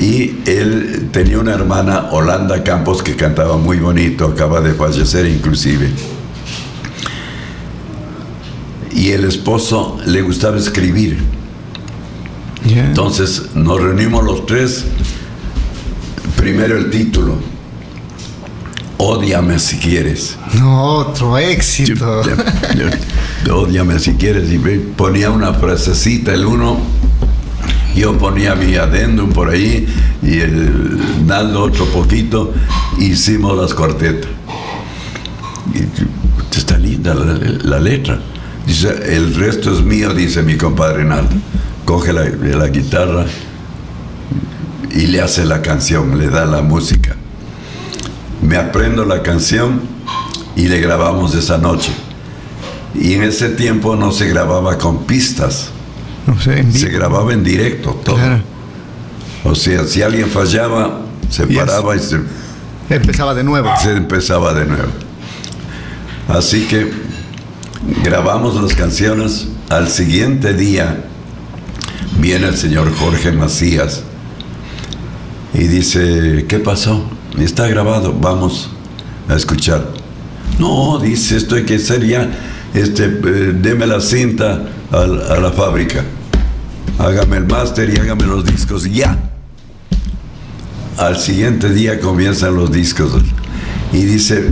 Y 0.00 0.38
él 0.46 1.10
tenía 1.12 1.38
una 1.38 1.52
hermana, 1.52 2.08
Holanda 2.10 2.64
Campos, 2.64 3.02
que 3.02 3.16
cantaba 3.16 3.58
muy 3.58 3.80
bonito, 3.80 4.24
acaba 4.24 4.62
de 4.62 4.72
fallecer 4.72 5.26
inclusive 5.26 5.90
y 8.96 9.10
el 9.10 9.24
esposo 9.24 9.98
le 10.06 10.22
gustaba 10.22 10.56
escribir. 10.56 11.22
Entonces 12.64 13.54
nos 13.54 13.80
reunimos 13.80 14.24
los 14.24 14.46
tres. 14.46 14.86
Primero 16.36 16.76
el 16.76 16.90
título. 16.90 17.36
Odiame 18.96 19.58
si 19.58 19.76
quieres. 19.76 20.36
No, 20.58 20.96
otro 20.96 21.36
éxito. 21.36 22.22
Odiame 23.52 23.98
si 23.98 24.14
quieres. 24.14 24.50
Y 24.50 24.58
ponía 24.96 25.30
una 25.30 25.52
frasecita 25.52 26.32
el 26.32 26.46
uno. 26.46 26.78
Yo 27.94 28.18
ponía 28.18 28.54
mi 28.54 28.74
adendum 28.76 29.30
por 29.30 29.50
ahí 29.50 29.86
y 30.22 30.38
el 30.38 31.26
Naldo 31.26 31.64
otro 31.64 31.84
poquito. 31.86 32.54
Hicimos 32.98 33.56
las 33.58 33.74
cuartetas. 33.74 34.30
está 36.50 36.78
linda 36.78 37.14
la 37.14 37.78
letra. 37.78 38.20
Dice, 38.66 39.16
el 39.16 39.34
resto 39.34 39.72
es 39.72 39.82
mío, 39.82 40.12
dice 40.12 40.42
mi 40.42 40.56
compadre 40.56 41.04
Naldo. 41.04 41.36
Coge 41.84 42.12
la, 42.12 42.24
la 42.24 42.68
guitarra 42.68 43.24
y 44.90 45.06
le 45.06 45.20
hace 45.20 45.44
la 45.44 45.62
canción, 45.62 46.18
le 46.18 46.28
da 46.28 46.46
la 46.46 46.62
música. 46.62 47.14
Me 48.42 48.56
aprendo 48.56 49.04
la 49.04 49.22
canción 49.22 49.80
y 50.56 50.68
le 50.68 50.80
grabamos 50.80 51.34
esa 51.34 51.58
noche. 51.58 51.92
Y 52.94 53.14
en 53.14 53.22
ese 53.22 53.50
tiempo 53.50 53.94
no 53.94 54.10
se 54.10 54.26
grababa 54.28 54.78
con 54.78 55.04
pistas. 55.04 55.70
se 56.72 56.88
grababa 56.88 57.32
en 57.32 57.44
directo 57.44 58.00
todo. 58.04 58.18
O 59.44 59.54
sea, 59.54 59.84
si 59.84 60.02
alguien 60.02 60.28
fallaba, 60.28 61.02
se 61.30 61.46
paraba 61.46 61.94
y 61.94 62.00
se... 62.00 62.20
Empezaba 62.88 63.34
de 63.34 63.44
nuevo. 63.44 63.68
Se 63.80 63.92
empezaba 63.92 64.54
de 64.54 64.64
nuevo. 64.66 64.88
Así 66.28 66.66
que 66.66 67.05
grabamos 68.02 68.60
las 68.60 68.74
canciones, 68.74 69.48
al 69.68 69.88
siguiente 69.88 70.54
día 70.54 71.04
viene 72.18 72.46
el 72.46 72.56
señor 72.56 72.92
Jorge 72.94 73.32
Macías 73.32 74.02
Y 75.54 75.64
dice, 75.64 76.46
¿qué 76.48 76.58
pasó? 76.58 77.04
Está 77.38 77.68
grabado, 77.68 78.14
vamos 78.18 78.70
a 79.28 79.34
escuchar. 79.34 79.86
No, 80.58 80.98
dice, 80.98 81.36
esto 81.36 81.54
hay 81.56 81.64
que 81.64 81.76
hacer 81.76 82.06
ya, 82.06 82.30
este, 82.74 83.04
eh, 83.04 83.54
deme 83.60 83.86
la 83.86 84.00
cinta 84.00 84.68
a, 84.90 84.98
a 84.98 85.40
la 85.40 85.52
fábrica. 85.52 86.04
Hágame 86.98 87.38
el 87.38 87.46
máster 87.46 87.90
y 87.90 87.98
hágame 87.98 88.24
los 88.24 88.44
discos 88.44 88.84
ya. 88.84 89.18
Al 90.96 91.18
siguiente 91.18 91.70
día 91.70 92.00
comienzan 92.00 92.54
los 92.54 92.72
discos. 92.72 93.12
Y 93.92 94.02
dice, 94.02 94.50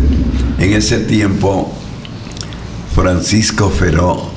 en 0.58 0.72
ese 0.72 0.98
tiempo, 1.00 1.72
Francisco 2.94 3.70
Feró 3.70 4.30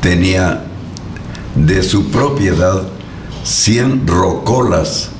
tenía 0.00 0.64
de 1.54 1.82
su 1.82 2.10
propiedad 2.10 2.82
100 3.44 4.06
rocolas 4.06 5.10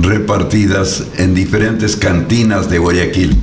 repartidas 0.00 1.04
en 1.16 1.34
diferentes 1.34 1.96
cantinas 1.96 2.68
de 2.68 2.78
Guayaquil. 2.78 3.36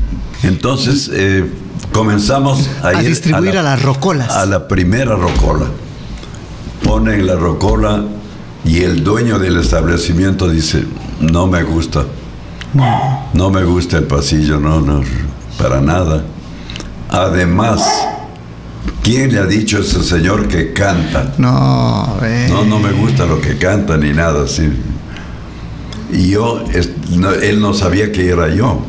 Entonces 0.43 1.09
eh, 1.13 1.49
comenzamos 1.91 2.69
a, 2.83 2.89
A 2.89 3.01
ir 3.01 3.09
distribuir 3.09 3.57
a 3.57 3.63
las 3.63 3.81
rocolas. 3.81 4.29
A 4.31 4.45
la 4.45 4.67
primera 4.67 5.15
rocola. 5.15 5.65
Ponen 6.83 7.25
la 7.25 7.35
rocola 7.35 8.03
y 8.63 8.81
el 8.83 9.03
dueño 9.03 9.39
del 9.39 9.57
establecimiento 9.57 10.49
dice, 10.49 10.85
no 11.19 11.47
me 11.47 11.63
gusta. 11.63 12.05
No 13.33 13.49
me 13.49 13.63
gusta 13.63 13.97
el 13.97 14.05
pasillo, 14.05 14.59
no, 14.59 14.79
no, 14.79 15.01
para 15.57 15.81
nada. 15.81 16.23
Además, 17.09 17.81
¿quién 19.03 19.33
le 19.33 19.39
ha 19.39 19.45
dicho 19.45 19.77
a 19.77 19.81
ese 19.81 20.03
señor 20.03 20.47
que 20.47 20.73
canta? 20.73 21.33
No, 21.37 22.17
eh. 22.23 22.47
No, 22.49 22.63
no 22.65 22.79
me 22.79 22.91
gusta 22.91 23.25
lo 23.25 23.39
que 23.41 23.57
canta 23.57 23.97
ni 23.97 24.13
nada 24.13 24.43
así. 24.43 24.69
Y 26.11 26.29
yo, 26.31 26.63
él 27.41 27.61
no 27.61 27.73
sabía 27.73 28.11
que 28.11 28.29
era 28.29 28.53
yo. 28.53 28.85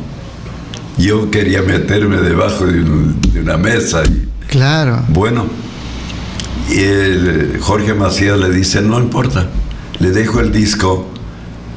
Yo 0.97 1.31
quería 1.31 1.61
meterme 1.61 2.17
debajo 2.17 2.65
de, 2.65 2.81
un- 2.81 3.19
de 3.33 3.41
una 3.41 3.57
mesa. 3.57 4.03
Y, 4.05 4.27
Claro. 4.47 5.03
bueno, 5.07 5.45
y 6.69 6.79
el 6.79 7.57
Jorge 7.59 7.93
Macías 7.95 8.37
le 8.37 8.51
dice, 8.51 8.81
no 8.81 8.99
importa, 8.99 9.47
le 9.99 10.11
dejo 10.11 10.39
el 10.41 10.51
disco. 10.51 11.07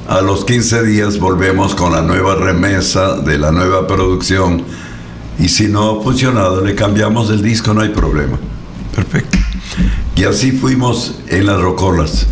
A 0.08 0.20
los 0.20 0.44
15 0.44 0.82
días 0.84 1.18
volvemos 1.18 1.74
con 1.74 1.92
la 1.92 2.02
nueva 2.02 2.34
remesa 2.36 3.16
de 3.16 3.38
la 3.38 3.50
nueva 3.50 3.86
producción. 3.86 4.62
Y 5.38 5.48
si 5.48 5.68
no 5.68 5.90
ha 5.90 6.02
funcionado, 6.02 6.64
le 6.64 6.74
cambiamos 6.74 7.30
el 7.30 7.42
disco, 7.42 7.74
no 7.74 7.82
hay 7.82 7.90
problema. 7.90 8.38
Perfecto. 8.94 9.38
Y 10.16 10.24
así 10.24 10.52
fuimos 10.52 11.16
en 11.28 11.46
las 11.46 11.60
rocolas, 11.60 12.26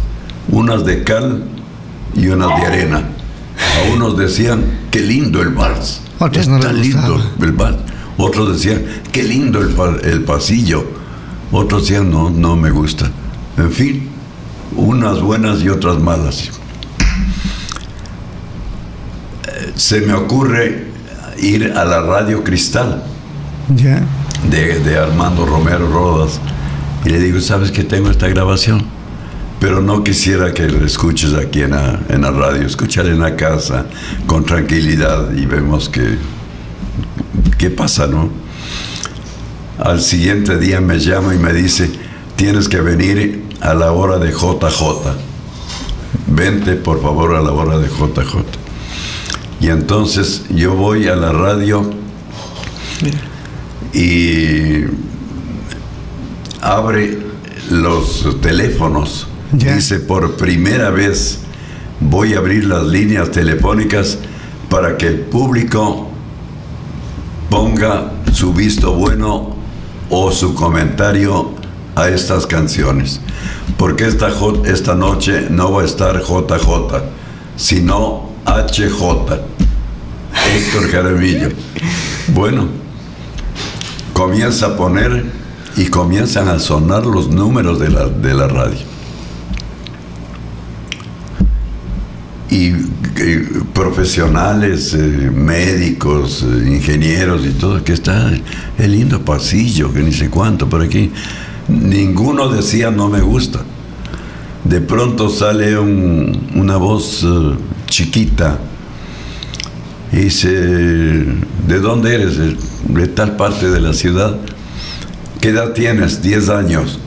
unas 0.48 0.84
de 0.86 1.04
cal 1.04 1.44
y 2.14 2.28
unas 2.28 2.48
de 2.60 2.66
arena. 2.66 2.98
A 2.98 3.92
unos 3.94 4.16
decían, 4.16 4.64
qué 4.90 5.00
lindo 5.00 5.42
el 5.42 5.50
vals. 5.50 6.00
Otros 6.18 6.48
no 6.48 6.56
Está 6.56 6.72
lindo 6.72 7.22
el 7.40 7.52
vals. 7.52 7.76
Otros 8.16 8.52
decían, 8.56 8.84
qué 9.12 9.22
lindo 9.22 9.60
el, 9.60 9.74
el 10.04 10.22
pasillo. 10.24 10.84
Otros 11.52 11.82
decían, 11.82 12.10
no, 12.10 12.30
no 12.30 12.56
me 12.56 12.70
gusta. 12.70 13.10
En 13.58 13.70
fin, 13.70 14.08
unas 14.76 15.20
buenas 15.20 15.60
y 15.62 15.68
otras 15.68 16.00
malas. 16.00 16.50
Eh, 19.46 19.72
Se 19.76 20.00
me 20.00 20.14
ocurre 20.14 20.93
ir 21.38 21.72
a 21.76 21.84
la 21.84 22.00
radio 22.00 22.42
Cristal 22.44 23.02
de, 24.50 24.80
de 24.80 24.98
Armando 24.98 25.46
Romero 25.46 25.88
Rodas 25.88 26.40
y 27.04 27.10
le 27.10 27.18
digo, 27.18 27.40
¿sabes 27.40 27.70
que 27.70 27.84
tengo 27.84 28.10
esta 28.10 28.28
grabación? 28.28 28.82
Pero 29.60 29.80
no 29.80 30.02
quisiera 30.02 30.52
que 30.52 30.68
la 30.68 30.86
escuches 30.86 31.34
aquí 31.34 31.62
en 31.62 31.70
la, 31.70 32.00
en 32.08 32.22
la 32.22 32.30
radio, 32.30 32.66
escúchala 32.66 33.10
en 33.10 33.20
la 33.20 33.36
casa 33.36 33.86
con 34.26 34.44
tranquilidad 34.44 35.32
y 35.34 35.46
vemos 35.46 35.88
que, 35.88 36.18
qué 37.58 37.70
pasa, 37.70 38.06
¿no? 38.06 38.30
Al 39.78 40.00
siguiente 40.00 40.58
día 40.58 40.80
me 40.80 40.98
llama 40.98 41.34
y 41.34 41.38
me 41.38 41.52
dice, 41.52 41.90
tienes 42.36 42.68
que 42.68 42.80
venir 42.80 43.44
a 43.60 43.74
la 43.74 43.92
hora 43.92 44.18
de 44.18 44.30
JJ. 44.30 45.14
Vente 46.28 46.74
por 46.74 47.02
favor 47.02 47.34
a 47.34 47.42
la 47.42 47.52
hora 47.52 47.78
de 47.78 47.88
JJ. 47.88 48.63
Y 49.64 49.70
entonces 49.70 50.44
yo 50.50 50.74
voy 50.74 51.08
a 51.08 51.16
la 51.16 51.32
radio 51.32 51.90
y 53.94 54.84
abre 56.60 57.18
los 57.70 58.42
teléfonos. 58.42 59.26
Ya. 59.52 59.76
Dice, 59.76 60.00
por 60.00 60.36
primera 60.36 60.90
vez 60.90 61.38
voy 61.98 62.34
a 62.34 62.40
abrir 62.40 62.66
las 62.66 62.84
líneas 62.84 63.30
telefónicas 63.30 64.18
para 64.68 64.98
que 64.98 65.06
el 65.06 65.20
público 65.20 66.08
ponga 67.48 68.12
su 68.34 68.52
visto 68.52 68.92
bueno 68.92 69.56
o 70.10 70.30
su 70.30 70.52
comentario 70.54 71.54
a 71.94 72.10
estas 72.10 72.46
canciones. 72.46 73.18
Porque 73.78 74.04
esta, 74.04 74.30
esta 74.66 74.94
noche 74.94 75.46
no 75.48 75.72
va 75.72 75.80
a 75.80 75.84
estar 75.86 76.20
JJ, 76.20 77.02
sino 77.56 78.34
HJ. 78.44 79.53
Héctor 80.52 80.90
Jaramillo. 80.90 81.48
Bueno, 82.28 82.68
comienza 84.12 84.66
a 84.66 84.76
poner 84.76 85.24
y 85.76 85.86
comienzan 85.86 86.48
a 86.48 86.58
sonar 86.58 87.06
los 87.06 87.28
números 87.28 87.78
de 87.80 87.90
la, 87.90 88.06
de 88.06 88.34
la 88.34 88.46
radio. 88.48 88.78
Y 92.50 92.70
profesionales, 93.72 94.94
eh, 94.94 94.98
médicos, 95.34 96.44
eh, 96.44 96.68
ingenieros 96.68 97.44
y 97.44 97.50
todo, 97.50 97.82
que 97.82 97.92
está 97.92 98.30
el 98.78 98.92
lindo 98.92 99.24
pasillo, 99.24 99.92
que 99.92 100.00
ni 100.00 100.12
sé 100.12 100.30
cuánto 100.30 100.68
por 100.68 100.82
aquí. 100.82 101.10
Ninguno 101.68 102.48
decía 102.48 102.90
no 102.90 103.08
me 103.08 103.20
gusta. 103.20 103.60
De 104.62 104.80
pronto 104.80 105.28
sale 105.30 105.76
un- 105.78 106.50
una 106.54 106.76
voz 106.76 107.22
eh, 107.24 107.54
chiquita 107.88 108.58
y 110.14 110.16
dice, 110.16 110.48
¿de 110.48 111.80
dónde 111.80 112.14
eres? 112.14 112.36
De, 112.38 113.08
tal 113.08 113.36
parte 113.36 113.68
de 113.68 113.80
la 113.80 113.92
ciudad. 113.92 114.36
¿Qué 115.40 115.48
edad 115.48 115.72
tienes? 115.72 116.22
10 116.22 116.50
años. 116.50 117.00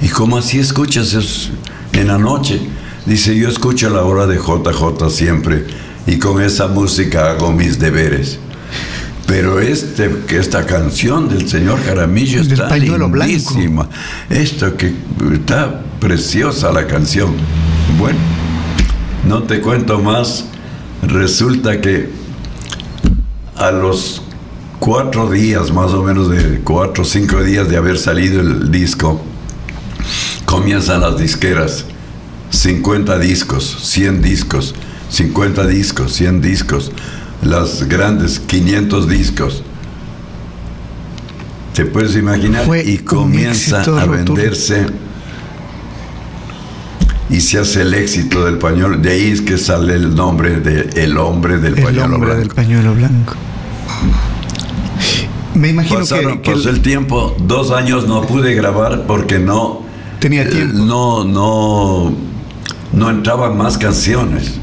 ¿Y 0.00 0.08
cómo 0.08 0.38
así 0.38 0.60
escuchas 0.60 1.14
es 1.14 1.50
en 1.92 2.06
la 2.06 2.16
noche? 2.16 2.60
Dice, 3.06 3.36
yo 3.36 3.48
escucho 3.48 3.90
la 3.90 4.04
hora 4.04 4.28
de 4.28 4.36
JJ 4.36 5.10
siempre 5.10 5.66
y 6.06 6.18
con 6.18 6.40
esa 6.40 6.68
música 6.68 7.32
hago 7.32 7.50
mis 7.50 7.80
deberes. 7.80 8.38
Pero 9.26 9.58
este, 9.58 10.08
que 10.28 10.38
esta 10.38 10.64
canción 10.64 11.28
del 11.28 11.48
señor 11.48 11.82
Jaramillo 11.84 12.44
Del 12.44 12.52
está 12.52 12.68
pañuelo 12.68 13.08
blanco. 13.08 13.32
lindísima. 13.32 13.88
Esto 14.30 14.76
que 14.76 14.94
está 15.34 15.82
preciosa 15.98 16.70
la 16.70 16.86
canción. 16.86 17.34
Bueno, 17.98 18.18
no 19.26 19.42
te 19.42 19.60
cuento 19.60 19.98
más. 19.98 20.44
Resulta 21.02 21.80
que 21.80 22.17
a 23.58 23.70
los 23.70 24.22
cuatro 24.78 25.30
días, 25.30 25.72
más 25.72 25.92
o 25.92 26.02
menos 26.02 26.30
de 26.30 26.60
cuatro 26.60 27.02
o 27.02 27.06
cinco 27.06 27.42
días 27.42 27.68
de 27.68 27.76
haber 27.76 27.98
salido 27.98 28.40
el 28.40 28.70
disco, 28.70 29.20
comienzan 30.44 31.00
las 31.00 31.18
disqueras. 31.18 31.84
50 32.50 33.18
discos, 33.18 33.78
100 33.82 34.22
discos, 34.22 34.74
50 35.10 35.66
discos, 35.66 36.14
100 36.14 36.40
discos, 36.40 36.92
las 37.42 37.86
grandes 37.88 38.38
500 38.38 39.06
discos. 39.08 39.62
¿Te 41.74 41.84
puedes 41.84 42.16
imaginar? 42.16 42.64
Fue 42.64 42.82
y 42.82 42.98
comienza 42.98 43.82
a 43.82 44.06
venderse 44.06 44.86
y 47.30 47.40
se 47.40 47.58
hace 47.58 47.82
el 47.82 47.92
éxito 47.94 48.44
del 48.46 48.58
pañuelo. 48.58 48.96
De 48.96 49.10
ahí 49.10 49.30
es 49.30 49.42
que 49.42 49.58
sale 49.58 49.94
el 49.94 50.14
nombre 50.14 50.58
de 50.60 50.88
El 51.02 51.18
hombre 51.18 51.58
del 51.58 51.76
El 51.78 51.84
pañuelo 51.84 52.14
hombre 52.14 52.30
blanco. 52.30 52.40
del 52.40 52.48
pañuelo 52.48 52.94
blanco. 52.94 53.34
Me 55.54 55.70
imagino 55.70 56.00
Pasaron- 56.00 56.36
que, 56.36 56.42
que 56.42 56.52
pasó 56.52 56.70
el 56.70 56.80
tiempo, 56.82 57.34
dos 57.40 57.70
años 57.72 58.06
no 58.06 58.22
pude 58.22 58.54
grabar 58.54 59.04
porque 59.06 59.38
no 59.38 59.82
tenía 60.20 60.42
eh, 60.42 60.46
tiempo. 60.46 60.78
no 60.78 61.24
no 61.24 62.12
no 62.92 63.10
entraban 63.10 63.56
más 63.56 63.76
canciones. 63.78 64.54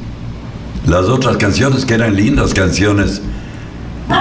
Las 0.88 1.05
otras 1.05 1.38
canciones 1.38 1.84
que 1.86 1.95
eran 1.95 2.15
lindas 2.15 2.53
canciones, 2.53 3.21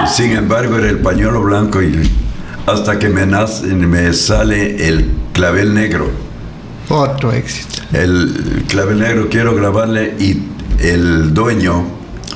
sin 0.07 0.31
embargo 0.31 0.77
era 0.77 0.89
el 0.89 0.99
pañuelo 0.99 1.41
blanco 1.43 1.81
y 1.81 2.09
hasta 2.65 2.97
que 2.99 3.09
me 3.09 3.25
nace, 3.25 3.67
me 3.67 4.11
sale 4.13 4.87
el 4.87 5.11
clavel 5.33 5.73
negro. 5.75 6.09
Otro 6.89 7.31
éxito. 7.31 7.83
El 7.93 8.65
clavel 8.67 8.99
negro 8.99 9.27
quiero 9.29 9.55
grabarle 9.55 10.15
y 10.19 10.41
el 10.79 11.33
dueño, 11.33 11.83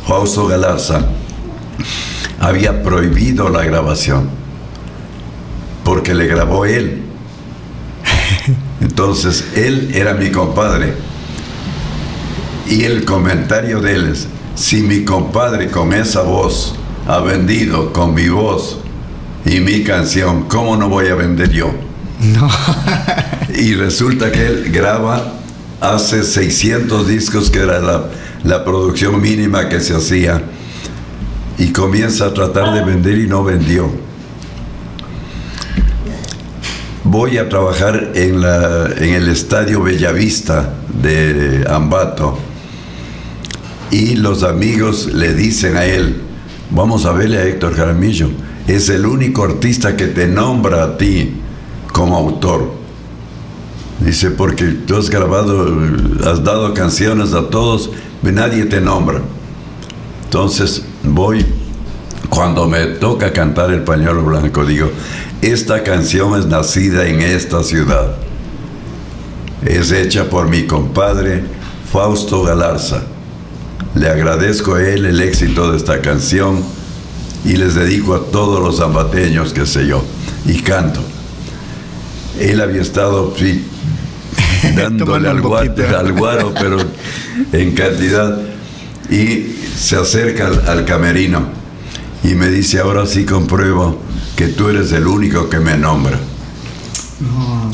Fausto 0.07 0.47
Galarza, 0.47 1.07
había 2.39 2.83
prohibido 2.83 3.49
la 3.49 3.63
grabación 3.63 4.29
porque 5.83 6.13
le 6.13 6.27
grabó 6.27 6.65
él. 6.65 7.03
Entonces 8.81 9.45
él 9.55 9.91
era 9.93 10.13
mi 10.13 10.31
compadre 10.31 10.93
y 12.69 12.83
el 12.83 13.03
comentario 13.03 13.81
de 13.81 13.95
él 13.95 14.09
es, 14.11 14.27
si 14.55 14.81
mi 14.83 15.03
compadre 15.03 15.69
con 15.69 15.93
esa 15.93 16.21
voz 16.21 16.75
ha 17.07 17.19
vendido 17.19 17.91
con 17.91 18.13
mi 18.13 18.29
voz 18.29 18.77
y 19.45 19.59
mi 19.59 19.83
canción, 19.83 20.43
¿cómo 20.43 20.77
no 20.77 20.87
voy 20.87 21.07
a 21.07 21.15
vender 21.15 21.49
yo? 21.49 21.73
No. 22.19 22.49
y 23.57 23.73
resulta 23.73 24.31
que 24.31 24.45
él 24.45 24.71
graba, 24.71 25.33
hace 25.81 26.23
600 26.23 27.07
discos, 27.07 27.49
que 27.49 27.59
era 27.59 27.79
la, 27.79 28.09
la 28.43 28.63
producción 28.63 29.19
mínima 29.19 29.67
que 29.69 29.79
se 29.79 29.95
hacía, 29.95 30.41
y 31.59 31.73
comienza 31.73 32.27
a 32.27 32.33
tratar 32.33 32.73
de 32.73 32.81
vender 32.83 33.19
y 33.19 33.27
no 33.27 33.43
vendió. 33.43 33.91
Voy 37.03 37.37
a 37.37 37.49
trabajar 37.49 38.11
en, 38.15 38.41
la, 38.41 38.87
en 38.97 39.13
el 39.13 39.27
Estadio 39.27 39.83
Bellavista 39.83 40.73
de 41.01 41.65
Ambato 41.69 42.39
y 43.91 44.15
los 44.15 44.43
amigos 44.43 45.07
le 45.13 45.33
dicen 45.33 45.75
a 45.75 45.83
él, 45.83 46.21
vamos 46.69 47.05
a 47.05 47.11
verle 47.11 47.39
a 47.39 47.45
Héctor 47.45 47.75
Jaramillo, 47.75 48.29
es 48.67 48.87
el 48.89 49.05
único 49.05 49.43
artista 49.43 49.97
que 49.97 50.07
te 50.07 50.27
nombra 50.27 50.83
a 50.83 50.97
ti 50.97 51.33
como 51.91 52.15
autor. 52.15 52.71
Dice, 53.99 54.31
porque 54.31 54.65
tú 54.65 54.95
has 54.95 55.09
grabado, 55.09 55.75
has 56.25 56.41
dado 56.43 56.73
canciones 56.73 57.33
a 57.33 57.49
todos, 57.49 57.89
nadie 58.21 58.63
te 58.65 58.79
nombra. 58.79 59.21
Entonces 60.25 60.83
voy, 61.13 61.45
cuando 62.29 62.67
me 62.67 62.85
toca 62.85 63.33
cantar 63.33 63.71
el 63.71 63.83
pañuelo 63.83 64.23
blanco, 64.23 64.65
digo, 64.65 64.91
esta 65.41 65.83
canción 65.83 66.39
es 66.39 66.45
nacida 66.45 67.07
en 67.07 67.21
esta 67.21 67.63
ciudad. 67.63 68.15
Es 69.65 69.91
hecha 69.91 70.29
por 70.29 70.47
mi 70.47 70.65
compadre 70.65 71.43
Fausto 71.91 72.43
Galarza 72.43 73.03
le 73.95 74.07
agradezco 74.07 74.75
a 74.75 74.83
él 74.83 75.05
el 75.05 75.19
éxito 75.19 75.71
de 75.71 75.77
esta 75.77 76.01
canción 76.01 76.63
y 77.43 77.55
les 77.55 77.75
dedico 77.75 78.15
a 78.15 78.25
todos 78.31 78.61
los 78.61 78.77
zambateños, 78.77 79.53
que 79.53 79.65
sé 79.65 79.87
yo, 79.87 80.03
y 80.45 80.61
canto. 80.61 81.01
Él 82.39 82.61
había 82.61 82.81
estado 82.81 83.33
sí, 83.37 83.65
dándole 84.75 85.29
al, 85.29 85.37
al 85.39 86.13
guaro, 86.13 86.53
pero 86.59 86.77
en 87.51 87.71
cantidad, 87.73 88.37
y 89.09 89.55
se 89.75 89.95
acerca 89.95 90.47
al, 90.67 90.85
camerino 90.85 91.47
y 92.23 92.35
me 92.35 92.49
dice, 92.49 92.79
ahora 92.79 93.05
sí 93.05 93.25
compruebo 93.25 94.01
que 94.35 94.47
tú 94.47 94.69
eres 94.69 94.91
el 94.91 95.07
único 95.07 95.49
que 95.49 95.59
me 95.59 95.77
nombra. 95.77 96.19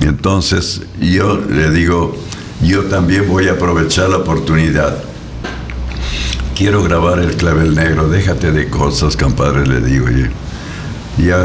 Entonces 0.01 0.81
yo 0.99 1.37
le 1.37 1.71
digo, 1.71 2.15
yo 2.61 2.83
también 2.85 3.27
voy 3.27 3.47
a 3.47 3.53
aprovechar 3.53 4.09
la 4.09 4.17
oportunidad 4.17 5.03
quiero 6.55 6.81
grabar 6.83 7.19
el 7.19 7.35
clavel 7.35 7.75
negro, 7.75 8.07
déjate 8.07 8.51
de 8.51 8.69
cosas, 8.69 9.17
compadre, 9.17 9.67
le 9.67 9.81
digo. 9.81 10.07
Ya, 11.17 11.37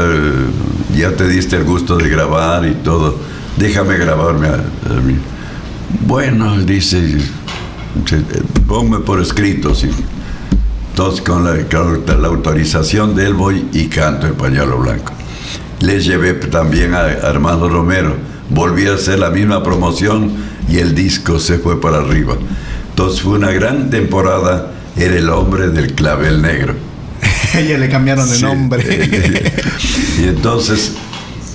ya 0.95 1.15
te 1.15 1.27
diste 1.27 1.57
el 1.57 1.65
gusto 1.65 1.97
de 1.97 2.09
grabar 2.09 2.65
y 2.65 2.73
todo, 2.75 3.17
déjame 3.57 3.97
grabarme 3.97 4.47
a, 4.47 4.93
mí. 5.01 5.17
Bueno, 6.07 6.59
dice, 6.61 7.17
ponme 8.67 8.99
por 8.99 9.21
escrito, 9.21 9.75
sí. 9.75 9.89
Entonces, 10.91 11.21
con 11.21 11.43
la, 11.45 11.55
la, 11.55 12.27
autorización 12.27 13.15
de 13.15 13.25
él 13.25 13.33
voy 13.33 13.65
y 13.71 13.87
canto 13.87 14.27
el 14.27 14.33
pañuelo 14.33 14.79
blanco. 14.79 15.13
Le 15.79 15.99
llevé 15.99 16.33
también 16.33 16.93
a 16.93 17.05
Armando 17.23 17.69
Romero. 17.69 18.15
Volví 18.49 18.87
a 18.87 18.95
hacer 18.95 19.19
la 19.19 19.29
misma 19.29 19.63
promoción 19.63 20.31
y 20.69 20.79
el 20.79 20.93
disco 20.93 21.39
se 21.39 21.59
fue 21.59 21.79
para 21.79 21.99
arriba. 21.99 22.35
Entonces 22.89 23.21
fue 23.21 23.33
una 23.33 23.51
gran 23.51 23.89
temporada 23.89 24.71
era 24.97 25.17
el 25.17 25.29
hombre 25.29 25.69
del 25.69 25.93
clavel 25.93 26.41
negro. 26.41 26.75
ya 27.53 27.77
le 27.77 27.89
cambiaron 27.89 28.29
de 28.29 28.39
nombre. 28.39 28.83
y 30.19 30.23
entonces, 30.23 30.93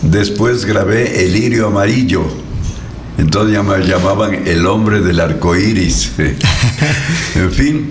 después 0.03 0.65
grabé 0.65 1.25
El 1.25 1.33
lirio 1.33 1.67
amarillo. 1.69 2.25
Entonces 3.19 3.55
ya 3.55 3.63
me 3.63 3.79
llamaban 3.85 4.47
el 4.47 4.67
hombre 4.67 5.01
del 5.01 5.21
arco 5.21 5.57
iris. 5.57 6.13
en 7.35 7.51
fin. 7.51 7.91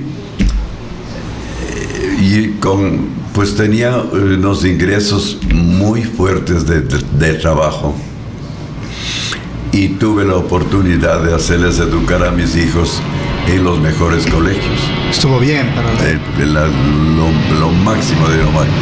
Y 2.22 2.50
con, 2.60 3.08
pues 3.34 3.56
tenía 3.56 3.98
unos 3.98 4.66
ingresos 4.66 5.40
muy 5.54 6.04
fuertes 6.04 6.66
de, 6.66 6.82
de 6.82 7.34
trabajo. 7.36 7.96
Y 9.72 9.90
tuve 9.90 10.26
la 10.26 10.36
oportunidad 10.36 11.22
de 11.24 11.34
hacerles 11.34 11.80
educar 11.80 12.24
a 12.24 12.32
mis 12.32 12.56
hijos 12.56 13.02
en 13.48 13.64
los 13.64 13.80
mejores 13.80 14.26
colegios. 14.28 14.80
Estuvo 15.10 15.40
bien 15.40 15.68
para 15.76 15.92
lo, 17.60 17.72
máximo 17.72 18.28
de 18.28 18.38
lo 18.38 18.52
máximo. 18.52 18.76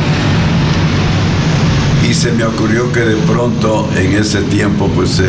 Y 2.10 2.14
se 2.14 2.32
me 2.34 2.44
ocurrió 2.44 2.92
que 2.92 3.00
de 3.02 3.16
pronto 3.16 3.90
en 3.96 4.14
ese 4.14 4.42
tiempo 4.44 4.90
pues 4.94 5.22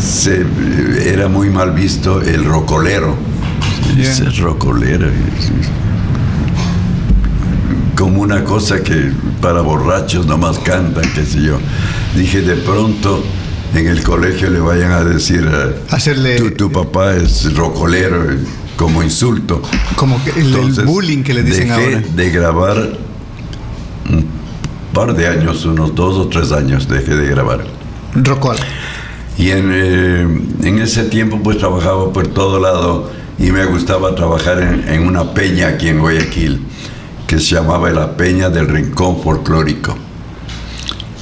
se, 0.00 0.44
era 1.04 1.28
muy 1.28 1.50
mal 1.50 1.72
visto 1.72 2.20
el 2.20 2.44
rocolero. 2.44 3.16
Ese 3.98 4.24
rocolero. 4.30 5.08
Como 7.94 8.22
una 8.22 8.42
cosa 8.42 8.82
que 8.82 9.12
para 9.40 9.60
borrachos 9.60 10.26
nomás 10.26 10.58
cantan, 10.58 11.04
qué 11.14 11.24
sé 11.24 11.42
yo. 11.42 11.58
Dije, 12.16 12.42
de 12.42 12.56
pronto 12.56 13.22
en 13.74 13.88
el 13.88 14.02
colegio 14.02 14.50
le 14.50 14.60
vayan 14.60 14.92
a 14.92 15.04
decir, 15.04 15.48
Hacerle... 15.90 16.50
tu, 16.52 16.70
papá 16.70 17.14
es 17.14 17.54
rocolero, 17.54 18.24
como 18.76 19.02
insulto. 19.02 19.62
Como 19.96 20.20
el, 20.36 20.84
bullying 20.84 21.22
que 21.22 21.34
le 21.34 21.42
dicen 21.42 21.68
dejé 21.68 21.94
ahora. 21.94 22.02
de 22.14 22.30
grabar 22.30 22.98
un 24.10 24.26
par 24.92 25.14
de 25.14 25.28
años, 25.28 25.64
unos 25.64 25.94
dos 25.94 26.16
o 26.16 26.28
tres 26.28 26.52
años 26.52 26.88
dejé 26.88 27.16
de 27.16 27.26
grabar. 27.26 27.64
Rocol. 28.14 28.56
Y 29.36 29.50
en, 29.50 29.70
eh, 29.72 30.20
en, 30.62 30.78
ese 30.78 31.04
tiempo 31.04 31.40
pues 31.42 31.58
trabajaba 31.58 32.12
por 32.12 32.28
todo 32.28 32.60
lado 32.60 33.10
y 33.38 33.50
me 33.50 33.64
gustaba 33.64 34.14
trabajar 34.14 34.60
en, 34.60 34.88
en 34.88 35.06
una 35.06 35.34
peña 35.34 35.68
aquí 35.68 35.88
en 35.88 35.98
Guayaquil 35.98 36.60
que 37.26 37.40
se 37.40 37.54
llamaba 37.54 37.90
la 37.90 38.16
Peña 38.16 38.50
del 38.50 38.68
Rincón 38.68 39.22
Folclórico. 39.22 39.96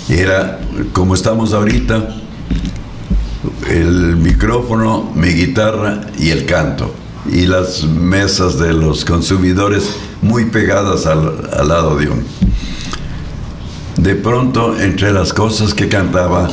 Era 0.08 0.60
como 0.92 1.14
estamos 1.14 1.52
ahorita, 1.52 2.16
el 3.68 4.16
micrófono, 4.16 5.10
mi 5.14 5.28
guitarra 5.28 6.00
y 6.18 6.30
el 6.30 6.44
canto. 6.44 6.92
Y 7.30 7.46
las 7.46 7.84
mesas 7.84 8.58
de 8.58 8.72
los 8.72 9.04
consumidores 9.04 9.90
muy 10.22 10.46
pegadas 10.46 11.06
al, 11.06 11.68
lado 11.68 11.96
de 11.96 12.08
uno. 12.08 12.22
De 13.96 14.16
pronto, 14.16 14.78
entre 14.80 15.12
las 15.12 15.32
cosas 15.32 15.72
que 15.72 15.88
cantaba, 15.88 16.50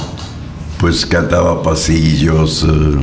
pues 0.80 1.06
cantaba 1.06 1.62
pasillos. 1.62 2.66
Eh, 2.66 3.00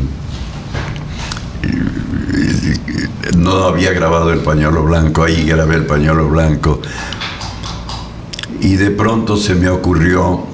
no 3.36 3.64
había 3.64 3.92
grabado 3.92 4.32
el 4.32 4.40
pañuelo 4.40 4.82
blanco, 4.84 5.24
ahí 5.24 5.44
grabé 5.44 5.76
el 5.76 5.86
pañuelo 5.86 6.28
blanco. 6.28 6.80
Y 8.60 8.76
de 8.76 8.90
pronto 8.90 9.36
se 9.36 9.54
me 9.54 9.68
ocurrió 9.68 10.46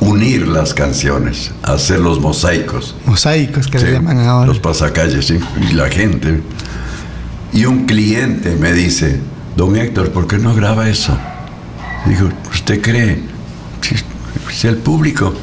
unir 0.00 0.48
las 0.48 0.74
canciones, 0.74 1.52
hacer 1.62 2.00
los 2.00 2.20
mosaicos. 2.20 2.94
Mosaicos 3.06 3.68
que 3.68 3.78
le 3.78 3.92
llaman 3.92 4.18
ahora. 4.20 4.46
Los 4.46 4.58
pasacalles, 4.58 5.26
¿sí? 5.26 5.38
Y 5.70 5.74
la 5.74 5.88
gente. 5.88 6.42
Y 7.52 7.66
un 7.66 7.86
cliente 7.86 8.56
me 8.56 8.72
dice, 8.72 9.20
don 9.56 9.76
Héctor, 9.76 10.10
¿por 10.10 10.26
qué 10.26 10.38
no 10.38 10.54
graba 10.54 10.88
eso? 10.88 11.16
Digo, 12.06 12.28
¿usted 12.52 12.80
cree? 12.80 13.22
Si, 14.50 14.66
el 14.66 14.76
público, 14.76 15.34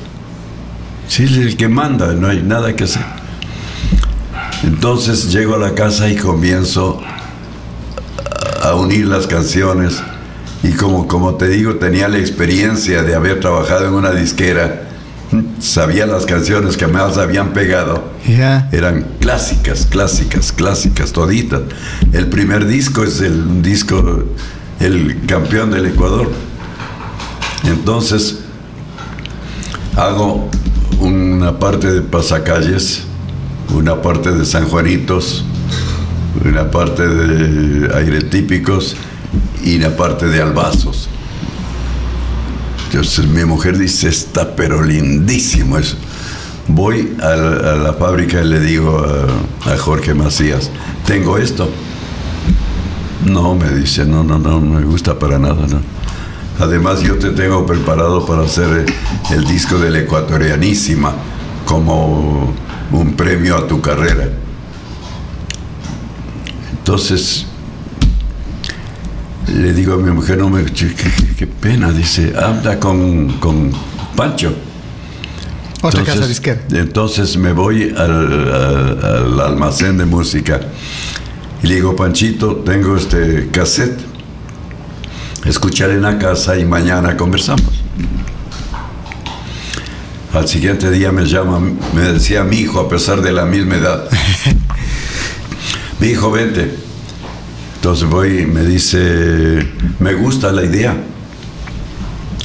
si 1.09 1.23
es 1.23 1.31
el 1.31 1.57
que 1.57 1.67
manda, 1.67 2.13
no 2.13 2.27
hay 2.27 2.41
nada 2.41 2.75
que 2.75 2.85
hacer. 2.85 3.03
Entonces 4.63 5.31
llego 5.31 5.55
a 5.55 5.57
la 5.57 5.73
casa 5.73 6.07
y 6.07 6.15
comienzo 6.15 7.01
a 8.61 8.75
unir 8.75 9.07
las 9.07 9.25
canciones 9.25 10.01
y 10.61 10.71
como, 10.73 11.07
como 11.07 11.35
te 11.35 11.47
digo, 11.47 11.75
tenía 11.75 12.07
la 12.07 12.19
experiencia 12.19 13.01
de 13.01 13.15
haber 13.15 13.39
trabajado 13.39 13.87
en 13.87 13.93
una 13.93 14.11
disquera, 14.11 14.83
sabía 15.59 16.05
las 16.05 16.25
canciones 16.25 16.77
que 16.77 16.85
más 16.85 17.17
habían 17.17 17.53
pegado. 17.53 18.11
Eran 18.71 19.05
clásicas, 19.19 19.87
clásicas, 19.87 20.51
clásicas, 20.51 21.11
toditas. 21.11 21.61
El 22.13 22.27
primer 22.27 22.67
disco 22.67 23.03
es 23.03 23.19
el 23.21 23.63
disco, 23.63 24.25
el 24.79 25.25
campeón 25.25 25.71
del 25.71 25.87
Ecuador. 25.87 26.29
Entonces, 27.63 28.41
hago 29.95 30.49
una 30.99 31.57
parte 31.57 31.91
de 31.91 32.01
Pasacalles, 32.01 33.03
una 33.73 34.01
parte 34.01 34.31
de 34.31 34.45
San 34.45 34.67
Juanitos, 34.67 35.43
una 36.43 36.69
parte 36.69 37.07
de 37.07 37.95
Aire 37.95 38.21
Típicos 38.21 38.95
y 39.63 39.77
la 39.77 39.95
parte 39.95 40.27
de 40.27 40.41
albazos. 40.41 41.09
Entonces 42.87 43.27
mi 43.27 43.45
mujer 43.45 43.77
dice, 43.77 44.09
está 44.09 44.55
pero 44.55 44.83
lindísimo 44.83 45.77
eso. 45.77 45.95
Voy 46.67 47.15
a 47.21 47.35
la, 47.35 47.93
fábrica 47.93 48.41
y 48.41 48.47
le 48.47 48.59
digo 48.59 49.03
a, 49.65 49.77
Jorge 49.77 50.13
Macías, 50.13 50.69
tengo 51.05 51.37
esto. 51.37 51.69
No, 53.25 53.55
me 53.55 53.69
dice, 53.71 54.05
no, 54.05 54.23
no, 54.23 54.39
no, 54.39 54.59
no 54.59 54.79
me 54.79 54.85
gusta 54.85 55.17
para 55.17 55.39
nada, 55.39 55.67
no. 55.67 55.98
Además, 56.59 57.01
yo 57.01 57.17
te 57.17 57.29
tengo 57.29 57.65
preparado 57.65 58.25
para 58.25 58.43
hacer 58.43 58.85
el 59.31 59.45
disco 59.45 59.79
de 59.79 59.89
la 59.91 59.99
Ecuatorianísima 59.99 61.13
como 61.65 62.53
un 62.91 63.13
premio 63.13 63.55
a 63.55 63.65
tu 63.65 63.79
carrera. 63.79 64.27
Entonces, 66.71 67.45
le 69.47 69.73
digo 69.73 69.93
a 69.93 69.97
mi 69.97 70.11
mujer, 70.11 70.37
no 70.37 70.49
me, 70.49 70.65
qué, 70.65 71.47
pena, 71.47 71.91
dice, 71.91 72.33
habla 72.37 72.77
con, 72.77 73.39
con 73.39 73.71
Pancho. 74.17 74.53
Otra 75.81 76.03
casa 76.03 76.27
disquera. 76.27 76.59
Entonces 76.71 77.37
me 77.37 77.53
voy 77.53 77.93
al, 77.97 78.53
al, 78.53 79.39
almacén 79.39 79.97
de 79.97 80.05
música 80.05 80.59
y 81.63 81.67
le 81.67 81.75
digo, 81.75 81.95
Panchito, 81.95 82.57
tengo 82.57 82.97
este 82.97 83.47
cassette 83.49 84.09
escuchar 85.45 85.91
en 85.91 86.01
la 86.01 86.17
casa 86.17 86.57
y 86.57 86.65
mañana 86.65 87.15
conversamos. 87.17 87.83
Al 90.33 90.47
siguiente 90.47 90.91
día 90.91 91.11
me 91.11 91.25
llama, 91.25 91.59
me 91.59 92.01
decía 92.01 92.43
mi 92.43 92.57
hijo, 92.57 92.79
a 92.79 92.87
pesar 92.87 93.21
de 93.21 93.31
la 93.31 93.45
misma 93.45 93.75
edad. 93.75 94.07
mi 95.99 96.07
hijo, 96.07 96.31
vente. 96.31 96.75
Entonces 97.75 98.07
voy 98.09 98.45
me 98.45 98.63
dice, 98.63 99.67
me 99.99 100.13
gusta 100.13 100.51
la 100.51 100.63
idea. 100.63 100.95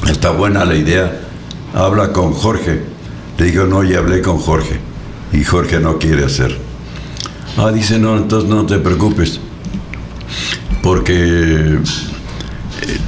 Está 0.09 0.31
buena 0.31 0.65
la 0.65 0.75
idea. 0.75 1.21
Habla 1.73 2.11
con 2.11 2.33
Jorge. 2.33 2.81
Le 3.37 3.45
digo, 3.45 3.65
no, 3.65 3.83
ya 3.83 3.99
hablé 3.99 4.21
con 4.21 4.37
Jorge. 4.37 4.79
Y 5.33 5.43
Jorge 5.43 5.79
no 5.79 5.99
quiere 5.99 6.25
hacer. 6.25 6.57
Ah, 7.57 7.71
dice, 7.71 7.99
no, 7.99 8.17
entonces 8.17 8.49
no 8.49 8.65
te 8.65 8.79
preocupes. 8.79 9.39
Porque 10.81 11.79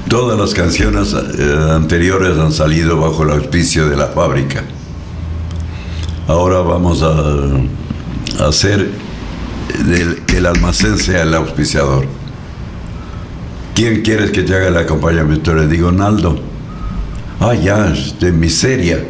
Todas 0.07 0.39
las 0.39 0.53
canciones 0.53 1.13
eh, 1.13 1.69
anteriores 1.71 2.37
han 2.37 2.51
salido 2.51 2.99
bajo 2.99 3.23
el 3.23 3.31
auspicio 3.31 3.89
de 3.89 3.97
la 3.97 4.07
fábrica. 4.07 4.63
Ahora 6.27 6.59
vamos 6.59 7.03
a, 7.03 8.45
hacer 8.47 8.89
que 10.25 10.37
el 10.37 10.45
almacén 10.45 10.97
sea 10.97 11.23
el 11.23 11.33
auspiciador. 11.33 12.05
¿Quién 13.75 14.01
quieres 14.01 14.31
que 14.31 14.43
te 14.43 14.55
haga 14.55 14.69
el 14.69 14.77
acompañamiento? 14.77 15.53
Le 15.53 15.67
digo, 15.67 15.91
Naldo. 15.91 16.39
Ah, 17.39 17.53
ya, 17.53 17.93
de 18.19 18.31
miseria. 18.31 19.03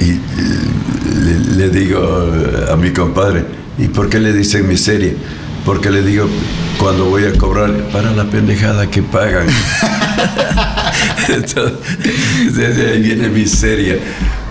Y 0.00 0.20
le, 1.24 1.56
le 1.56 1.70
digo 1.70 2.00
a 2.70 2.76
mi 2.76 2.90
compadre, 2.92 3.44
¿y 3.78 3.88
por 3.88 4.08
qué 4.08 4.18
le 4.18 4.32
dicen 4.32 4.66
miseria? 4.66 5.12
Porque 5.64 5.90
le 5.90 6.02
digo, 6.02 6.26
cuando 6.82 7.04
voy 7.04 7.24
a 7.26 7.32
cobrar, 7.38 7.70
para 7.92 8.10
la 8.10 8.24
pendejada 8.24 8.90
que 8.90 9.04
pagan. 9.04 9.46
Desde 11.28 12.90
ahí 12.90 13.00
viene 13.00 13.28
miseria. 13.28 13.98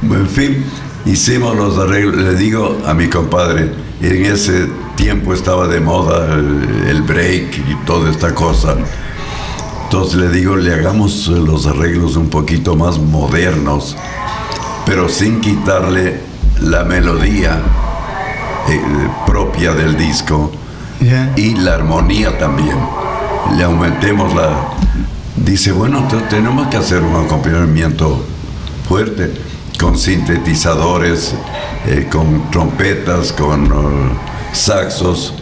En 0.02 0.30
fin, 0.30 0.64
hicimos 1.06 1.58
los 1.58 1.78
arreglos. 1.78 2.16
Le 2.16 2.36
digo 2.36 2.78
a 2.86 2.94
mi 2.94 3.10
compadre, 3.10 3.74
en 4.02 4.26
ese 4.26 4.70
tiempo 4.96 5.34
estaba 5.34 5.68
de 5.68 5.82
moda 5.82 6.34
el, 6.34 7.02
break 7.02 7.58
y 7.70 7.76
toda 7.86 8.10
esta 8.10 8.34
cosa. 8.34 8.78
Entonces 9.84 10.16
le 10.16 10.30
digo, 10.30 10.56
le 10.56 10.74
hagamos 10.74 11.28
los 11.28 11.68
arreglos 11.68 12.16
un 12.16 12.30
poquito 12.30 12.78
más 12.78 12.98
modernos, 12.98 13.98
pero 14.86 15.10
sin 15.10 15.42
quitarle 15.42 16.22
la 16.62 16.86
melodía 16.86 17.62
eh, 18.70 18.82
propia 19.26 19.74
del 19.74 19.98
disco 19.98 20.50
y 21.36 21.56
la 21.56 21.74
armonía 21.74 22.38
también. 22.38 22.78
Le 23.58 23.64
aumentemos 23.64 24.34
la... 24.36 24.50
Dice, 25.36 25.72
bueno, 25.72 26.08
tenemos 26.30 26.68
que 26.68 26.78
hacer 26.78 27.02
un 27.02 27.26
acompañamiento 27.26 28.24
fuerte, 28.88 29.34
con 29.80 29.98
sintetizadores, 29.98 31.34
eh, 31.88 32.08
con 32.12 32.52
trompetas, 32.52 33.34
con 33.34 33.72
uh, 33.72 34.10
saxos, 34.54 35.34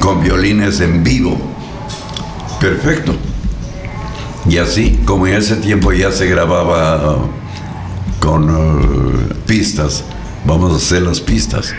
con 0.00 0.22
violines 0.22 0.80
en 0.80 1.04
vivo. 1.04 1.38
Perfecto. 2.58 3.14
Y 4.48 4.58
así, 4.58 5.00
como 5.04 5.28
en 5.28 5.34
ese 5.34 5.56
tiempo 5.56 5.92
ya 5.92 6.10
se 6.10 6.26
grababa 6.26 7.16
uh, 7.16 7.28
con 8.18 9.32
pistas, 9.46 10.02
vamos 10.44 10.72
a 10.72 10.76
hacer 10.76 11.02
las 11.02 11.20
pistas. 11.20 11.72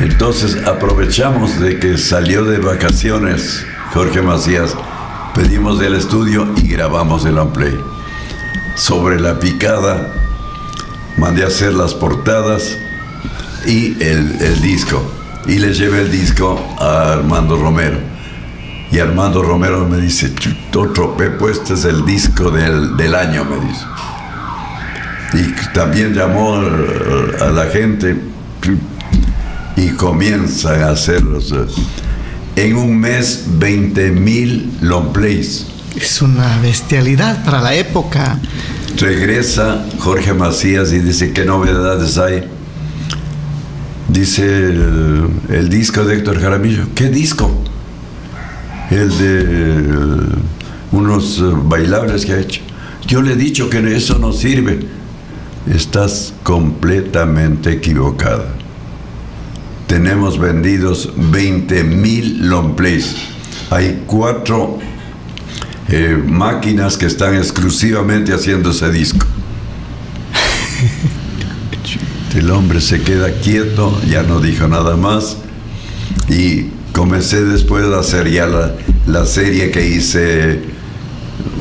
Entonces 0.00 0.56
aprovechamos 0.66 1.60
de 1.60 1.78
que 1.78 1.96
salió 1.98 2.44
de 2.44 2.58
vacaciones 2.58 3.64
Jorge 3.92 4.22
Macías, 4.22 4.74
pedimos 5.34 5.78
del 5.78 5.94
estudio 5.94 6.52
y 6.56 6.66
grabamos 6.66 7.24
el 7.26 7.38
Amplay. 7.38 7.78
Sobre 8.74 9.20
la 9.20 9.38
picada 9.38 10.12
mandé 11.16 11.44
a 11.44 11.46
hacer 11.46 11.74
las 11.74 11.94
portadas 11.94 12.76
y 13.66 14.02
el, 14.02 14.60
disco. 14.60 15.00
Y 15.46 15.60
le 15.60 15.72
llevé 15.72 16.00
el 16.00 16.10
disco 16.10 16.58
a 16.80 17.12
Armando 17.12 17.56
Romero. 17.56 17.98
Y 18.90 18.98
Armando 18.98 19.42
Romero 19.42 19.86
me 19.86 19.98
dice, 19.98 20.32
otro 20.74 21.16
Pepo, 21.16 21.48
este 21.48 21.74
es 21.74 21.84
el 21.84 22.04
disco 22.04 22.50
del, 22.50 22.96
del 22.96 23.14
año, 23.14 23.44
me 23.44 23.60
dice. 23.60 23.84
Y 25.34 25.72
también 25.72 26.14
llamó 26.14 26.56
a 26.56 27.46
la 27.46 27.66
gente, 27.66 28.16
y 29.76 29.88
comienzan 29.90 30.82
a 30.82 30.90
hacerlos. 30.90 31.52
Eh, 31.52 31.66
en 32.56 32.76
un 32.76 32.98
mes, 32.98 33.44
20 33.58 34.12
mil 34.12 34.70
long 34.80 35.12
plays. 35.12 35.66
Es 35.96 36.22
una 36.22 36.58
bestialidad 36.60 37.44
para 37.44 37.60
la 37.60 37.74
época. 37.74 38.38
Regresa 38.96 39.84
Jorge 39.98 40.32
Macías 40.32 40.92
y 40.92 41.00
dice, 41.00 41.32
¿qué 41.32 41.44
novedades 41.44 42.16
hay? 42.18 42.44
Dice 44.08 44.44
el, 44.44 45.68
disco 45.68 46.04
de 46.04 46.16
Héctor 46.16 46.40
Jaramillo. 46.40 46.86
¿Qué 46.94 47.08
disco? 47.08 47.50
El 48.90 49.18
de 49.18 50.28
unos 50.92 51.38
eh, 51.38 51.42
bailables 51.64 52.24
que 52.24 52.32
ha 52.34 52.38
hecho. 52.38 52.60
Yo 53.06 53.20
le 53.22 53.32
he 53.32 53.36
dicho 53.36 53.68
que 53.68 53.96
eso 53.96 54.18
no 54.18 54.32
sirve. 54.32 54.86
Estás 55.66 56.34
completamente 56.44 57.72
equivocada 57.72 58.46
tenemos 59.86 60.38
vendidos 60.38 61.10
20 61.16 61.84
mil 61.84 62.48
long 62.48 62.74
plays. 62.74 63.14
Hay 63.70 64.04
cuatro 64.06 64.78
eh, 65.88 66.20
máquinas 66.24 66.96
que 66.96 67.06
están 67.06 67.34
exclusivamente 67.34 68.32
haciendo 68.32 68.70
ese 68.70 68.90
disco. 68.90 69.26
El 72.34 72.50
hombre 72.50 72.80
se 72.80 73.00
queda 73.00 73.30
quieto, 73.40 74.00
ya 74.08 74.22
no 74.22 74.40
dijo 74.40 74.66
nada 74.66 74.96
más. 74.96 75.36
Y 76.28 76.70
comencé 76.92 77.44
después 77.44 77.84
a 77.86 78.00
hacer 78.00 78.30
ya 78.30 78.46
la, 78.46 78.74
la 79.06 79.26
serie 79.26 79.70
que 79.70 79.86
hice 79.86 80.62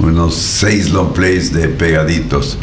unos 0.02 0.36
seis 0.36 0.90
long 0.92 1.14
plays 1.14 1.54
de 1.54 1.68
pegaditos. 1.68 2.58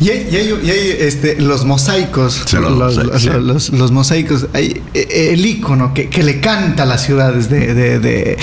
Y 0.00 0.10
hay, 0.10 0.96
este, 1.00 1.40
los 1.40 1.64
mosaicos, 1.64 2.52
los, 2.52 3.90
mosaicos, 3.90 4.46
hay, 4.52 4.80
eh, 4.94 5.30
el 5.32 5.44
icono 5.44 5.92
que, 5.92 6.08
le 6.22 6.40
canta 6.40 6.84
a 6.84 6.86
las 6.86 7.04
ciudades 7.04 7.48
de, 7.50 7.74
de, 7.74 8.36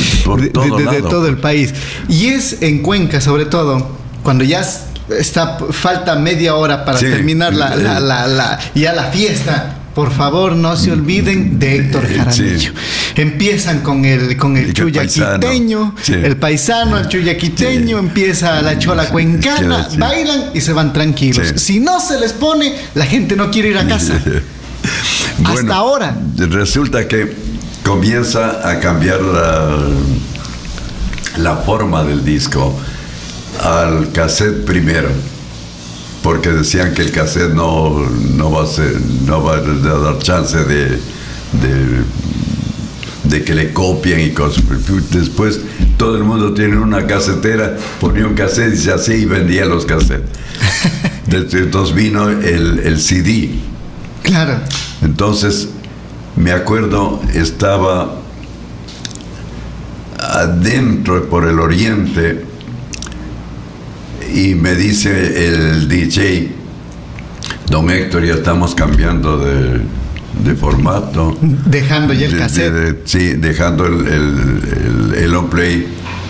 todo, 1.02 1.28
el 1.28 1.38
país. 1.38 1.74
Y 2.10 2.28
es 2.28 2.62
en 2.62 2.82
Cuenca, 2.82 3.22
sobre 3.22 3.46
todo, 3.46 3.88
cuando 4.24 4.43
ya 4.43 4.64
está 5.10 5.58
falta 5.72 6.16
media 6.16 6.56
hora 6.56 6.86
para 6.86 6.99
terminar 6.99 7.53
la, 7.53 7.76
la, 7.76 7.99
la, 7.99 8.60
ya 8.74 8.93
la 8.93 9.06
fiesta. 9.06 9.80
Por 9.93 10.12
favor, 10.12 10.58
no 10.58 10.76
se 10.76 10.91
olviden 10.91 11.58
de 11.58 11.78
Héctor 11.78 12.06
Jaramillo. 12.06 12.74
Empiezan 13.16 13.80
con 13.80 14.03
el, 14.03 14.36
con 14.36 14.58
el 14.58 14.74
chuyaquiteño, 14.74 15.95
el 16.10 16.36
paisano, 16.36 16.97
el 16.97 17.08
chuyaquiteño, 17.08 17.97
empieza 17.97 18.62
la 18.62 18.78
chola 18.78 19.08
cuencana, 19.08 19.88
bailan 19.97 20.51
y 20.53 20.60
se 20.60 20.74
van 20.74 20.91
tranquilos. 20.91 21.53
Si 21.56 21.80
no 21.80 22.01
se 22.01 22.20
les 22.20 22.34
pone, 22.34 22.76
la 22.93 23.06
gente 23.06 23.38
no 23.38 23.49
quiere 23.49 23.70
ir 23.70 23.78
a 23.78 23.88
casa. 23.88 24.20
Hasta 25.45 25.76
ahora. 25.76 26.14
Resulta 26.36 27.08
que 27.08 27.34
comienza 27.84 28.70
a 28.70 28.80
cambiar 28.82 29.22
la, 29.22 29.78
la 31.38 31.56
forma 31.58 32.03
del 32.03 32.26
disco 32.26 32.78
al 33.62 34.12
cassette 34.12 34.66
primero 34.66 35.10
porque 36.26 36.49
decían 36.49 36.95
que 36.95 37.03
el 37.03 37.12
cassette 37.12 37.53
no, 37.53 37.99
no, 38.36 38.49
va, 38.49 38.64
a 38.64 38.66
ser, 38.66 38.99
no 39.28 39.43
va 39.43 39.58
a 39.58 39.62
dar 39.62 40.18
chance 40.18 40.58
de, 40.58 40.99
de, 43.24 43.43
que 43.43 43.53
le 43.53 43.72
copien 43.74 44.20
y 44.22 44.32
cosas. 44.32 44.64
Después 45.12 45.60
todo 45.97 46.18
el 46.18 46.24
mundo 46.24 46.56
tiene 46.56 46.78
una 46.78 47.06
casetera, 47.06 47.78
ponía 47.99 48.26
un 48.26 48.34
cassette 48.34 48.74
y 48.74 48.78
se 48.78 48.91
hacía 48.91 49.18
y 49.18 49.26
vendía 49.26 49.66
los 49.66 49.86
cassettes. 49.86 50.28
Entonces 51.32 51.93
vino 51.93 52.28
el, 52.28 52.80
el 52.80 52.99
CD. 52.99 53.51
Claro. 54.24 54.62
Entonces 55.03 55.70
me 56.36 56.53
acuerdo, 56.53 57.22
estaba 57.36 58.16
adentro 60.18 61.30
por 61.30 61.47
el 61.47 61.60
oriente 61.60 62.55
y 64.34 64.55
me 64.55 64.76
dice 64.76 65.47
el 65.47 65.88
DJ, 65.88 66.49
don 67.69 67.89
Héctor, 67.89 68.26
ya 68.26 68.36
estamos 68.36 68.76
cambiando 68.76 69.38
de, 69.38 69.82
formato. 70.55 71.36
Dejando 71.41 72.13
ya 72.13 72.28
el 72.28 72.38
cassette. 72.38 73.05
sí, 73.05 73.34
dejando 73.34 73.86
el, 73.86 74.07
el, 74.07 75.13
el, 75.17 75.36
on 75.36 75.49
play 75.49 75.88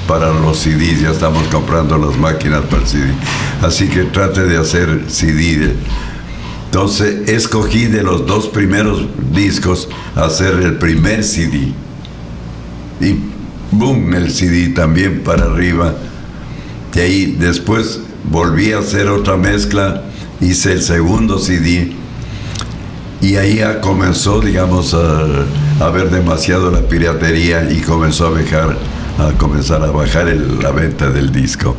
para 0.07 0.31
los 0.31 0.59
CDs, 0.59 1.01
ya 1.01 1.11
estamos 1.11 1.47
comprando 1.47 1.97
las 1.97 2.17
máquinas 2.17 2.61
para 2.65 2.83
el 2.83 2.87
CD. 2.87 3.13
Así 3.61 3.87
que 3.87 4.03
trate 4.03 4.45
de 4.45 4.57
hacer 4.57 5.03
CD. 5.07 5.73
Entonces 6.65 7.29
escogí 7.29 7.85
de 7.85 8.03
los 8.03 8.25
dos 8.25 8.47
primeros 8.47 9.07
discos 9.33 9.89
hacer 10.15 10.55
el 10.55 10.75
primer 10.77 11.23
CD. 11.23 11.71
Y 12.99 13.15
boom, 13.71 14.13
el 14.13 14.31
CD 14.31 14.69
también 14.69 15.21
para 15.23 15.45
arriba. 15.45 15.95
Y 16.95 16.99
ahí 16.99 17.25
después 17.37 17.99
volví 18.31 18.71
a 18.71 18.79
hacer 18.79 19.09
otra 19.09 19.35
mezcla, 19.35 20.03
hice 20.39 20.71
el 20.71 20.81
segundo 20.81 21.39
CD. 21.39 21.91
Y 23.21 23.35
ahí 23.35 23.57
ya 23.57 23.81
comenzó, 23.81 24.39
digamos, 24.39 24.93
a, 24.93 25.89
ver 25.89 26.09
demasiado 26.09 26.71
la 26.71 26.81
piratería 26.81 27.69
y 27.69 27.81
comenzó 27.81 28.27
a 28.27 28.29
bajar, 28.29 28.77
a 29.19 29.37
comenzar 29.37 29.83
a 29.83 29.91
bajar 29.91 30.27
la 30.27 30.71
venta 30.71 31.09
del 31.09 31.31
disco. 31.31 31.75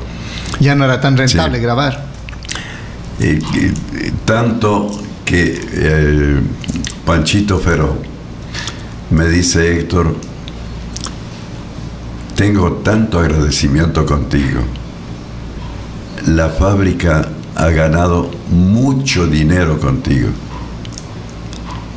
Ya 0.61 0.75
no 0.75 0.85
era 0.85 1.01
tan 1.01 1.17
rentable 1.17 1.61
grabar. 1.61 2.05
tanto 4.27 4.91
que 5.25 5.61
eh, 5.73 6.41
Panchito 7.07 7.59
Ferro 7.59 7.97
me 9.11 9.29
dice, 9.29 9.79
Héctor, 9.79 10.15
tengo 12.35 12.73
tanto 12.85 13.19
agradecimiento 13.19 14.05
contigo. 14.05 14.61
La 16.27 16.49
fábrica 16.49 17.29
ha 17.55 17.71
ganado 17.71 18.31
mucho 18.51 19.29
dinero 19.29 19.79
contigo. 19.79 20.29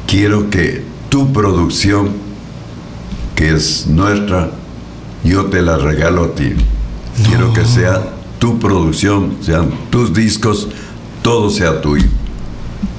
Quiero 0.05 0.51
que 0.51 0.84
tu 1.09 1.34
producción, 1.34 2.11
que 3.36 3.53
es 3.55 3.88
nuestra, 3.88 4.51
yo 5.23 5.45
te 5.45 5.63
la 5.63 5.77
regalo 5.77 6.25
a 6.25 6.36
ti. 6.36 6.53
Quiero 7.27 7.51
que 7.53 7.65
sea 7.65 8.01
tu 8.38 8.59
producción, 8.59 9.38
sean 9.41 9.71
tus 9.89 10.13
discos, 10.13 10.67
todo 11.23 11.49
sea 11.49 11.82
tuyo. 11.82 12.07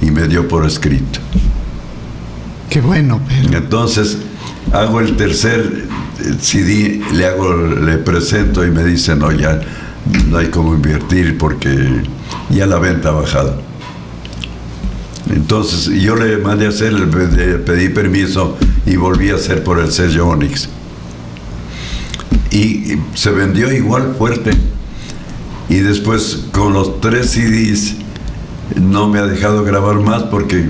Y 0.01 0.11
me 0.11 0.27
dio 0.27 0.49
por 0.49 0.65
escrito. 0.65 1.19
Qué 2.69 2.81
bueno, 2.81 3.21
pero... 3.27 3.57
Entonces, 3.57 4.17
hago 4.73 4.99
el 4.99 5.15
tercer 5.15 5.87
CD, 6.41 7.01
le 7.13 7.25
hago, 7.25 7.55
le 7.55 7.97
presento 7.97 8.65
y 8.65 8.71
me 8.71 8.83
dice, 8.83 9.15
no, 9.15 9.31
ya 9.31 9.61
no 10.27 10.37
hay 10.37 10.47
como 10.47 10.73
invertir 10.73 11.37
porque 11.37 12.03
ya 12.49 12.65
la 12.65 12.79
venta 12.79 13.09
ha 13.09 13.13
bajado. 13.13 13.61
Entonces 15.33 16.01
yo 16.01 16.15
le 16.15 16.37
mandé 16.37 16.65
a 16.65 16.69
hacer, 16.69 16.93
le 16.93 17.07
pedí 17.59 17.89
permiso 17.89 18.57
y 18.85 18.95
volví 18.95 19.29
a 19.29 19.35
hacer 19.35 19.63
por 19.63 19.79
el 19.79 19.91
sello 19.91 20.27
Onyx. 20.27 20.69
Y 22.51 22.97
se 23.13 23.31
vendió 23.31 23.71
igual 23.71 24.15
fuerte. 24.17 24.51
Y 25.69 25.75
después 25.75 26.47
con 26.51 26.73
los 26.73 26.99
tres 26.99 27.31
CDs 27.31 27.95
no 28.75 29.07
me 29.07 29.19
ha 29.19 29.25
dejado 29.25 29.63
grabar 29.63 29.99
más 29.99 30.23
porque 30.23 30.65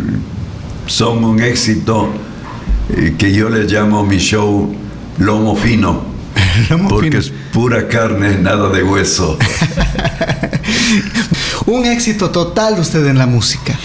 son 0.85 1.23
un 1.23 1.41
éxito 1.41 2.09
eh, 2.89 3.15
que 3.17 3.33
yo 3.33 3.49
le 3.49 3.63
llamo 3.63 4.05
mi 4.05 4.17
show 4.17 4.75
lomo 5.17 5.55
fino. 5.55 6.10
porque 6.89 7.17
es 7.17 7.31
pura 7.51 7.87
carne, 7.87 8.37
nada 8.37 8.69
de 8.69 8.83
hueso. 8.83 9.37
Un 11.65 11.85
éxito 11.85 12.31
total 12.31 12.79
usted 12.79 13.05
en 13.07 13.17
la 13.17 13.27
música. 13.27 13.77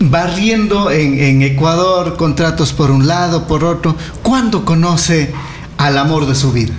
barriendo 0.00 0.90
en, 0.90 1.20
en, 1.20 1.42
Ecuador, 1.42 2.16
contratos 2.16 2.72
por 2.72 2.90
un 2.90 3.06
lado, 3.06 3.46
por 3.46 3.64
otro. 3.64 3.96
¿Cuándo 4.22 4.64
conoce 4.64 5.32
al 5.78 5.98
amor 5.98 6.26
de 6.26 6.34
su 6.34 6.52
vida? 6.52 6.72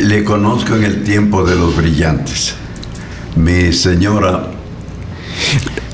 Le 0.00 0.24
conozco 0.24 0.76
en 0.76 0.84
el 0.84 1.02
tiempo 1.02 1.44
de 1.44 1.56
los 1.56 1.76
brillantes. 1.76 2.54
Mi 3.34 3.72
señora 3.72 4.48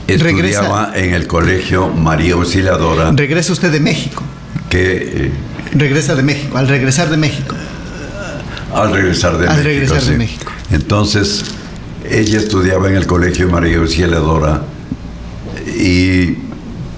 estudiaba 0.07 0.93
en 0.95 1.15
el 1.15 1.27
colegio 1.27 1.89
María 1.89 2.35
Auxiliadora. 2.35 3.13
¿Regresa 3.13 3.53
usted 3.53 3.71
de 3.71 3.81
México? 3.81 4.23
Que 4.69 5.27
eh, 5.27 5.33
Regresa 5.73 6.15
de 6.15 6.23
México, 6.23 6.59
al 6.59 6.69
regresar 6.69 7.11
de 7.11 7.17
México. 7.17 7.55
Al 8.75 8.93
regresar 8.93 9.39
de 9.39 9.49
al 9.49 9.57
México. 9.57 9.65
regresar 9.65 10.03
de 10.03 10.19
México. 10.19 10.53
Entonces, 10.71 11.45
ella 12.09 12.39
estudiaba 12.39 12.89
en 12.89 12.97
el 12.97 13.07
colegio 13.07 13.49
María 13.49 13.79
Auxiliadora 13.79 14.63
y 15.67 16.37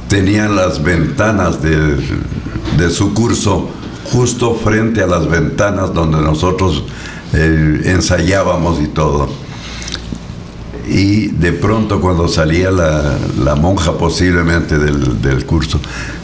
tenía 0.09 0.49
las 0.49 0.83
ventanas 0.83 1.63
de, 1.63 1.97
de, 2.77 2.91
su 2.91 3.15
curso 3.15 3.71
justo 4.05 4.55
frente 4.55 5.03
a 5.03 5.07
las 5.07 5.29
ventanas 5.29 5.95
donde 5.95 6.21
nosotros 6.21 6.85
eh, 7.33 7.83
ensayábamos 7.85 8.81
y 8.81 8.89
todo. 8.89 9.29
Y 10.91 11.29
de 11.29 11.53
pronto 11.53 12.01
cuando 12.01 12.27
salía 12.27 12.71
la, 12.73 13.17
la 13.45 13.55
monja 13.55 13.97
posiblemente 13.97 14.77
del, 14.79 15.23
del 15.23 15.47
curso, 15.47 15.81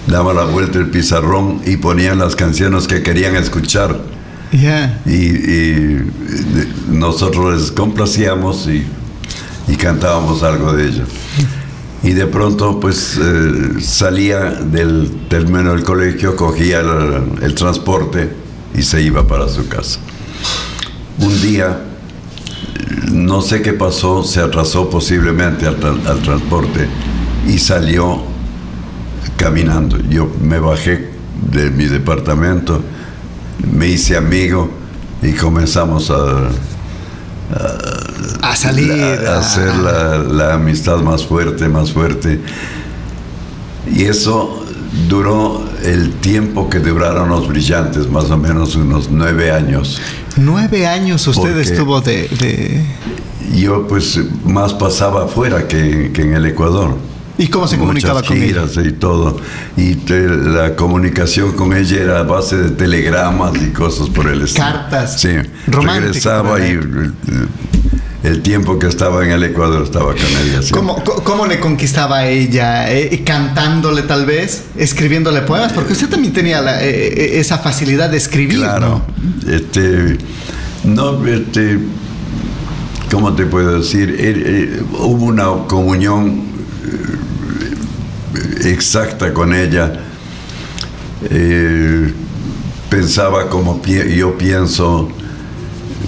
daba 0.09 0.35
la 0.35 0.45
vuelta 0.45 0.79
el 0.79 0.91
pizarrón 0.91 1.61
y 1.65 1.77
ponían 1.77 2.19
las 2.19 2.35
canciones 2.35 2.87
que 2.89 3.03
querían 3.03 3.37
escuchar. 3.37 3.97
Y, 5.07 5.99
nosotros 6.91 7.61
les 7.61 7.73
complacíamos 7.73 8.67
y, 8.69 8.87
y, 9.69 9.77
cantábamos 9.77 10.43
algo 10.43 10.73
de 10.73 10.87
ello. 10.87 11.05
Y 12.03 12.13
de 12.13 12.27
pronto, 12.27 12.79
pues 12.81 13.19
eh, 13.21 13.81
salía 13.81 14.51
del 14.51 15.27
término 15.29 15.73
del 15.73 15.83
colegio, 15.83 16.37
cogía 16.37 16.81
el, 16.81 17.55
transporte 17.55 18.31
y 18.75 18.83
se 18.83 19.03
iba 19.03 19.27
para 19.27 19.49
su 19.49 19.69
casa. 19.69 19.99
Un 21.19 21.41
día, 21.43 21.81
no 23.13 23.41
sé 23.41 23.63
qué 23.63 23.73
pasó, 23.73 24.23
se 24.25 24.41
atrasó 24.41 24.91
posiblemente 24.91 25.67
al, 25.67 25.77
al 26.07 26.23
transporte 26.23 26.89
y 27.47 27.59
salió 27.59 28.23
caminando. 29.37 29.99
Yo 30.09 30.29
me 30.41 30.59
bajé 30.59 31.11
de 31.53 31.71
mi 31.71 31.87
departamento, 31.87 32.83
me 33.73 33.89
hice 33.89 34.17
amigo 34.17 34.71
y 35.23 35.33
comenzamos 35.33 36.11
a, 36.11 36.49
a, 38.43 38.57
salir, 38.57 38.93
a, 38.93 39.39
hacer 39.39 39.75
la, 39.77 40.55
amistad 40.55 40.99
más 40.99 41.25
fuerte, 41.25 41.69
más 41.69 41.93
fuerte. 41.93 42.41
Y 43.95 44.05
eso 44.05 44.65
duró 45.09 45.65
el 45.85 46.15
tiempo 46.15 46.69
que 46.69 46.81
duraron 46.81 47.29
los 47.29 47.49
brillantes, 47.49 48.09
más 48.11 48.31
o 48.31 48.37
menos 48.37 48.75
unos 48.75 49.11
nueve 49.11 49.53
años. 49.53 50.01
Nueve 50.37 50.87
años 50.87 51.27
usted 51.27 51.57
estuvo 51.59 52.01
de, 52.01 52.85
Yo 53.55 53.87
pues 53.87 54.21
más 54.45 54.75
pasaba 54.75 55.25
afuera 55.25 55.67
que 55.67 56.13
en 56.15 56.35
el 56.35 56.47
Ecuador. 56.47 56.97
¿Y 57.39 57.49
cómo 57.49 57.67
se 57.67 57.77
comunicaba 57.79 58.23
con 58.23 58.37
ella? 58.43 58.65
y 58.83 58.93
todo. 58.93 59.37
Y 59.77 59.95
la 60.09 60.75
comunicación 60.75 61.53
con 61.53 61.75
ella 61.75 62.03
era 62.03 62.21
a 62.21 62.23
base 62.23 62.57
de 62.57 62.71
telegramas 62.71 63.53
y 63.61 63.73
cosas 63.73 64.09
por 64.09 64.27
el 64.27 64.43
estilo. 64.43 64.65
Cartas. 64.65 65.21
Sí. 65.21 65.37
Regresaba 65.67 66.61
y 66.61 66.79
el 68.27 68.43
tiempo 68.43 68.79
que 68.79 68.89
estaba 68.89 69.25
en 69.25 69.31
el 69.31 69.45
Ecuador 69.45 69.85
estaba 69.85 70.07
con 70.07 70.17
ella. 70.17 70.61
¿Cómo, 70.73 71.03
¿Cómo, 71.23 71.47
le 71.47 71.61
conquistaba 71.61 72.27
ella? 72.27 72.93
Eh, 72.93 73.23
¿Cantándole 73.25 74.03
tal 74.03 74.27
vez? 74.27 74.65
¿Escribiéndole 74.77 75.43
poemas? 75.43 75.73
Porque 75.73 75.93
usted 75.93 76.09
también 76.09 76.33
tenía 76.33 76.61
eh, 76.83 76.89
eh, 76.91 77.39
esa 77.39 77.59
facilidad 77.59 78.11
de 78.11 78.17
escribir. 78.17 78.59
Claro. 78.59 79.03
Este, 79.49 80.19
no, 80.83 81.25
este, 81.25 81.79
¿cómo 83.13 83.33
te 83.35 83.47
puedo 83.47 83.79
decir? 83.79 84.85
hubo 84.99 85.27
una 85.27 85.47
comunión 85.69 86.43
exacta 88.65 89.33
con 89.33 89.55
ella. 89.55 90.01
Pensaba 92.91 93.49
como 93.49 93.81
yo 93.85 94.37
pienso. 94.37 95.13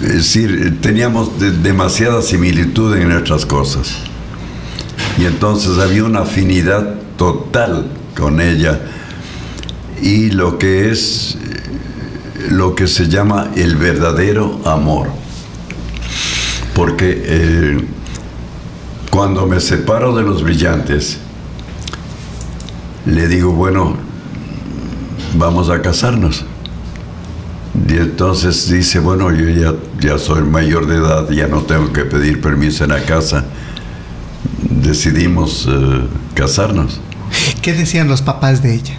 Es 0.01 0.13
decir, 0.13 0.79
teníamos 0.81 1.31
demasiada 1.61 2.21
similitud 2.21 2.95
en 2.95 3.09
nuestras 3.09 3.45
cosas. 3.45 3.95
Y 5.17 5.25
entonces 5.25 5.77
había 5.77 6.05
una 6.05 6.21
afinidad 6.21 6.95
total 7.17 7.91
con 8.17 8.39
ella. 8.39 8.79
Y 10.01 10.31
lo 10.31 10.57
que 10.57 10.89
es 10.89 11.37
lo 12.49 12.75
que 12.75 12.87
se 12.87 13.09
llama 13.09 13.51
el 13.55 13.75
verdadero 13.75 14.61
amor. 14.65 15.09
Porque 16.73 17.21
eh, 17.25 17.77
cuando 19.09 19.45
me 19.45 19.59
separo 19.59 20.15
de 20.15 20.23
los 20.23 20.43
brillantes, 20.43 21.17
le 23.05 23.27
digo, 23.27 23.51
bueno, 23.51 23.97
vamos 25.37 25.69
a 25.69 25.81
casarnos. 25.81 26.45
Y 27.87 27.97
entonces 27.97 28.69
dice, 28.69 28.99
bueno, 28.99 29.31
yo 29.31 29.49
ya, 29.49 29.73
ya 30.01 30.17
soy 30.17 30.41
mayor 30.43 30.87
de 30.87 30.95
edad, 30.97 31.29
ya 31.29 31.47
no 31.47 31.61
tengo 31.61 31.91
que 31.93 32.05
pedir 32.05 32.41
permiso 32.41 32.83
en 32.83 32.91
la 32.91 33.01
casa. 33.03 33.45
Decidimos 34.69 35.67
eh, 35.69 36.01
casarnos. 36.33 36.99
¿Qué 37.61 37.73
decían 37.73 38.07
los 38.07 38.21
papás 38.21 38.61
de 38.63 38.75
ella? 38.75 38.97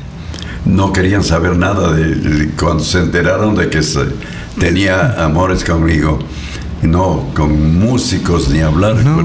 No 0.65 0.93
querían 0.93 1.25
saber 1.25 1.57
nada 1.57 1.93
de, 1.93 2.15
de- 2.15 2.51
cuando 2.51 2.85
se 2.85 2.99
enteraron 3.01 3.55
de 3.57 3.71
que 3.71 3.83
se- 3.83 4.07
tenía 4.59 5.23
amores 5.25 5.65
conmigo. 5.65 6.19
No, 6.83 7.27
con 7.35 7.79
músicos 7.79 8.49
ni 8.49 8.61
hablar, 8.61 8.97
No. 9.05 9.23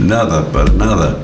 nada, 0.00 0.50
para 0.50 0.72
nada. 0.72 1.18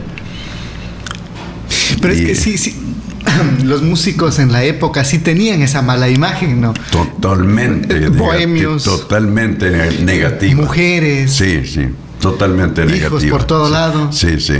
Pero 2.01 2.15
es 2.15 2.21
que 2.21 2.35
sí, 2.37 2.57
sí. 2.59 2.86
Los 3.65 3.83
músicos 3.83 4.39
en 4.39 4.53
la 4.53 4.65
época 4.65 5.05
sí 5.05 5.19
tenían 5.19 5.63
esa 5.63 5.83
mala 5.83 6.09
imagen, 6.09 6.61
¿no? 6.61 6.73
Totalmente 6.91 7.97
Eh, 8.05 8.09
bohemios. 8.09 8.85
Totalmente 8.85 9.71
ne- 9.71 9.99
negativa. 10.05 10.55
Mujeres. 10.63 11.33
Sí, 11.35 11.65
sí, 11.67 11.87
totalmente 12.21 12.83
Hijos 12.83 12.93
negativa. 12.93 13.31
por 13.39 13.45
todo 13.47 13.67
Sí, 13.67 13.73
lado. 13.73 14.13
Sí, 14.13 14.41
sí. 14.41 14.55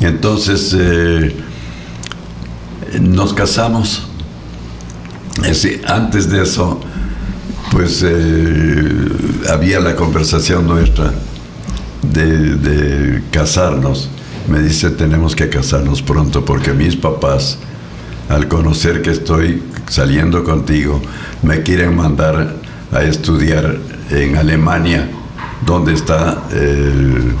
Entonces, 0.00 0.74
eh, 0.78 1.34
nos 3.00 3.32
casamos. 3.32 4.06
Es 5.38 5.62
decir, 5.62 5.82
antes 5.86 6.28
de 6.28 6.42
eso, 6.42 6.80
pues 7.70 8.02
eh, 8.04 8.88
había 9.50 9.80
la 9.80 9.96
conversación 9.96 10.66
nuestra 10.66 11.12
de, 12.02 12.26
de 12.56 13.22
casarnos. 13.30 14.10
Me 14.48 14.60
dice, 14.60 14.90
tenemos 14.90 15.36
que 15.36 15.48
casarnos 15.48 16.02
pronto 16.02 16.44
porque 16.44 16.72
mis 16.72 16.96
papás, 16.96 17.58
al 18.28 18.48
conocer 18.48 19.02
que 19.02 19.10
estoy 19.10 19.62
saliendo 19.88 20.42
contigo, 20.42 21.00
me 21.42 21.62
quieren 21.62 21.96
mandar 21.96 22.56
a 22.90 23.02
estudiar 23.02 23.78
en 24.10 24.36
Alemania, 24.36 25.08
donde 25.64 25.94
está 25.94 26.42
eh, 26.52 27.32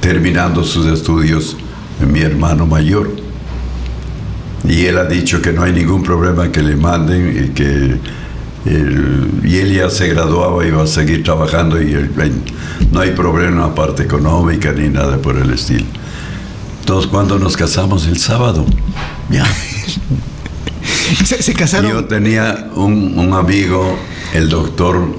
terminando 0.00 0.64
sus 0.64 0.86
estudios 0.86 1.56
mi 2.06 2.20
hermano 2.20 2.66
mayor. 2.66 3.10
Y 4.68 4.86
él 4.86 4.98
ha 4.98 5.04
dicho 5.04 5.40
que 5.42 5.52
no 5.52 5.62
hay 5.62 5.72
ningún 5.72 6.02
problema 6.02 6.50
que 6.50 6.62
le 6.62 6.76
manden 6.76 7.44
y 7.44 7.48
que 7.50 7.98
él, 8.66 9.30
y 9.44 9.56
él 9.58 9.74
ya 9.74 9.90
se 9.90 10.08
graduaba 10.08 10.66
y 10.66 10.70
va 10.70 10.84
a 10.84 10.86
seguir 10.86 11.22
trabajando 11.22 11.80
y 11.80 11.94
no 12.92 13.00
hay 13.00 13.10
problema 13.10 13.74
parte 13.74 14.04
económica 14.04 14.72
ni 14.72 14.88
nada 14.88 15.18
por 15.18 15.36
el 15.36 15.50
estilo. 15.50 15.84
Entonces, 16.84 17.10
cuando 17.10 17.38
nos 17.38 17.56
casamos 17.56 18.06
el 18.06 18.18
sábado, 18.18 18.66
ya. 19.30 19.46
Se, 21.24 21.42
se 21.42 21.54
casaron. 21.54 21.90
Yo 21.90 22.04
tenía 22.04 22.68
un, 22.74 23.18
un 23.18 23.32
amigo, 23.32 23.98
el 24.34 24.50
doctor 24.50 25.16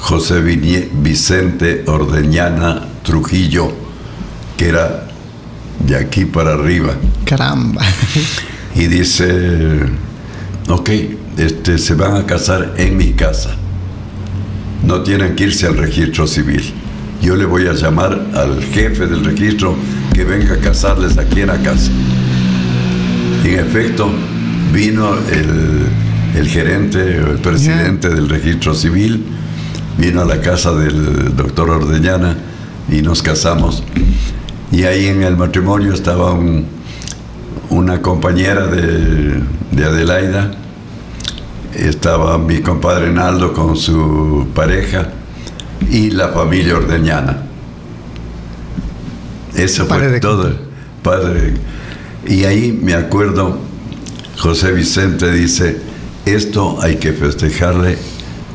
José 0.00 0.40
Vicente 0.40 1.84
Ordeñana 1.86 2.88
Trujillo, 3.04 3.70
que 4.56 4.70
era 4.70 5.06
de 5.78 5.96
aquí 5.96 6.24
para 6.24 6.54
arriba. 6.54 6.94
Caramba. 7.24 7.82
y 8.74 8.86
dice, 8.86 9.82
ok, 10.68 10.90
este, 11.38 11.78
se 11.78 11.94
van 11.94 12.16
a 12.16 12.26
casar 12.26 12.74
en 12.78 12.96
mi 12.96 13.12
casa. 13.12 13.54
No 14.84 15.02
tienen 15.02 15.36
que 15.36 15.44
irse 15.44 15.68
al 15.68 15.76
registro 15.76 16.26
civil. 16.26 16.74
Yo 17.20 17.34
le 17.34 17.44
voy 17.44 17.66
a 17.66 17.72
llamar 17.72 18.20
al 18.34 18.62
jefe 18.62 19.06
del 19.06 19.24
registro 19.24 19.74
que 20.12 20.24
venga 20.24 20.54
a 20.54 20.58
casarles 20.58 21.18
aquí 21.18 21.40
en 21.40 21.48
la 21.48 21.58
casa. 21.58 21.90
En 23.44 23.58
efecto, 23.58 24.08
vino 24.72 25.14
el, 26.34 26.48
gerente 26.48 27.22
o 27.22 27.32
el 27.32 27.38
presidente 27.38 28.08
del 28.08 28.28
registro 28.28 28.74
civil, 28.74 29.24
vino 29.98 30.20
a 30.20 30.24
la 30.24 30.40
casa 30.40 30.72
del 30.74 31.34
doctor 31.34 31.70
Ordeñana 31.70 32.36
y 32.90 33.02
nos 33.02 33.22
casamos. 33.22 33.82
Y 34.70 34.84
ahí 34.84 35.06
en 35.06 35.22
el 35.22 35.36
matrimonio 35.36 35.94
estaba 35.94 36.32
un, 36.32 36.66
una 37.70 38.02
compañera 38.02 38.66
de 38.66 39.84
Adelaida, 39.84 40.52
estaba 41.74 42.38
mi 42.38 42.60
compadre 42.60 43.10
Naldo 43.10 43.52
con 43.52 43.76
su 43.76 44.48
pareja 44.54 45.08
y 45.90 46.10
la 46.10 46.28
familia 46.28 46.76
Ordeñana. 46.76 47.42
Eso 49.54 49.86
Padre 49.88 50.10
fue 50.10 50.20
todo. 50.20 50.52
Padre. 51.02 51.54
Y 52.26 52.44
ahí 52.44 52.72
me 52.72 52.94
acuerdo, 52.94 53.58
José 54.38 54.72
Vicente 54.72 55.30
dice, 55.32 55.80
esto 56.24 56.78
hay 56.82 56.96
que 56.96 57.12
festejarle 57.12 57.96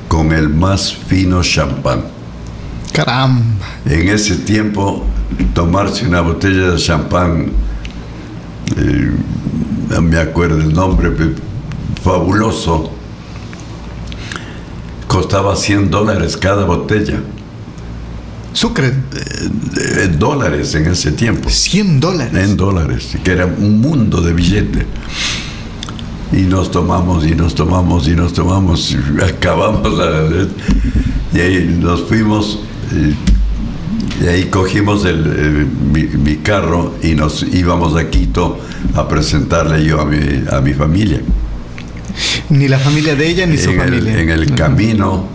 con 0.08 0.32
el 0.34 0.50
más 0.50 0.94
fino 0.94 1.42
champán. 1.42 2.04
Caramba. 2.92 3.66
En 3.86 4.10
ese 4.10 4.36
tiempo, 4.36 5.06
tomarse 5.54 6.06
una 6.06 6.22
botella 6.22 6.72
de 6.72 6.78
champán, 6.78 7.52
eh, 8.78 9.12
no 9.90 10.02
me 10.02 10.18
acuerdo 10.18 10.60
el 10.60 10.74
nombre, 10.74 11.12
fabuloso, 12.04 12.92
costaba 15.12 15.58
100 15.58 15.92
dólares 15.92 16.38
cada 16.38 16.64
botella. 16.64 17.20
Sucre, 18.54 18.94
Eh, 18.94 20.08
dólares 20.18 20.74
en 20.76 20.88
ese 20.88 21.12
tiempo. 21.12 21.50
100 21.50 22.00
dólares. 22.00 22.34
En 22.50 22.56
dólares, 22.56 23.18
que 23.24 23.32
era 23.32 23.46
un 23.46 23.82
mundo 23.82 24.22
de 24.22 24.32
billete. 24.34 24.86
Y 26.32 26.42
nos 26.44 26.72
tomamos 26.72 27.26
y 27.26 27.36
nos 27.36 27.56
tomamos 27.56 28.08
y 28.08 28.12
nos 28.12 28.32
tomamos, 28.34 28.92
y 28.92 28.98
acabamos 29.24 29.94
la- 29.98 30.48
y 31.34 31.40
ahí 31.40 31.78
nos 31.82 32.04
fuimos 32.04 32.60
eh, 32.94 33.14
y 34.24 34.28
ahí 34.28 34.44
cogimos 34.46 35.04
el, 35.06 35.26
eh, 35.28 35.66
mi, 35.94 36.04
mi 36.04 36.38
carro 36.38 36.94
y 37.04 37.16
nos 37.16 37.44
íbamos 37.44 37.96
a 37.98 38.10
Quito 38.10 38.60
a 38.96 39.08
presentarle 39.10 39.84
yo 39.86 40.00
a 40.00 40.06
mi, 40.06 40.18
a 40.50 40.62
mi 40.62 40.74
familia. 40.74 41.22
Ni 42.52 42.68
la 42.68 42.78
familia 42.80 43.16
de 43.16 43.28
ella 43.30 43.46
ni 43.48 43.58
su 43.58 43.72
En 43.72 43.80
el, 43.80 43.90
familia. 43.90 44.20
en 44.22 44.30
el 44.30 44.54
camino 44.56 45.26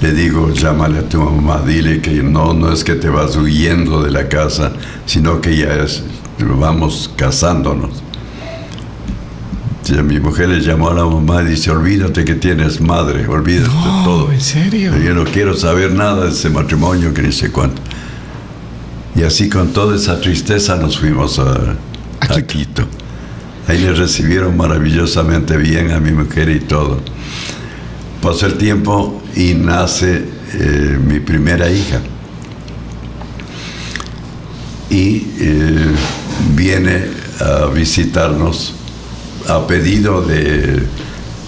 le 0.00 0.12
digo, 0.12 0.52
llámale 0.52 0.98
a 0.98 1.08
tu 1.08 1.20
mamá, 1.22 1.62
dile 1.66 2.00
que 2.00 2.22
no, 2.22 2.52
no 2.52 2.72
es 2.72 2.84
que 2.84 2.94
te 2.94 3.08
vas 3.08 3.36
huyendo 3.36 4.02
de 4.02 4.10
la 4.10 4.28
casa, 4.28 4.72
sino 5.06 5.40
que 5.40 5.56
ya 5.56 5.74
es, 5.76 6.02
vamos 6.40 7.10
casándonos. 7.16 8.02
Y 9.88 9.96
a 9.98 10.02
mi 10.02 10.18
mujer 10.18 10.48
le 10.48 10.60
llamó 10.60 10.88
a 10.90 10.94
la 10.94 11.04
mamá 11.04 11.42
y 11.42 11.46
dice, 11.46 11.70
olvídate 11.70 12.24
que 12.24 12.34
tienes 12.34 12.80
madre, 12.80 13.26
olvídate 13.28 13.68
de 13.68 13.74
No, 13.74 14.04
todo. 14.04 14.32
¿en 14.32 14.40
serio? 14.40 14.92
Yo 14.98 15.14
no 15.14 15.24
quiero 15.24 15.54
saber 15.56 15.92
nada 15.94 16.24
de 16.24 16.30
ese 16.30 16.48
matrimonio 16.50 17.12
que 17.14 17.22
ni 17.22 17.32
sé 17.32 17.50
cuánto. 17.52 17.80
Y 19.14 19.22
así 19.22 19.48
con 19.48 19.72
toda 19.72 19.94
esa 19.94 20.20
tristeza 20.20 20.76
nos 20.76 20.98
fuimos 20.98 21.38
a, 21.38 21.76
A 22.20 22.34
a 22.34 22.42
Quito. 22.42 22.84
Ahí 23.66 23.78
le 23.78 23.92
recibieron 23.92 24.56
maravillosamente 24.56 25.56
bien 25.56 25.90
a 25.92 26.00
mi 26.00 26.12
mujer 26.12 26.50
y 26.50 26.60
todo. 26.60 27.00
Pasó 28.20 28.46
el 28.46 28.58
tiempo 28.58 29.22
y 29.34 29.54
nace 29.54 30.24
eh, 30.52 30.98
mi 31.02 31.20
primera 31.20 31.70
hija. 31.70 32.00
Y 34.90 35.26
eh, 35.40 35.86
viene 36.54 37.06
a 37.40 37.66
visitarnos 37.66 38.74
a 39.48 39.66
pedido 39.66 40.22
de, 40.22 40.82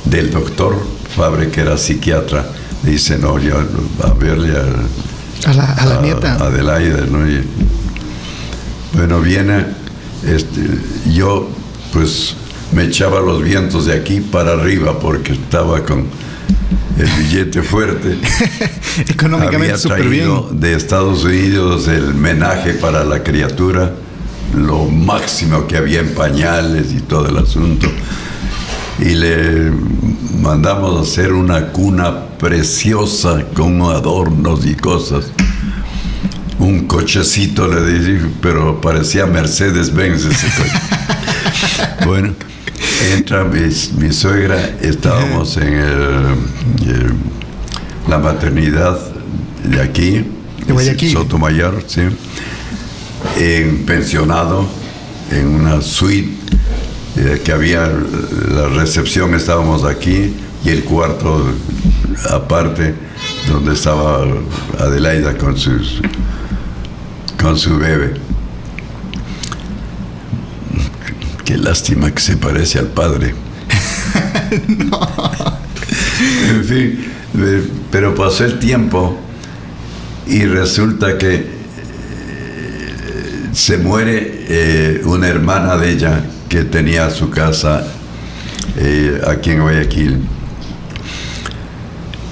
del 0.05 0.31
doctor 0.31 0.75
Fabre, 1.15 1.51
que 1.51 1.61
era 1.61 1.77
psiquiatra. 1.77 2.47
Dice, 2.83 3.19
no, 3.19 3.39
yo 3.39 3.57
a 4.03 4.13
verle 4.15 4.55
a, 4.57 5.51
A 5.51 5.55
la, 5.55 5.73
a 5.73 5.87
la 5.87 6.01
nieta. 6.01 6.35
Adelaida, 6.35 7.07
¿no? 7.07 7.29
Y, 7.29 7.43
bueno, 8.95 9.21
viene, 9.21 9.67
este, 10.27 10.61
yo 11.13 11.51
pues 11.97 12.35
me 12.73 12.85
echaba 12.85 13.21
los 13.21 13.43
vientos 13.43 13.87
de 13.87 13.95
aquí 13.95 14.21
para 14.21 14.53
arriba 14.53 15.01
porque 15.01 15.33
estaba 15.33 15.83
con 15.83 16.05
el 16.99 17.09
billete 17.23 17.63
fuerte. 17.63 18.19
Económicamente 19.09 19.79
súper 19.79 20.07
bien. 20.07 20.61
de 20.61 20.75
Estados 20.75 21.25
Unidos 21.25 21.89
el 21.89 22.13
menaje 22.13 22.75
para 22.75 23.03
la 23.03 23.23
criatura, 23.23 23.93
lo 24.55 24.85
máximo 24.85 25.67
que 25.67 25.79
había 25.79 26.01
en 26.01 26.15
pañales 26.15 26.93
y 26.93 27.01
todo 27.01 27.31
el 27.31 27.39
asunto. 27.39 27.89
Y 28.99 29.15
le 29.15 29.73
mandamos 30.43 30.99
a 30.99 31.03
hacer 31.11 31.33
una 31.33 31.69
cuna 31.69 32.27
preciosa 32.39 33.43
con 33.55 33.81
adornos 33.81 34.67
y 34.67 34.75
cosas. 34.75 35.31
Un 36.59 36.87
cochecito 36.87 37.69
le 37.69 37.99
dije, 37.99 38.27
pero 38.41 38.81
parecía 38.81 39.27
Mercedes-Benz 39.27 40.25
ese 40.25 40.47
coche. 40.57 40.81
bueno, 42.07 42.35
entra 43.13 43.45
mi, 43.45 43.61
mi 43.99 44.13
suegra, 44.13 44.59
estábamos 44.81 45.57
en 45.59 45.75
el, 45.75 47.15
la 48.09 48.19
maternidad 48.19 48.99
de 49.65 49.81
aquí, 49.83 50.25
De 50.67 50.73
Guayaquil. 50.73 51.13
Sotomayor, 51.13 51.85
sí, 51.87 52.03
en 53.39 53.85
pensionado, 53.85 54.67
en 55.31 55.49
una 55.49 55.83
suite, 55.83 56.31
eh, 57.17 57.41
que 57.45 57.53
había 57.53 57.91
la 58.51 58.69
recepción, 58.69 59.35
estábamos 59.35 59.85
aquí 59.85 60.35
y 60.65 60.69
el 60.71 60.85
cuarto 60.85 61.47
aparte 62.31 62.95
donde 63.49 63.75
estaba 63.75 64.27
Adelaida 64.79 65.37
con 65.37 65.57
sus 65.57 66.01
con 67.41 67.59
su 67.59 67.79
bebé. 67.79 68.15
Qué 71.45 71.57
lástima 71.57 72.11
que 72.11 72.21
se 72.21 72.37
parece 72.37 72.79
al 72.79 72.89
padre. 72.89 73.35
En 76.49 76.65
fin, 76.65 77.05
eh, 77.39 77.69
pero 77.91 78.15
pasó 78.15 78.45
el 78.45 78.59
tiempo 78.59 79.19
y 80.27 80.45
resulta 80.47 81.19
que 81.19 81.35
eh, 81.35 81.47
se 83.53 83.77
muere 83.79 84.47
eh, 84.49 85.03
una 85.05 85.29
hermana 85.29 85.77
de 85.77 85.91
ella 85.91 86.25
que 86.49 86.65
tenía 86.65 87.11
su 87.11 87.29
casa 87.31 87.87
aquí 89.27 89.51
en 89.51 89.61
Guayaquil. 89.61 90.21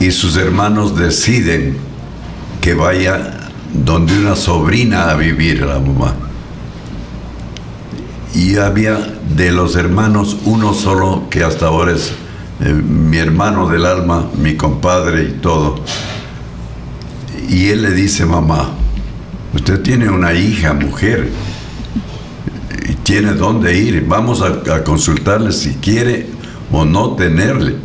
Y 0.00 0.10
sus 0.10 0.36
hermanos 0.36 0.96
deciden 0.96 1.76
que 2.60 2.74
vaya 2.74 3.33
donde 3.74 4.18
una 4.18 4.36
sobrina 4.36 5.10
a 5.10 5.14
vivir 5.14 5.62
la 5.62 5.80
mamá. 5.80 6.14
Y 8.34 8.56
había 8.56 8.98
de 9.36 9.52
los 9.52 9.76
hermanos 9.76 10.36
uno 10.44 10.74
solo 10.74 11.24
que 11.30 11.44
hasta 11.44 11.66
ahora 11.66 11.92
es 11.92 12.12
eh, 12.60 12.72
mi 12.72 13.18
hermano 13.18 13.68
del 13.68 13.84
alma, 13.84 14.28
mi 14.36 14.56
compadre 14.56 15.24
y 15.24 15.32
todo. 15.40 15.80
Y 17.48 17.68
él 17.68 17.82
le 17.82 17.90
dice, 17.92 18.24
mamá, 18.24 18.70
usted 19.54 19.82
tiene 19.82 20.08
una 20.08 20.32
hija, 20.32 20.72
mujer, 20.72 21.30
y 22.88 22.94
tiene 22.94 23.34
dónde 23.34 23.76
ir, 23.78 24.04
vamos 24.06 24.42
a, 24.42 24.74
a 24.74 24.84
consultarle 24.84 25.52
si 25.52 25.74
quiere 25.74 26.28
o 26.72 26.84
no 26.84 27.10
tenerle. 27.10 27.83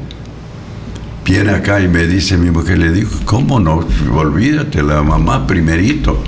Viene 1.30 1.52
acá 1.52 1.80
y 1.80 1.88
me 1.88 2.08
dice 2.08 2.38
mi 2.38 2.50
mujer, 2.50 2.80
le 2.80 2.92
digo, 2.92 3.12
¿cómo 3.24 3.60
no? 3.60 3.86
Olvídate, 4.16 4.82
la 4.82 5.04
mamá 5.04 5.46
primerito. 5.46 6.24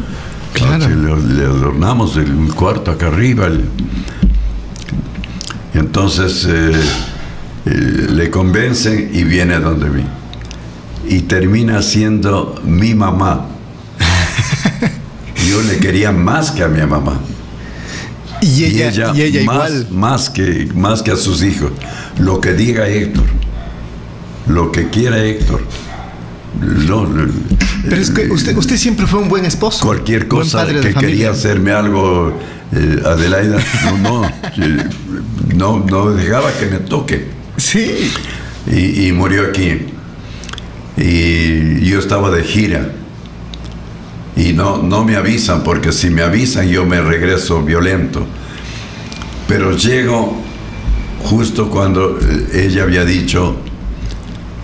Claro. 0.54 0.88
Le, 0.88 1.44
adornamos 1.44 2.18
el 2.18 2.54
cuarto 2.54 2.92
acá 2.92 3.08
arriba. 3.08 3.50
y 5.74 5.78
entonces 5.80 6.46
eh, 6.48 6.72
eh, 7.66 8.08
le 8.12 8.30
convencen 8.30 9.10
y 9.12 9.24
viene 9.24 9.60
donde 9.60 9.90
mí. 9.90 10.04
Y 11.08 11.22
termina 11.22 11.82
siendo 11.82 12.62
mi 12.64 12.94
mamá. 12.94 13.48
Yo 15.50 15.64
le 15.64 15.80
quería 15.80 16.12
más 16.12 16.52
que 16.52 16.62
a 16.64 16.68
mi 16.68 16.86
mamá. 16.86 17.20
Y 18.40 18.66
ella, 18.66 19.14
y 19.16 19.22
ella, 19.24 19.46
más, 19.46 19.72
igual. 19.72 19.88
Más 19.90 20.30
que, 20.30 20.70
más 20.76 21.02
que 21.02 21.10
a 21.10 21.16
sus 21.16 21.42
hijos. 21.42 21.72
Lo 22.20 22.40
que 22.40 22.54
diga 22.54 22.88
Héctor 22.88 23.41
lo 24.48 24.72
que 24.72 24.90
quiera 24.90 25.24
Héctor. 25.24 25.62
Pero 27.90 28.02
es 28.02 28.12
que 28.12 28.30
usted, 28.30 28.56
usted 28.56 28.78
siempre 28.78 29.08
fue 29.08 29.20
un 29.20 29.30
buen 29.30 29.46
esposo. 29.46 29.86
Cualquier 29.86 30.28
cosa 30.28 30.68
que 30.68 30.94
quería 30.94 31.32
hacerme 31.32 31.72
algo, 31.72 32.38
eh, 32.74 33.02
Adelaida, 33.06 33.58
no, 34.02 34.22
no, 35.56 35.86
no, 35.86 36.12
dejaba 36.12 36.52
que 36.54 36.68
me 36.68 36.78
toque. 36.78 37.28
Sí. 37.58 38.12
Y, 38.68 39.12
murió 39.12 39.48
aquí. 39.48 39.88
Y 40.98 41.84
yo 41.86 42.00
estaba 42.00 42.30
de 42.30 42.44
gira. 42.44 42.92
Y 44.36 44.54
no, 44.54 44.82
no 44.82 45.04
me 45.04 45.16
avisan, 45.16 45.64
porque 45.64 45.92
si 45.92 46.10
me 46.10 46.22
avisan 46.22 46.68
yo 46.68 46.86
me 46.86 47.02
regreso 47.02 47.64
violento. 47.64 48.26
Pero 49.48 49.76
llego 49.76 50.42
justo 51.24 51.70
cuando 51.70 52.20
eh, 52.20 52.66
ella 52.66 52.84
había 52.84 53.04
dicho, 53.04 53.58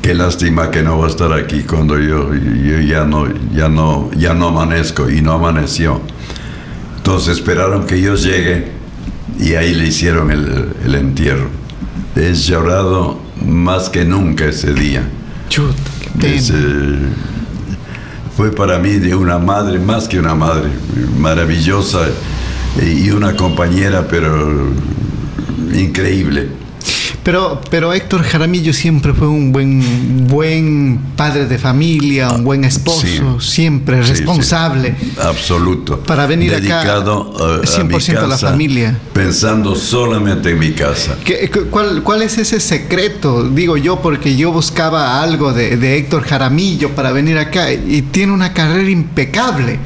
qué 0.08 0.16
lástima 0.16 0.72
que 0.72 0.84
no 0.84 1.00
va 1.00 1.08
a 1.08 1.10
estar 1.10 1.34
aquí 1.34 1.64
cuando 1.64 2.00
yo, 2.00 2.34
ya, 2.34 3.04
no, 3.04 3.28
ya, 3.54 3.68
no, 3.68 4.10
ya 4.16 4.34
no 4.34 4.48
amanezco 4.48 5.10
y 5.10 5.20
no 5.20 5.34
amaneció. 5.34 6.00
Entonces 6.96 7.40
esperaron 7.40 7.86
que 7.86 8.00
yo 8.00 8.16
llegue 8.16 8.72
y 9.38 9.56
ahí 9.56 9.74
le 9.74 9.88
hicieron 9.88 10.32
el, 10.32 10.96
entierro. 10.96 11.50
He 12.16 12.34
llorado 12.34 13.20
más 13.46 13.90
que 13.90 14.06
nunca 14.06 14.46
ese 14.46 14.74
día. 14.74 15.04
fue 18.38 18.56
para 18.56 18.80
mí 18.80 18.92
de 18.92 19.14
una 19.14 19.40
madre, 19.40 19.78
más 19.78 20.08
que 20.08 20.18
una 20.18 20.36
madre, 20.36 20.70
maravillosa 21.20 22.08
y 22.82 23.10
una 23.10 23.36
compañera, 23.36 24.08
pero 24.08 24.72
increíble. 25.74 26.48
Pero, 27.28 27.60
pero 27.70 27.92
Héctor 27.92 28.24
Jaramillo 28.24 28.72
siempre 28.72 29.14
fue 29.14 29.28
un 29.28 29.52
buen, 29.52 30.28
buen 30.30 30.98
padre 31.18 31.46
de 31.46 31.58
familia, 31.58 32.32
un 32.32 32.46
buen 32.46 32.64
esposo, 32.64 33.42
siempre 33.42 34.02
responsable. 34.02 34.96
Absoluto. 35.22 36.00
Para 36.00 36.26
venir 36.26 36.52
Dedicado 36.52 37.34
acá 37.36 37.68
100% 37.68 38.18
a, 38.20 38.28
la 38.28 38.38
familia. 38.38 38.98
Pensando 39.12 39.76
solamente 39.76 40.52
en 40.52 40.60
mi 40.60 40.72
casa. 40.72 41.18
cuál, 41.70 42.02
¿Cuál 42.02 42.22
es 42.22 42.38
ese 42.38 42.62
secreto? 42.62 43.44
Digo 43.44 43.76
yo, 43.76 44.00
porque 44.02 44.38
yo 44.38 44.54
buscaba 44.54 45.22
algo 45.22 45.52
de, 45.52 45.98
Héctor 45.98 46.24
Jaramillo 46.24 46.96
para 46.96 47.12
venir 47.12 47.38
acá 47.40 47.74
y 47.74 48.04
tiene 48.04 48.32
una 48.32 48.54
carrera 48.54 48.90
impecable. 48.90 49.80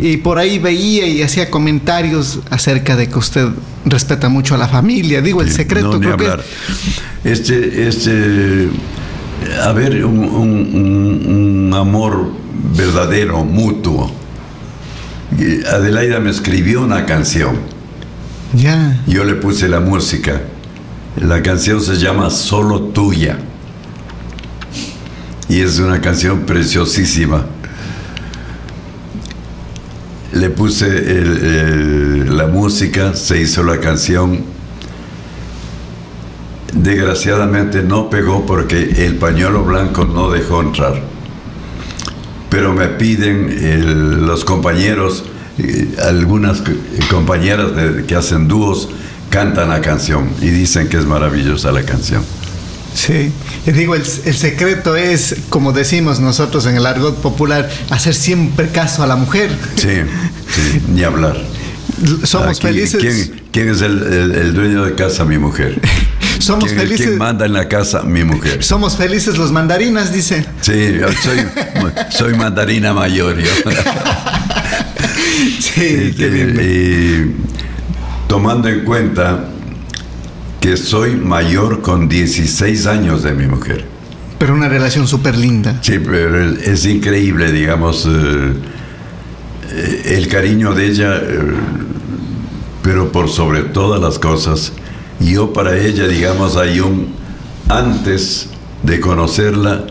Y, 0.00 0.16
por 0.18 0.38
ahí 0.38 0.58
veía 0.58 1.06
y 1.06 1.22
hacía 1.22 1.50
comentarios 1.50 2.40
acerca 2.50 2.96
de 2.96 3.08
que 3.08 3.18
usted 3.18 3.48
respeta 3.84 4.28
mucho 4.28 4.54
a 4.54 4.58
la 4.58 4.68
familia. 4.68 5.20
Digo, 5.20 5.42
el 5.42 5.50
secreto 5.50 6.00
creo 6.00 6.16
que 6.16 6.30
este, 7.24 7.88
este, 7.88 8.68
haber 9.62 10.04
un, 10.04 11.72
amor 11.74 12.30
verdadero, 12.76 13.44
mutuo. 13.44 14.10
Adelaida 15.72 16.20
me 16.20 16.30
escribió 16.30 16.82
una 16.82 17.06
canción. 17.06 17.56
Ya. 18.54 19.02
Yo 19.06 19.24
le 19.24 19.34
puse 19.34 19.68
la 19.68 19.80
música. 19.80 20.40
La 21.16 21.42
canción 21.42 21.80
se 21.80 21.96
llama 21.96 22.30
Solo 22.30 22.80
Tuya. 22.80 23.38
Y 25.48 25.60
es 25.60 25.78
una 25.78 26.00
canción 26.00 26.40
preciosísima. 26.40 27.46
Le 30.32 30.50
puse 30.50 32.26
la 32.26 32.46
música, 32.46 33.14
se 33.14 33.40
hizo 33.40 33.62
la 33.62 33.78
canción 33.78 34.53
Desgraciadamente 36.74 37.82
no 37.82 38.10
pegó 38.10 38.44
porque 38.46 39.06
el 39.06 39.16
pañuelo 39.16 39.64
blanco 39.64 40.04
no 40.04 40.30
dejó 40.30 40.60
entrar. 40.60 41.00
Pero 42.50 42.72
me 42.72 42.88
piden 42.88 44.26
los 44.26 44.44
compañeros, 44.44 45.24
eh, 45.58 45.94
algunas 46.04 46.62
compañeras 47.10 47.70
que 48.06 48.14
hacen 48.14 48.48
dúos, 48.48 48.88
cantan 49.30 49.68
la 49.68 49.80
canción 49.80 50.28
y 50.40 50.48
dicen 50.48 50.88
que 50.88 50.96
es 50.96 51.06
maravillosa 51.06 51.72
la 51.72 51.82
canción. 51.84 52.22
Sí, 52.94 53.32
y 53.66 53.72
digo, 53.72 53.96
el, 53.96 54.04
secreto 54.04 54.94
es, 54.94 55.34
como 55.48 55.72
decimos 55.72 56.20
nosotros 56.20 56.66
en 56.66 56.76
el 56.76 56.86
argot 56.86 57.20
popular, 57.20 57.68
hacer 57.90 58.14
siempre 58.14 58.68
caso 58.68 59.02
a 59.02 59.06
la 59.08 59.16
mujer. 59.16 59.50
Sí, 59.74 60.02
sí 60.54 60.82
ni 60.92 61.02
hablar. 61.02 61.36
Somos 62.22 62.60
felices. 62.60 63.32
¿quién, 63.50 63.68
es 63.68 63.82
el, 63.82 64.54
dueño 64.54 64.84
de 64.84 64.94
casa? 64.94 65.24
Mi 65.24 65.38
mujer. 65.38 65.80
Somos 66.38 66.70
felices. 66.72 67.06
¿Quién 67.06 67.18
manda 67.18 67.46
en 67.46 67.52
la 67.52 67.68
casa? 67.68 68.02
Mi 68.02 68.24
mujer. 68.24 68.62
Somos 68.62 68.96
felices 68.96 69.38
los 69.38 69.52
mandarinas, 69.52 70.12
dice. 70.12 70.44
Sí, 70.60 70.98
soy, 71.22 71.38
soy 72.10 72.34
mandarina 72.34 72.92
mayor 72.92 73.38
yo. 73.38 73.50
sí, 75.60 76.14
qué 76.16 76.28
bien. 76.28 76.60
Y 76.60 78.28
tomando 78.28 78.68
en 78.68 78.84
cuenta 78.84 79.48
que 80.60 80.76
soy 80.76 81.16
mayor 81.16 81.82
con 81.82 82.08
16 82.08 82.86
años 82.86 83.22
de 83.22 83.32
mi 83.32 83.46
mujer. 83.46 83.84
Pero 84.38 84.54
una 84.54 84.68
relación 84.68 85.06
súper 85.06 85.36
linda. 85.36 85.78
Sí, 85.82 85.98
pero 85.98 86.42
es 86.42 86.84
increíble, 86.86 87.52
digamos, 87.52 88.08
eh, 88.10 88.54
el 90.06 90.28
cariño 90.28 90.74
de 90.74 90.86
ella, 90.86 91.16
eh, 91.16 91.38
pero 92.82 93.12
por 93.12 93.28
sobre 93.28 93.62
todas 93.62 94.00
las 94.00 94.18
cosas, 94.18 94.72
yo 95.20 95.52
para 95.52 95.76
ella, 95.76 96.06
digamos, 96.06 96.56
hay 96.56 96.80
un 96.80 97.14
antes 97.68 98.48
de 98.82 99.00
conocerla 99.00 99.84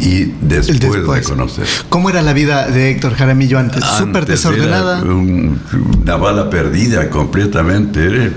y 0.00 0.34
después, 0.40 1.04
de 1.06 1.22
conocer. 1.22 1.66
¿Cómo 1.88 2.10
era 2.10 2.22
la 2.22 2.32
vida 2.32 2.66
de 2.68 2.90
Héctor 2.90 3.14
Jaramillo 3.14 3.58
antes? 3.58 3.84
¿Súper 3.84 4.26
desordenada? 4.26 5.02
una 5.02 6.16
bala 6.16 6.50
perdida 6.50 7.08
completamente. 7.08 8.32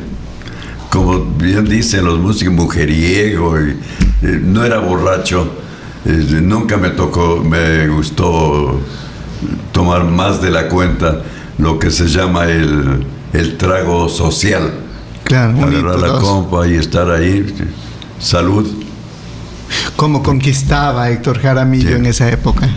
como 0.90 1.26
bien 1.26 1.66
dicen 1.66 2.06
los 2.06 2.20
músicos, 2.20 2.54
mujeriego. 2.54 3.60
Y, 3.60 3.72
eh, 4.22 4.40
no 4.44 4.64
era 4.64 4.78
borracho. 4.80 5.52
Eh, 6.06 6.40
nunca 6.42 6.78
me 6.78 6.92
tocó, 6.92 7.44
me 7.44 7.88
gustó 7.88 8.80
tomar 9.72 10.04
más 10.04 10.42
de 10.42 10.52
la 10.52 10.68
cuenta 10.68 11.24
lo 11.58 11.80
que 11.80 11.90
se 11.90 12.08
llama 12.08 12.46
el, 12.46 13.06
el 13.34 13.58
trago 13.58 14.08
social 14.08 14.85
Claro, 15.26 15.64
agarrar 15.64 16.00
la 16.00 16.20
compa 16.20 16.68
y 16.68 16.76
estar 16.76 17.10
ahí. 17.10 17.46
Salud. 18.20 18.66
¿Cómo 19.96 20.22
conquistaba 20.22 21.10
Héctor 21.10 21.40
Jaramillo 21.40 21.96
en 21.96 22.06
esa 22.06 22.30
época? 22.30 22.70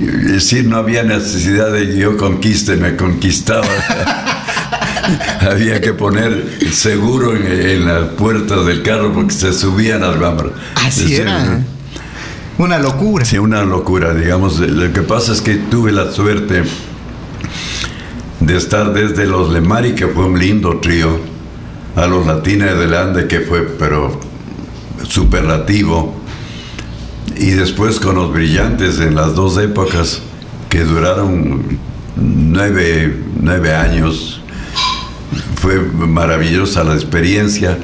Es 0.00 0.32
decir, 0.32 0.64
no 0.66 0.78
había 0.78 1.02
necesidad 1.02 1.70
de 1.70 1.86
que 1.86 1.96
yo 1.98 2.16
conquiste, 2.16 2.76
me 2.76 2.96
conquistaba. 2.96 3.66
había 5.40 5.80
que 5.80 5.92
poner 5.92 6.58
seguro 6.72 7.36
en, 7.36 7.86
las 7.86 8.08
puertas 8.10 8.64
del 8.64 8.82
carro 8.82 9.12
porque 9.12 9.34
se 9.34 9.52
subían 9.52 10.02
al 10.02 10.18
vapor. 10.18 10.54
Así 10.76 11.14
era. 11.14 11.62
Una 12.56 12.78
locura. 12.78 13.24
Sí, 13.24 13.36
una 13.38 13.64
locura, 13.64 14.14
digamos. 14.14 14.60
Lo 14.60 14.92
que 14.92 15.02
pasa 15.02 15.32
es 15.32 15.40
que 15.40 15.56
tuve 15.56 15.92
la 15.92 16.10
suerte 16.10 16.62
de 18.40 18.56
estar 18.56 18.92
desde 18.92 19.26
los 19.26 19.52
Lemari, 19.52 19.94
que 19.94 20.06
fue 20.06 20.26
un 20.26 20.38
lindo 20.38 20.78
trío, 20.80 21.33
a 21.96 22.06
los 22.06 22.26
Latines 22.26 22.78
del 22.78 22.94
Ande, 22.94 23.26
que 23.26 23.40
fue, 23.40 23.62
pero 23.62 24.18
superlativo, 25.08 26.14
y 27.36 27.50
después 27.50 28.00
con 28.00 28.16
los 28.16 28.32
Brillantes 28.32 28.98
en 29.00 29.14
las 29.14 29.34
dos 29.34 29.58
épocas, 29.58 30.22
que 30.68 30.84
duraron 30.84 31.78
nueve, 32.16 33.22
nueve 33.40 33.74
años. 33.74 34.40
Fue 35.56 35.80
maravillosa 35.80 36.84
la 36.84 36.94
experiencia. 36.94 37.78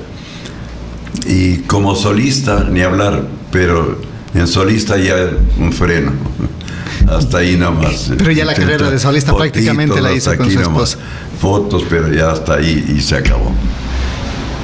Y 1.26 1.58
como 1.58 1.94
solista, 1.94 2.64
ni 2.64 2.82
hablar, 2.82 3.24
pero 3.50 4.00
en 4.34 4.46
solista 4.46 4.96
ya 4.96 5.16
un 5.58 5.72
freno. 5.72 6.12
Hasta 7.08 7.38
ahí 7.38 7.56
nomás. 7.56 8.12
Pero 8.16 8.30
ya 8.30 8.44
la 8.44 8.54
carrera 8.54 8.90
de 8.90 8.98
solista 8.98 9.34
prácticamente 9.34 10.00
la 10.00 10.12
hizo 10.12 10.36
con 10.36 10.50
su 10.50 10.60
esposa. 10.60 10.98
Fotos, 11.40 11.84
pero 11.88 12.12
ya 12.12 12.32
hasta 12.32 12.54
ahí 12.54 12.92
y 12.96 13.00
se 13.00 13.16
acabó. 13.16 13.52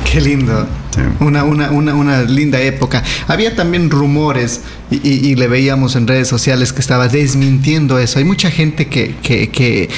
Qué 0.12 0.20
lindo. 0.20 0.66
Una, 1.20 1.45
una, 1.45 1.70
una, 1.70 1.95
una, 1.95 2.23
linda 2.23 2.61
época. 2.61 3.03
Había 3.28 3.55
también 3.55 3.91
rumores 3.91 4.62
y, 4.91 5.35
le 5.35 5.49
veíamos 5.49 5.97
en 5.97 6.07
redes 6.07 6.28
sociales 6.28 6.73
que 6.73 6.81
estaba 6.81 7.09
desmintiendo 7.09 7.99
eso. 7.99 8.19
Hay 8.19 8.24
mucha 8.24 8.51
gente 8.51 8.87
que, 8.87 9.15
que, 9.23 9.51
que 9.51 9.91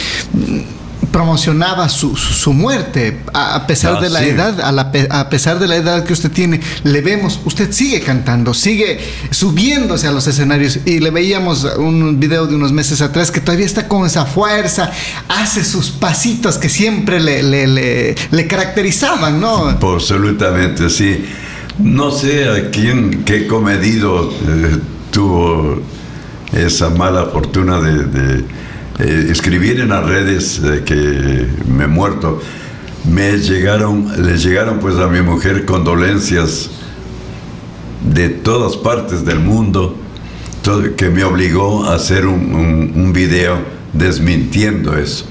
promocionaba 1.18 1.88
su, 1.88 2.14
su, 2.14 2.52
muerte 2.52 3.18
a, 3.34 3.66
pesar 3.66 4.00
de 4.00 4.08
la 4.08 4.22
edad 4.22 4.60
a, 4.60 5.18
a, 5.18 5.28
pesar 5.28 5.58
de 5.58 5.66
la 5.66 5.74
edad 5.74 6.04
que 6.04 6.12
usted 6.12 6.30
tiene 6.30 6.60
le 6.84 7.00
vemos 7.00 7.40
usted 7.44 7.72
sigue 7.72 8.02
cantando 8.02 8.54
sigue 8.54 9.00
subiéndose 9.32 10.06
a 10.06 10.12
los 10.12 10.28
escenarios 10.28 10.78
y 10.84 11.00
le 11.00 11.10
veíamos 11.10 11.64
un 11.76 12.20
video 12.20 12.46
de 12.46 12.54
unos 12.54 12.70
meses 12.70 13.02
atrás 13.02 13.32
que 13.32 13.40
todavía 13.40 13.66
está 13.66 13.88
con 13.88 14.06
esa 14.06 14.26
fuerza 14.26 14.92
hace 15.28 15.64
sus 15.64 15.90
pasitos 15.90 16.56
que 16.56 16.68
siempre 16.68 17.18
le, 17.18 17.42
le, 17.42 18.14
le, 18.30 18.46
caracterizaban 18.46 19.40
no 19.40 19.70
absolutamente 19.70 20.88
sí. 20.88 21.24
No 21.80 22.12
sé 22.12 22.48
a 22.48 22.70
quién 22.70 23.24
qué 23.24 23.48
comedido 23.48 24.30
eh, 24.30 24.78
tuvo 25.10 25.82
esa 26.52 26.90
mala 26.90 27.26
fortuna 27.26 27.80
de 27.80 28.44
eh, 28.98 29.28
escribir 29.30 29.80
en 29.80 29.90
las 29.90 30.04
redes 30.04 30.60
que 30.84 31.46
me 31.66 31.84
he 31.84 31.86
muerto, 31.86 32.40
me 33.04 33.38
llegaron, 33.38 34.10
le 34.24 34.36
llegaron 34.36 34.80
pues 34.80 34.96
a 34.96 35.06
mi 35.06 35.22
mujer 35.22 35.64
condolencias 35.64 36.70
de 38.02 38.28
todas 38.28 38.76
partes 38.76 39.24
del 39.24 39.40
mundo, 39.40 39.96
que 40.96 41.08
me 41.08 41.24
obligó 41.24 41.84
a 41.86 41.94
hacer 41.94 42.26
un, 42.26 42.92
un, 42.94 43.12
video 43.14 43.56
desmintiendo 43.94 44.98
eso 44.98 45.24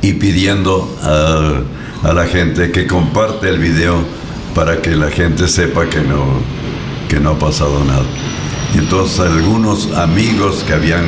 y 0.00 0.12
pidiendo 0.12 0.96
a, 1.02 1.62
a, 2.08 2.12
la 2.12 2.26
gente 2.26 2.70
que 2.70 2.86
comparte 2.86 3.48
el 3.48 3.58
video 3.58 3.96
para 4.54 4.80
que 4.80 4.94
la 4.94 5.10
gente 5.10 5.48
sepa 5.48 5.88
que 5.88 6.02
no, 6.02 6.24
que 7.08 7.18
no 7.18 7.30
ha 7.30 7.38
pasado 7.38 7.82
nada. 7.84 8.04
Y 8.74 8.78
entonces 8.78 9.18
algunos 9.18 9.92
amigos 9.96 10.62
que 10.64 10.74
habían 10.74 11.06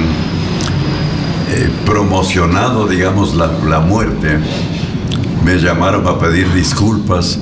eh, 1.50 1.70
promocionado, 1.86 2.86
digamos, 2.86 3.34
la, 3.34 3.80
muerte, 3.80 4.38
me 5.44 5.56
llamaron 5.58 6.06
a 6.06 6.18
pedir 6.18 6.52
disculpas 6.52 7.38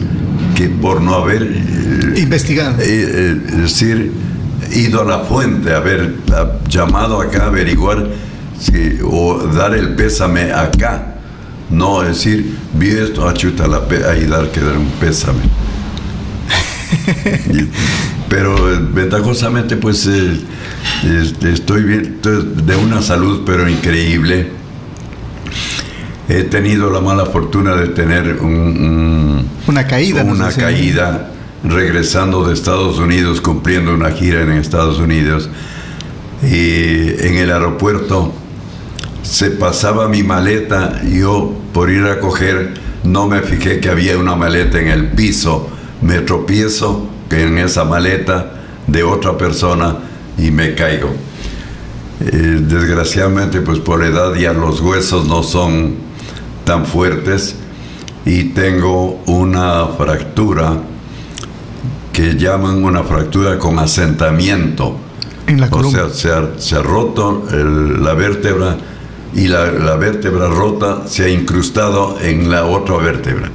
que 0.54 0.68
por 0.68 1.00
no 1.00 1.14
haber 1.14 1.42
eh, 1.42 2.20
investigado, 2.20 2.76
eh, 2.80 3.40
es 3.48 3.56
decir, 3.56 4.12
ido 4.72 5.02
a 5.02 5.04
la 5.04 5.18
fuente, 5.20 5.74
haber 5.74 6.14
llamado 6.68 7.20
acá 7.20 7.44
a 7.44 7.46
averiguar 7.46 8.06
si, 8.58 8.98
o 9.02 9.38
dar 9.38 9.74
el 9.74 9.94
pésame 9.94 10.52
acá. 10.52 11.14
No 11.68 12.02
decir, 12.02 12.56
vi 12.74 12.90
esto, 12.90 13.28
achuta 13.28 13.66
la 13.66 13.82
ahí 14.08 14.26
dar 14.26 14.50
que 14.50 14.60
dar 14.60 14.76
un 14.78 14.90
pésame. 15.00 15.40
pero 18.28 18.56
ventajosamente, 18.92 19.76
pues 19.76 20.06
este, 20.06 21.52
estoy 21.52 21.82
bien, 21.82 22.20
de 22.22 22.76
una 22.76 23.02
salud 23.02 23.42
pero 23.44 23.68
increíble. 23.68 24.48
He 26.28 26.42
tenido 26.42 26.90
la 26.90 27.00
mala 27.00 27.26
fortuna 27.26 27.76
de 27.76 27.88
tener 27.88 28.38
una 28.42 29.86
caída. 29.86 30.24
Una 30.24 30.50
caída 30.50 31.30
regresando 31.62 32.46
de 32.46 32.54
Estados 32.54 32.98
Unidos, 32.98 33.40
cumpliendo 33.40 33.94
una 33.94 34.10
gira 34.10 34.42
en 34.42 34.52
Estados 34.52 34.98
Unidos. 34.98 35.48
Y 36.42 37.24
en 37.24 37.36
el 37.36 37.52
aeropuerto 37.52 38.34
se 39.22 39.50
pasaba 39.50 40.08
mi 40.08 40.22
maleta, 40.22 41.00
yo 41.04 41.56
por 41.72 41.90
ir 41.90 42.04
a 42.04 42.20
coger 42.20 42.74
no 43.06 43.26
me 43.26 43.40
fijé 43.40 43.80
que 43.80 43.88
había 43.88 44.18
una 44.18 44.34
maleta 44.34 44.80
en 44.80 44.88
el 44.88 45.08
piso, 45.12 45.68
me 46.02 46.18
tropiezo 46.20 47.08
en 47.30 47.58
esa 47.58 47.84
maleta 47.84 48.52
de 48.86 49.02
otra 49.02 49.36
persona 49.36 49.96
y 50.38 50.50
me 50.50 50.74
caigo. 50.74 51.10
Eh, 52.20 52.60
desgraciadamente, 52.62 53.60
pues 53.60 53.78
por 53.78 54.02
edad 54.02 54.34
ya 54.34 54.52
los 54.52 54.80
huesos 54.80 55.26
no 55.26 55.42
son 55.42 55.96
tan 56.64 56.86
fuertes 56.86 57.56
y 58.24 58.44
tengo 58.44 59.22
una 59.26 59.86
fractura 59.98 60.78
que 62.12 62.36
llaman 62.36 62.82
una 62.82 63.02
fractura 63.02 63.58
con 63.58 63.78
asentamiento. 63.78 64.96
En 65.46 65.60
la 65.60 65.66
o 65.66 65.90
sea, 65.90 66.08
se 66.56 66.74
ha, 66.74 66.82
roto 66.82 67.44
la 67.52 68.14
vértebra 68.14 68.76
y 69.34 69.48
la, 69.48 69.96
vértebra 69.96 70.48
rota 70.48 71.06
se 71.06 71.26
ha 71.26 71.28
incrustado 71.28 72.18
en 72.20 72.50
la 72.50 72.64
otra 72.64 72.96
vértebra. 72.96 73.50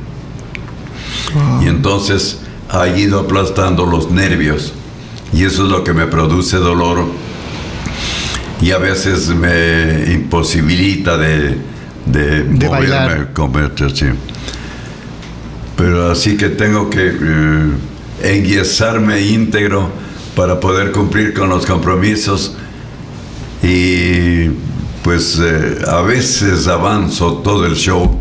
Y 1.63 1.67
entonces 1.67 2.40
ha 2.71 2.87
ido 2.87 3.19
aplastando 3.19 3.85
los 3.85 4.09
nervios. 4.09 4.73
Y 5.33 5.43
eso 5.43 5.65
es 5.65 5.71
lo 5.71 5.83
que 5.83 5.93
me 5.93 6.07
produce 6.07 6.57
dolor. 6.57 7.05
Y 8.61 8.71
a 8.71 8.77
veces 8.77 9.29
me 9.29 10.11
imposibilita 10.13 11.17
de, 11.17 11.57
de, 12.05 12.43
moverme, 12.67 13.27
Pero 15.75 16.11
así 16.11 16.37
que 16.37 16.49
tengo 16.49 16.89
que 16.89 17.11
eh, 17.21 17.71
enguiesarme 18.23 19.21
íntegro 19.21 19.89
para 20.35 20.59
poder 20.59 20.91
cumplir 20.91 21.33
con 21.33 21.49
los 21.49 21.65
compromisos. 21.65 22.55
Y 23.63 24.49
pues 25.03 25.39
eh, 25.41 25.79
a 25.87 26.01
veces 26.01 26.67
avanzo 26.67 27.37
todo 27.43 27.65
el 27.65 27.75
show, 27.75 28.19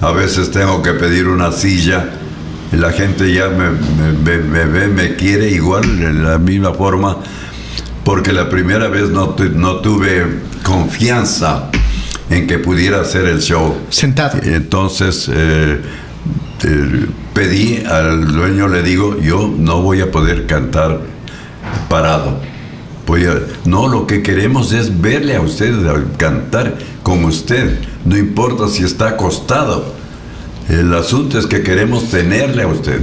a 0.00 0.12
veces 0.12 0.50
tengo 0.50 0.82
que 0.82 0.92
pedir 0.92 1.28
una 1.28 1.52
silla 1.52 2.20
la 2.76 2.92
gente 2.92 3.32
ya 3.32 3.48
me, 3.48 3.70
ve, 4.22 4.88
me 4.88 5.16
quiere 5.16 5.50
igual, 5.50 5.98
de 5.98 6.12
la 6.12 6.38
misma 6.38 6.72
forma, 6.72 7.18
porque 8.04 8.32
la 8.32 8.48
primera 8.48 8.88
vez 8.88 9.10
no, 9.10 9.36
no 9.54 9.76
tuve 9.76 10.40
confianza 10.62 11.70
en 12.30 12.46
que 12.46 12.58
pudiera 12.58 13.00
hacer 13.00 13.26
el 13.26 13.40
show. 13.40 13.76
Sentado. 13.90 14.38
Entonces 14.42 15.30
eh, 15.32 15.80
eh, 16.64 17.06
pedí 17.32 17.84
al 17.84 18.32
dueño, 18.32 18.68
le 18.68 18.82
digo, 18.82 19.18
yo 19.20 19.52
no 19.56 19.82
voy 19.82 20.00
a 20.00 20.10
poder 20.10 20.46
cantar 20.46 21.00
parado. 21.88 22.40
Voy 23.06 23.26
a, 23.26 23.34
no, 23.66 23.88
lo 23.88 24.06
que 24.06 24.22
queremos 24.22 24.72
es 24.72 25.00
verle 25.00 25.36
a 25.36 25.40
usted 25.40 25.74
cantar 26.16 26.78
con 27.02 27.24
usted. 27.24 27.78
No 28.04 28.16
importa 28.16 28.68
si 28.68 28.82
está 28.82 29.08
acostado 29.08 30.03
el 30.68 30.94
asunto 30.94 31.38
es 31.38 31.46
que 31.46 31.62
queremos 31.62 32.10
tenerle 32.10 32.62
a 32.62 32.68
usted. 32.68 33.00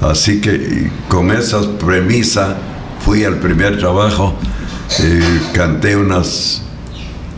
Así 0.00 0.40
que 0.40 0.90
con 1.08 1.30
esa 1.30 1.78
premisa 1.78 2.56
fui 3.04 3.24
al 3.24 3.36
primer 3.38 3.78
trabajo, 3.78 4.36
eh, 5.00 5.40
canté 5.52 5.96
unas 5.96 6.62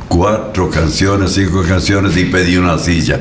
cuatro 0.08 0.68
canciones, 0.70 1.32
cinco 1.32 1.62
canciones 1.62 2.16
y 2.16 2.24
pedí 2.24 2.56
una 2.56 2.78
silla. 2.78 3.20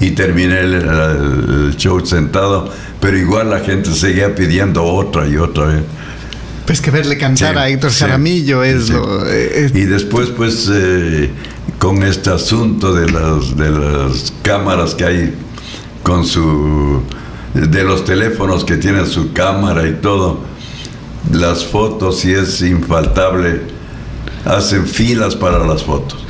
Y 0.00 0.12
terminé 0.12 0.60
el, 0.60 1.76
show 1.76 2.04
sentado, 2.06 2.72
pero 3.00 3.18
igual 3.18 3.50
la 3.50 3.60
gente 3.60 3.92
seguía 3.92 4.34
pidiendo 4.34 4.82
otra 4.82 5.28
y 5.28 5.36
otra 5.36 5.66
vez. 5.66 5.82
Pues 6.64 6.80
que 6.80 6.90
verle 6.90 7.18
cantar 7.18 7.58
a 7.58 7.68
Héctor 7.68 7.92
Jaramillo 7.92 8.62
es 8.62 8.88
lo... 8.88 9.26
Eh, 9.28 9.70
y 9.74 9.80
después 9.80 10.30
pues 10.30 10.70
eh, 10.72 11.30
con 11.78 12.02
este 12.02 12.30
asunto 12.30 12.92
de 12.92 13.10
las, 13.10 13.56
de 13.56 13.70
las 13.70 14.32
cámaras 14.42 14.94
que 14.94 15.04
hay 15.04 15.34
con 16.02 16.26
su 16.26 17.02
de 17.54 17.84
los 17.84 18.04
teléfonos 18.04 18.64
que 18.64 18.76
tiene 18.76 19.06
su 19.06 19.32
cámara 19.32 19.86
y 19.86 19.94
todo, 19.94 20.44
las 21.32 21.64
fotos 21.64 22.24
y 22.24 22.32
es 22.32 22.62
infaltable, 22.62 23.62
hacen 24.44 24.86
filas 24.86 25.34
para 25.34 25.58
las 25.66 25.82
fotos. 25.82 26.24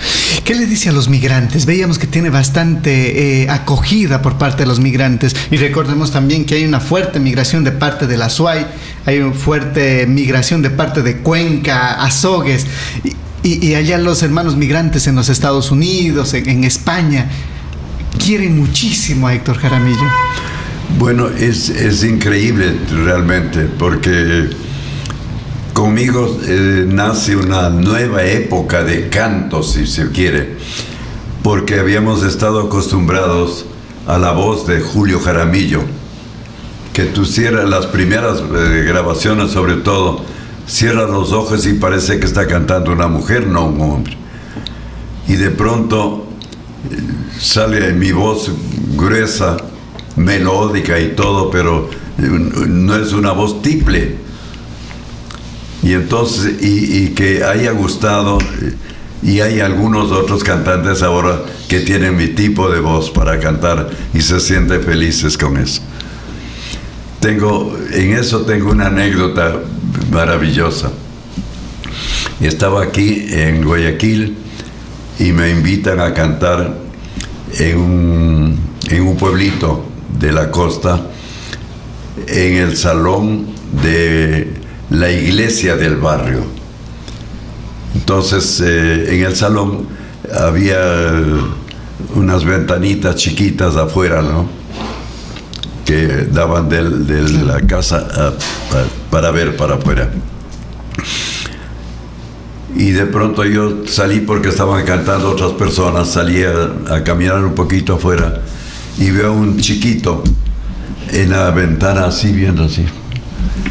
¿Qué 0.44 0.54
le 0.54 0.66
dice 0.66 0.88
a 0.88 0.92
los 0.92 1.08
migrantes? 1.08 1.66
Veíamos 1.66 1.98
que 1.98 2.06
tiene 2.06 2.30
bastante 2.30 3.42
eh, 3.42 3.50
acogida 3.50 4.22
por 4.22 4.38
parte 4.38 4.62
de 4.62 4.66
los 4.66 4.80
migrantes 4.80 5.36
y 5.50 5.56
recordemos 5.58 6.10
también 6.10 6.44
que 6.44 6.56
hay 6.56 6.64
una 6.64 6.80
fuerte 6.80 7.20
migración 7.20 7.62
de 7.62 7.72
parte 7.72 8.06
de 8.06 8.16
la 8.16 8.30
SUAY, 8.30 8.66
hay 9.06 9.18
una 9.18 9.34
fuerte 9.34 10.06
migración 10.06 10.62
de 10.62 10.70
parte 10.70 11.02
de 11.02 11.18
Cuenca, 11.18 12.02
Azogues 12.02 12.66
y, 13.42 13.74
allá 13.74 13.98
los 13.98 14.22
hermanos 14.22 14.56
migrantes 14.56 15.06
en 15.06 15.16
los 15.16 15.28
Estados 15.28 15.70
Unidos, 15.70 16.34
en, 16.34 16.64
España, 16.64 17.30
quieren 18.22 18.58
muchísimo 18.58 19.28
a 19.28 19.34
Héctor 19.34 19.56
Jaramillo. 19.58 20.06
Bueno, 20.98 21.28
es, 21.28 21.70
es 21.70 22.04
increíble 22.04 22.76
realmente, 23.04 23.68
porque 23.78 24.50
conmigo 25.72 26.38
eh, 26.46 26.84
nace 26.86 27.36
una 27.36 27.70
nueva 27.70 28.24
época 28.24 28.82
de 28.82 29.08
canto, 29.08 29.62
si 29.62 29.86
se 29.86 30.10
quiere, 30.10 30.56
porque 31.42 31.80
habíamos 31.80 32.22
estado 32.22 32.60
acostumbrados 32.60 33.64
a 34.06 34.18
la 34.18 34.32
voz 34.32 34.66
de 34.66 34.80
Julio 34.80 35.20
Jaramillo, 35.20 35.80
que 36.92 37.04
tú 37.04 37.24
cierras 37.24 37.68
las 37.68 37.86
primeras 37.86 38.40
eh, 38.40 38.84
grabaciones 38.86 39.52
sobre 39.52 39.76
todo, 39.76 40.24
cierras 40.70 41.10
los 41.10 41.32
ojos 41.32 41.66
y 41.66 41.74
parece 41.74 42.20
que 42.20 42.26
está 42.26 42.46
cantando 42.46 42.92
una 42.92 43.08
mujer, 43.08 43.46
no 43.46 43.66
un 43.66 43.80
hombre. 43.80 44.16
Y 45.26 45.34
de 45.34 45.50
pronto 45.50 46.26
eh, 46.90 46.96
sale 47.38 47.92
mi 47.92 48.12
voz 48.12 48.52
gruesa, 48.96 49.56
melódica 50.16 50.98
y 51.00 51.08
todo, 51.08 51.50
pero 51.50 51.90
no 52.18 52.96
es 52.96 53.12
una 53.12 53.32
voz 53.32 53.62
tiple. 53.62 54.16
Y 55.82 55.92
entonces, 55.94 56.62
y, 56.62 57.08
que 57.08 57.42
haya 57.42 57.72
gustado, 57.72 58.38
y 59.22 59.40
hay 59.40 59.60
algunos 59.60 60.12
otros 60.12 60.44
cantantes 60.44 61.02
ahora 61.02 61.40
que 61.68 61.80
tienen 61.80 62.16
mi 62.16 62.28
tipo 62.28 62.70
de 62.70 62.80
voz 62.80 63.10
para 63.10 63.40
cantar 63.40 63.90
y 64.12 64.20
se 64.20 64.38
sienten 64.40 64.82
felices 64.82 65.36
con 65.36 65.56
eso. 65.56 65.80
Tengo, 67.18 67.76
en 67.92 68.12
eso 68.12 68.42
tengo 68.42 68.70
una 68.70 68.86
anécdota 68.86 69.60
maravillosa. 70.10 70.90
Estaba 72.40 72.82
aquí 72.82 73.26
en 73.30 73.64
Guayaquil 73.64 74.36
y 75.18 75.32
me 75.32 75.50
invitan 75.50 76.00
a 76.00 76.14
cantar 76.14 76.74
en 77.58 77.78
un, 77.78 78.58
en 78.88 79.02
un 79.02 79.16
pueblito 79.16 79.84
de 80.18 80.32
la 80.32 80.50
costa 80.50 81.02
en 82.26 82.56
el 82.56 82.76
salón 82.76 83.46
de 83.82 84.54
la 84.90 85.10
iglesia 85.10 85.76
del 85.76 85.96
barrio. 85.96 86.44
Entonces, 87.94 88.60
eh, 88.60 89.14
en 89.14 89.24
el 89.24 89.36
salón 89.36 89.86
había 90.34 90.78
unas 92.14 92.44
ventanitas 92.44 93.16
chiquitas 93.16 93.76
afuera, 93.76 94.22
¿no? 94.22 94.48
Que 95.84 96.28
daban 96.30 96.68
de, 96.68 96.82
la 97.44 97.60
casa 97.60 98.34
para 99.10 99.30
ver 99.30 99.56
para 99.56 99.74
afuera. 99.74 100.10
Y 102.76 102.92
de 102.92 103.06
pronto 103.06 103.44
yo 103.44 103.86
salí 103.86 104.20
porque 104.20 104.48
estaban 104.48 104.84
cantando 104.84 105.30
otras 105.30 105.52
personas, 105.52 106.10
salí 106.10 106.42
a 106.44 107.02
caminar 107.04 107.44
un 107.44 107.54
poquito 107.54 107.94
afuera 107.94 108.42
y 108.98 109.10
veo 109.10 109.28
a 109.28 109.32
un 109.32 109.58
chiquito 109.58 110.22
en 111.12 111.30
la 111.30 111.50
ventana 111.50 112.06
así 112.06 112.32
viendo 112.32 112.64
así. 112.64 112.84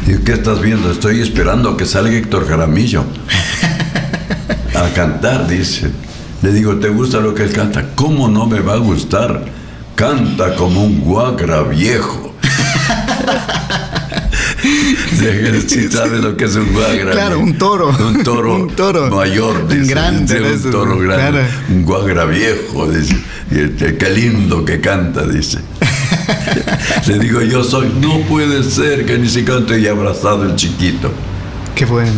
Digo, 0.06 0.20
¿qué 0.24 0.32
estás 0.32 0.60
viendo? 0.60 0.90
Estoy 0.90 1.20
esperando 1.20 1.76
que 1.76 1.86
salga 1.86 2.16
Héctor 2.16 2.48
Jaramillo 2.48 3.04
a 4.74 4.88
cantar, 4.94 5.46
dice. 5.46 5.90
Le 6.42 6.52
digo, 6.52 6.76
¿te 6.76 6.88
gusta 6.88 7.20
lo 7.20 7.34
que 7.34 7.44
él 7.44 7.52
canta? 7.52 7.90
¿Cómo 7.94 8.28
no 8.28 8.46
me 8.46 8.60
va 8.60 8.74
a 8.74 8.78
gustar? 8.78 9.44
Canta 9.94 10.54
como 10.54 10.82
un 10.82 11.00
guagra 11.00 11.62
viejo. 11.62 12.34
si 15.66 15.90
sabes 15.90 16.20
lo 16.20 16.36
que 16.36 16.44
es 16.44 16.56
un 16.56 16.72
guagra. 16.72 17.12
Claro, 17.12 17.40
un 17.40 17.56
toro. 17.58 17.88
Un 17.88 18.22
toro, 18.22 18.56
un 18.62 18.68
toro 18.70 19.10
mayor. 19.10 19.66
Dice, 19.68 19.82
un 19.82 19.88
grande. 19.88 20.40
un 20.40 20.70
toro 20.70 20.98
grande. 20.98 21.44
Un 21.68 21.84
guagra 21.84 22.24
viejo. 22.24 22.88
Dice. 22.88 23.16
Este, 23.50 23.96
qué 23.96 24.10
lindo 24.10 24.64
que 24.64 24.80
canta, 24.80 25.26
dice. 25.26 25.58
Le 27.06 27.18
digo, 27.18 27.40
yo 27.42 27.64
soy, 27.64 27.92
no 28.00 28.20
puede 28.20 28.62
ser 28.62 29.04
que 29.04 29.18
ni 29.18 29.28
siquiera 29.28 29.60
estoy 29.60 29.86
abrazado 29.86 30.44
el 30.44 30.54
chiquito. 30.56 31.10
Qué 31.74 31.84
bueno. 31.84 32.12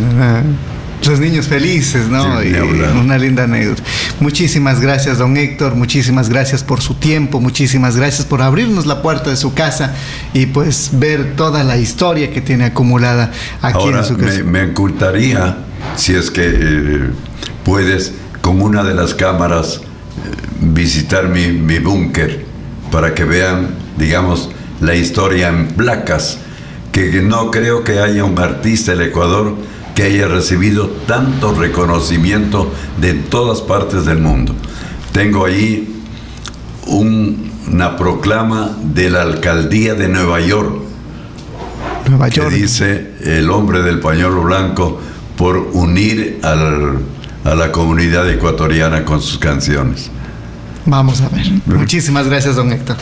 Los 1.06 1.18
niños 1.18 1.48
felices, 1.48 2.08
¿no? 2.08 2.42
y 2.42 2.54
una 2.54 3.18
linda 3.18 3.44
anécdota. 3.44 3.82
Muchísimas 4.20 4.80
gracias, 4.80 5.18
don 5.18 5.36
Héctor. 5.36 5.74
Muchísimas 5.74 6.28
gracias 6.28 6.62
por 6.62 6.80
su 6.80 6.94
tiempo. 6.94 7.40
Muchísimas 7.40 7.96
gracias 7.96 8.26
por 8.26 8.40
abrirnos 8.40 8.86
la 8.86 9.02
puerta 9.02 9.30
de 9.30 9.36
su 9.36 9.52
casa 9.52 9.94
y 10.32 10.46
pues 10.46 10.90
ver 10.92 11.34
toda 11.34 11.64
la 11.64 11.76
historia 11.76 12.32
que 12.32 12.40
tiene 12.40 12.66
acumulada 12.66 13.32
aquí 13.60 13.88
en 13.88 14.04
su 14.04 14.16
casa. 14.16 14.42
Me, 14.44 14.66
me 14.66 14.72
si 15.96 16.14
es 16.14 16.30
que 16.30 16.42
eh, 16.44 17.10
puedes, 17.64 18.12
con 18.40 18.60
una 18.62 18.84
de 18.84 18.94
las 18.94 19.14
cámaras, 19.14 19.80
visitar 20.60 21.28
mi, 21.28 21.48
mi 21.48 21.78
búnker 21.78 22.44
para 22.90 23.14
que 23.14 23.24
vean, 23.24 23.74
digamos, 23.98 24.50
la 24.80 24.94
historia 24.94 25.48
en 25.48 25.68
placas, 25.68 26.38
que 26.92 27.22
no 27.22 27.50
creo 27.50 27.84
que 27.84 27.98
haya 27.98 28.24
un 28.24 28.38
artista 28.38 28.92
del 28.92 29.08
Ecuador 29.08 29.56
que 29.94 30.04
haya 30.04 30.28
recibido 30.28 30.88
tanto 31.06 31.54
reconocimiento 31.54 32.72
de 33.00 33.14
todas 33.14 33.60
partes 33.60 34.04
del 34.04 34.18
mundo. 34.18 34.54
Tengo 35.12 35.44
ahí 35.44 36.02
una 36.86 37.96
proclama 37.96 38.76
de 38.82 39.10
la 39.10 39.22
alcaldía 39.22 39.94
de 39.94 40.08
Nueva 40.08 40.40
York, 40.40 40.76
Nueva 42.08 42.28
York. 42.28 42.48
que 42.50 42.54
dice 42.56 43.12
el 43.22 43.50
hombre 43.50 43.82
del 43.82 44.00
pañuelo 44.00 44.42
blanco 44.42 45.00
por 45.36 45.56
unir 45.72 46.40
a 46.42 47.54
la 47.54 47.72
comunidad 47.72 48.28
ecuatoriana 48.30 49.04
con 49.04 49.20
sus 49.20 49.38
canciones. 49.38 50.10
Vamos 50.86 51.20
a 51.20 51.28
ver. 51.28 51.46
Muchísimas 51.66 52.26
gracias, 52.26 52.56
don 52.56 52.72
Héctor. 52.72 52.96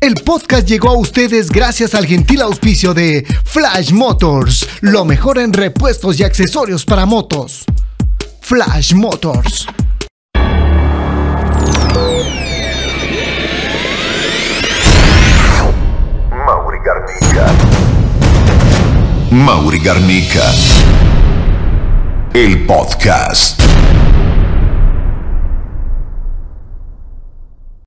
El 0.00 0.14
podcast 0.14 0.66
llegó 0.66 0.90
a 0.90 0.98
ustedes 0.98 1.50
gracias 1.50 1.94
al 1.94 2.06
gentil 2.06 2.42
auspicio 2.42 2.94
de 2.94 3.26
Flash 3.44 3.92
Motors, 3.92 4.68
lo 4.80 5.04
mejor 5.04 5.38
en 5.38 5.52
repuestos 5.52 6.20
y 6.20 6.24
accesorios 6.24 6.84
para 6.84 7.06
motos. 7.06 7.64
Flash 8.40 8.94
Motors. 8.94 9.66
Mauri 16.30 16.78
Garnica. 16.84 17.46
Mauri 19.30 19.78
Garnica. 19.80 20.52
El 22.32 22.64
podcast. 22.66 23.60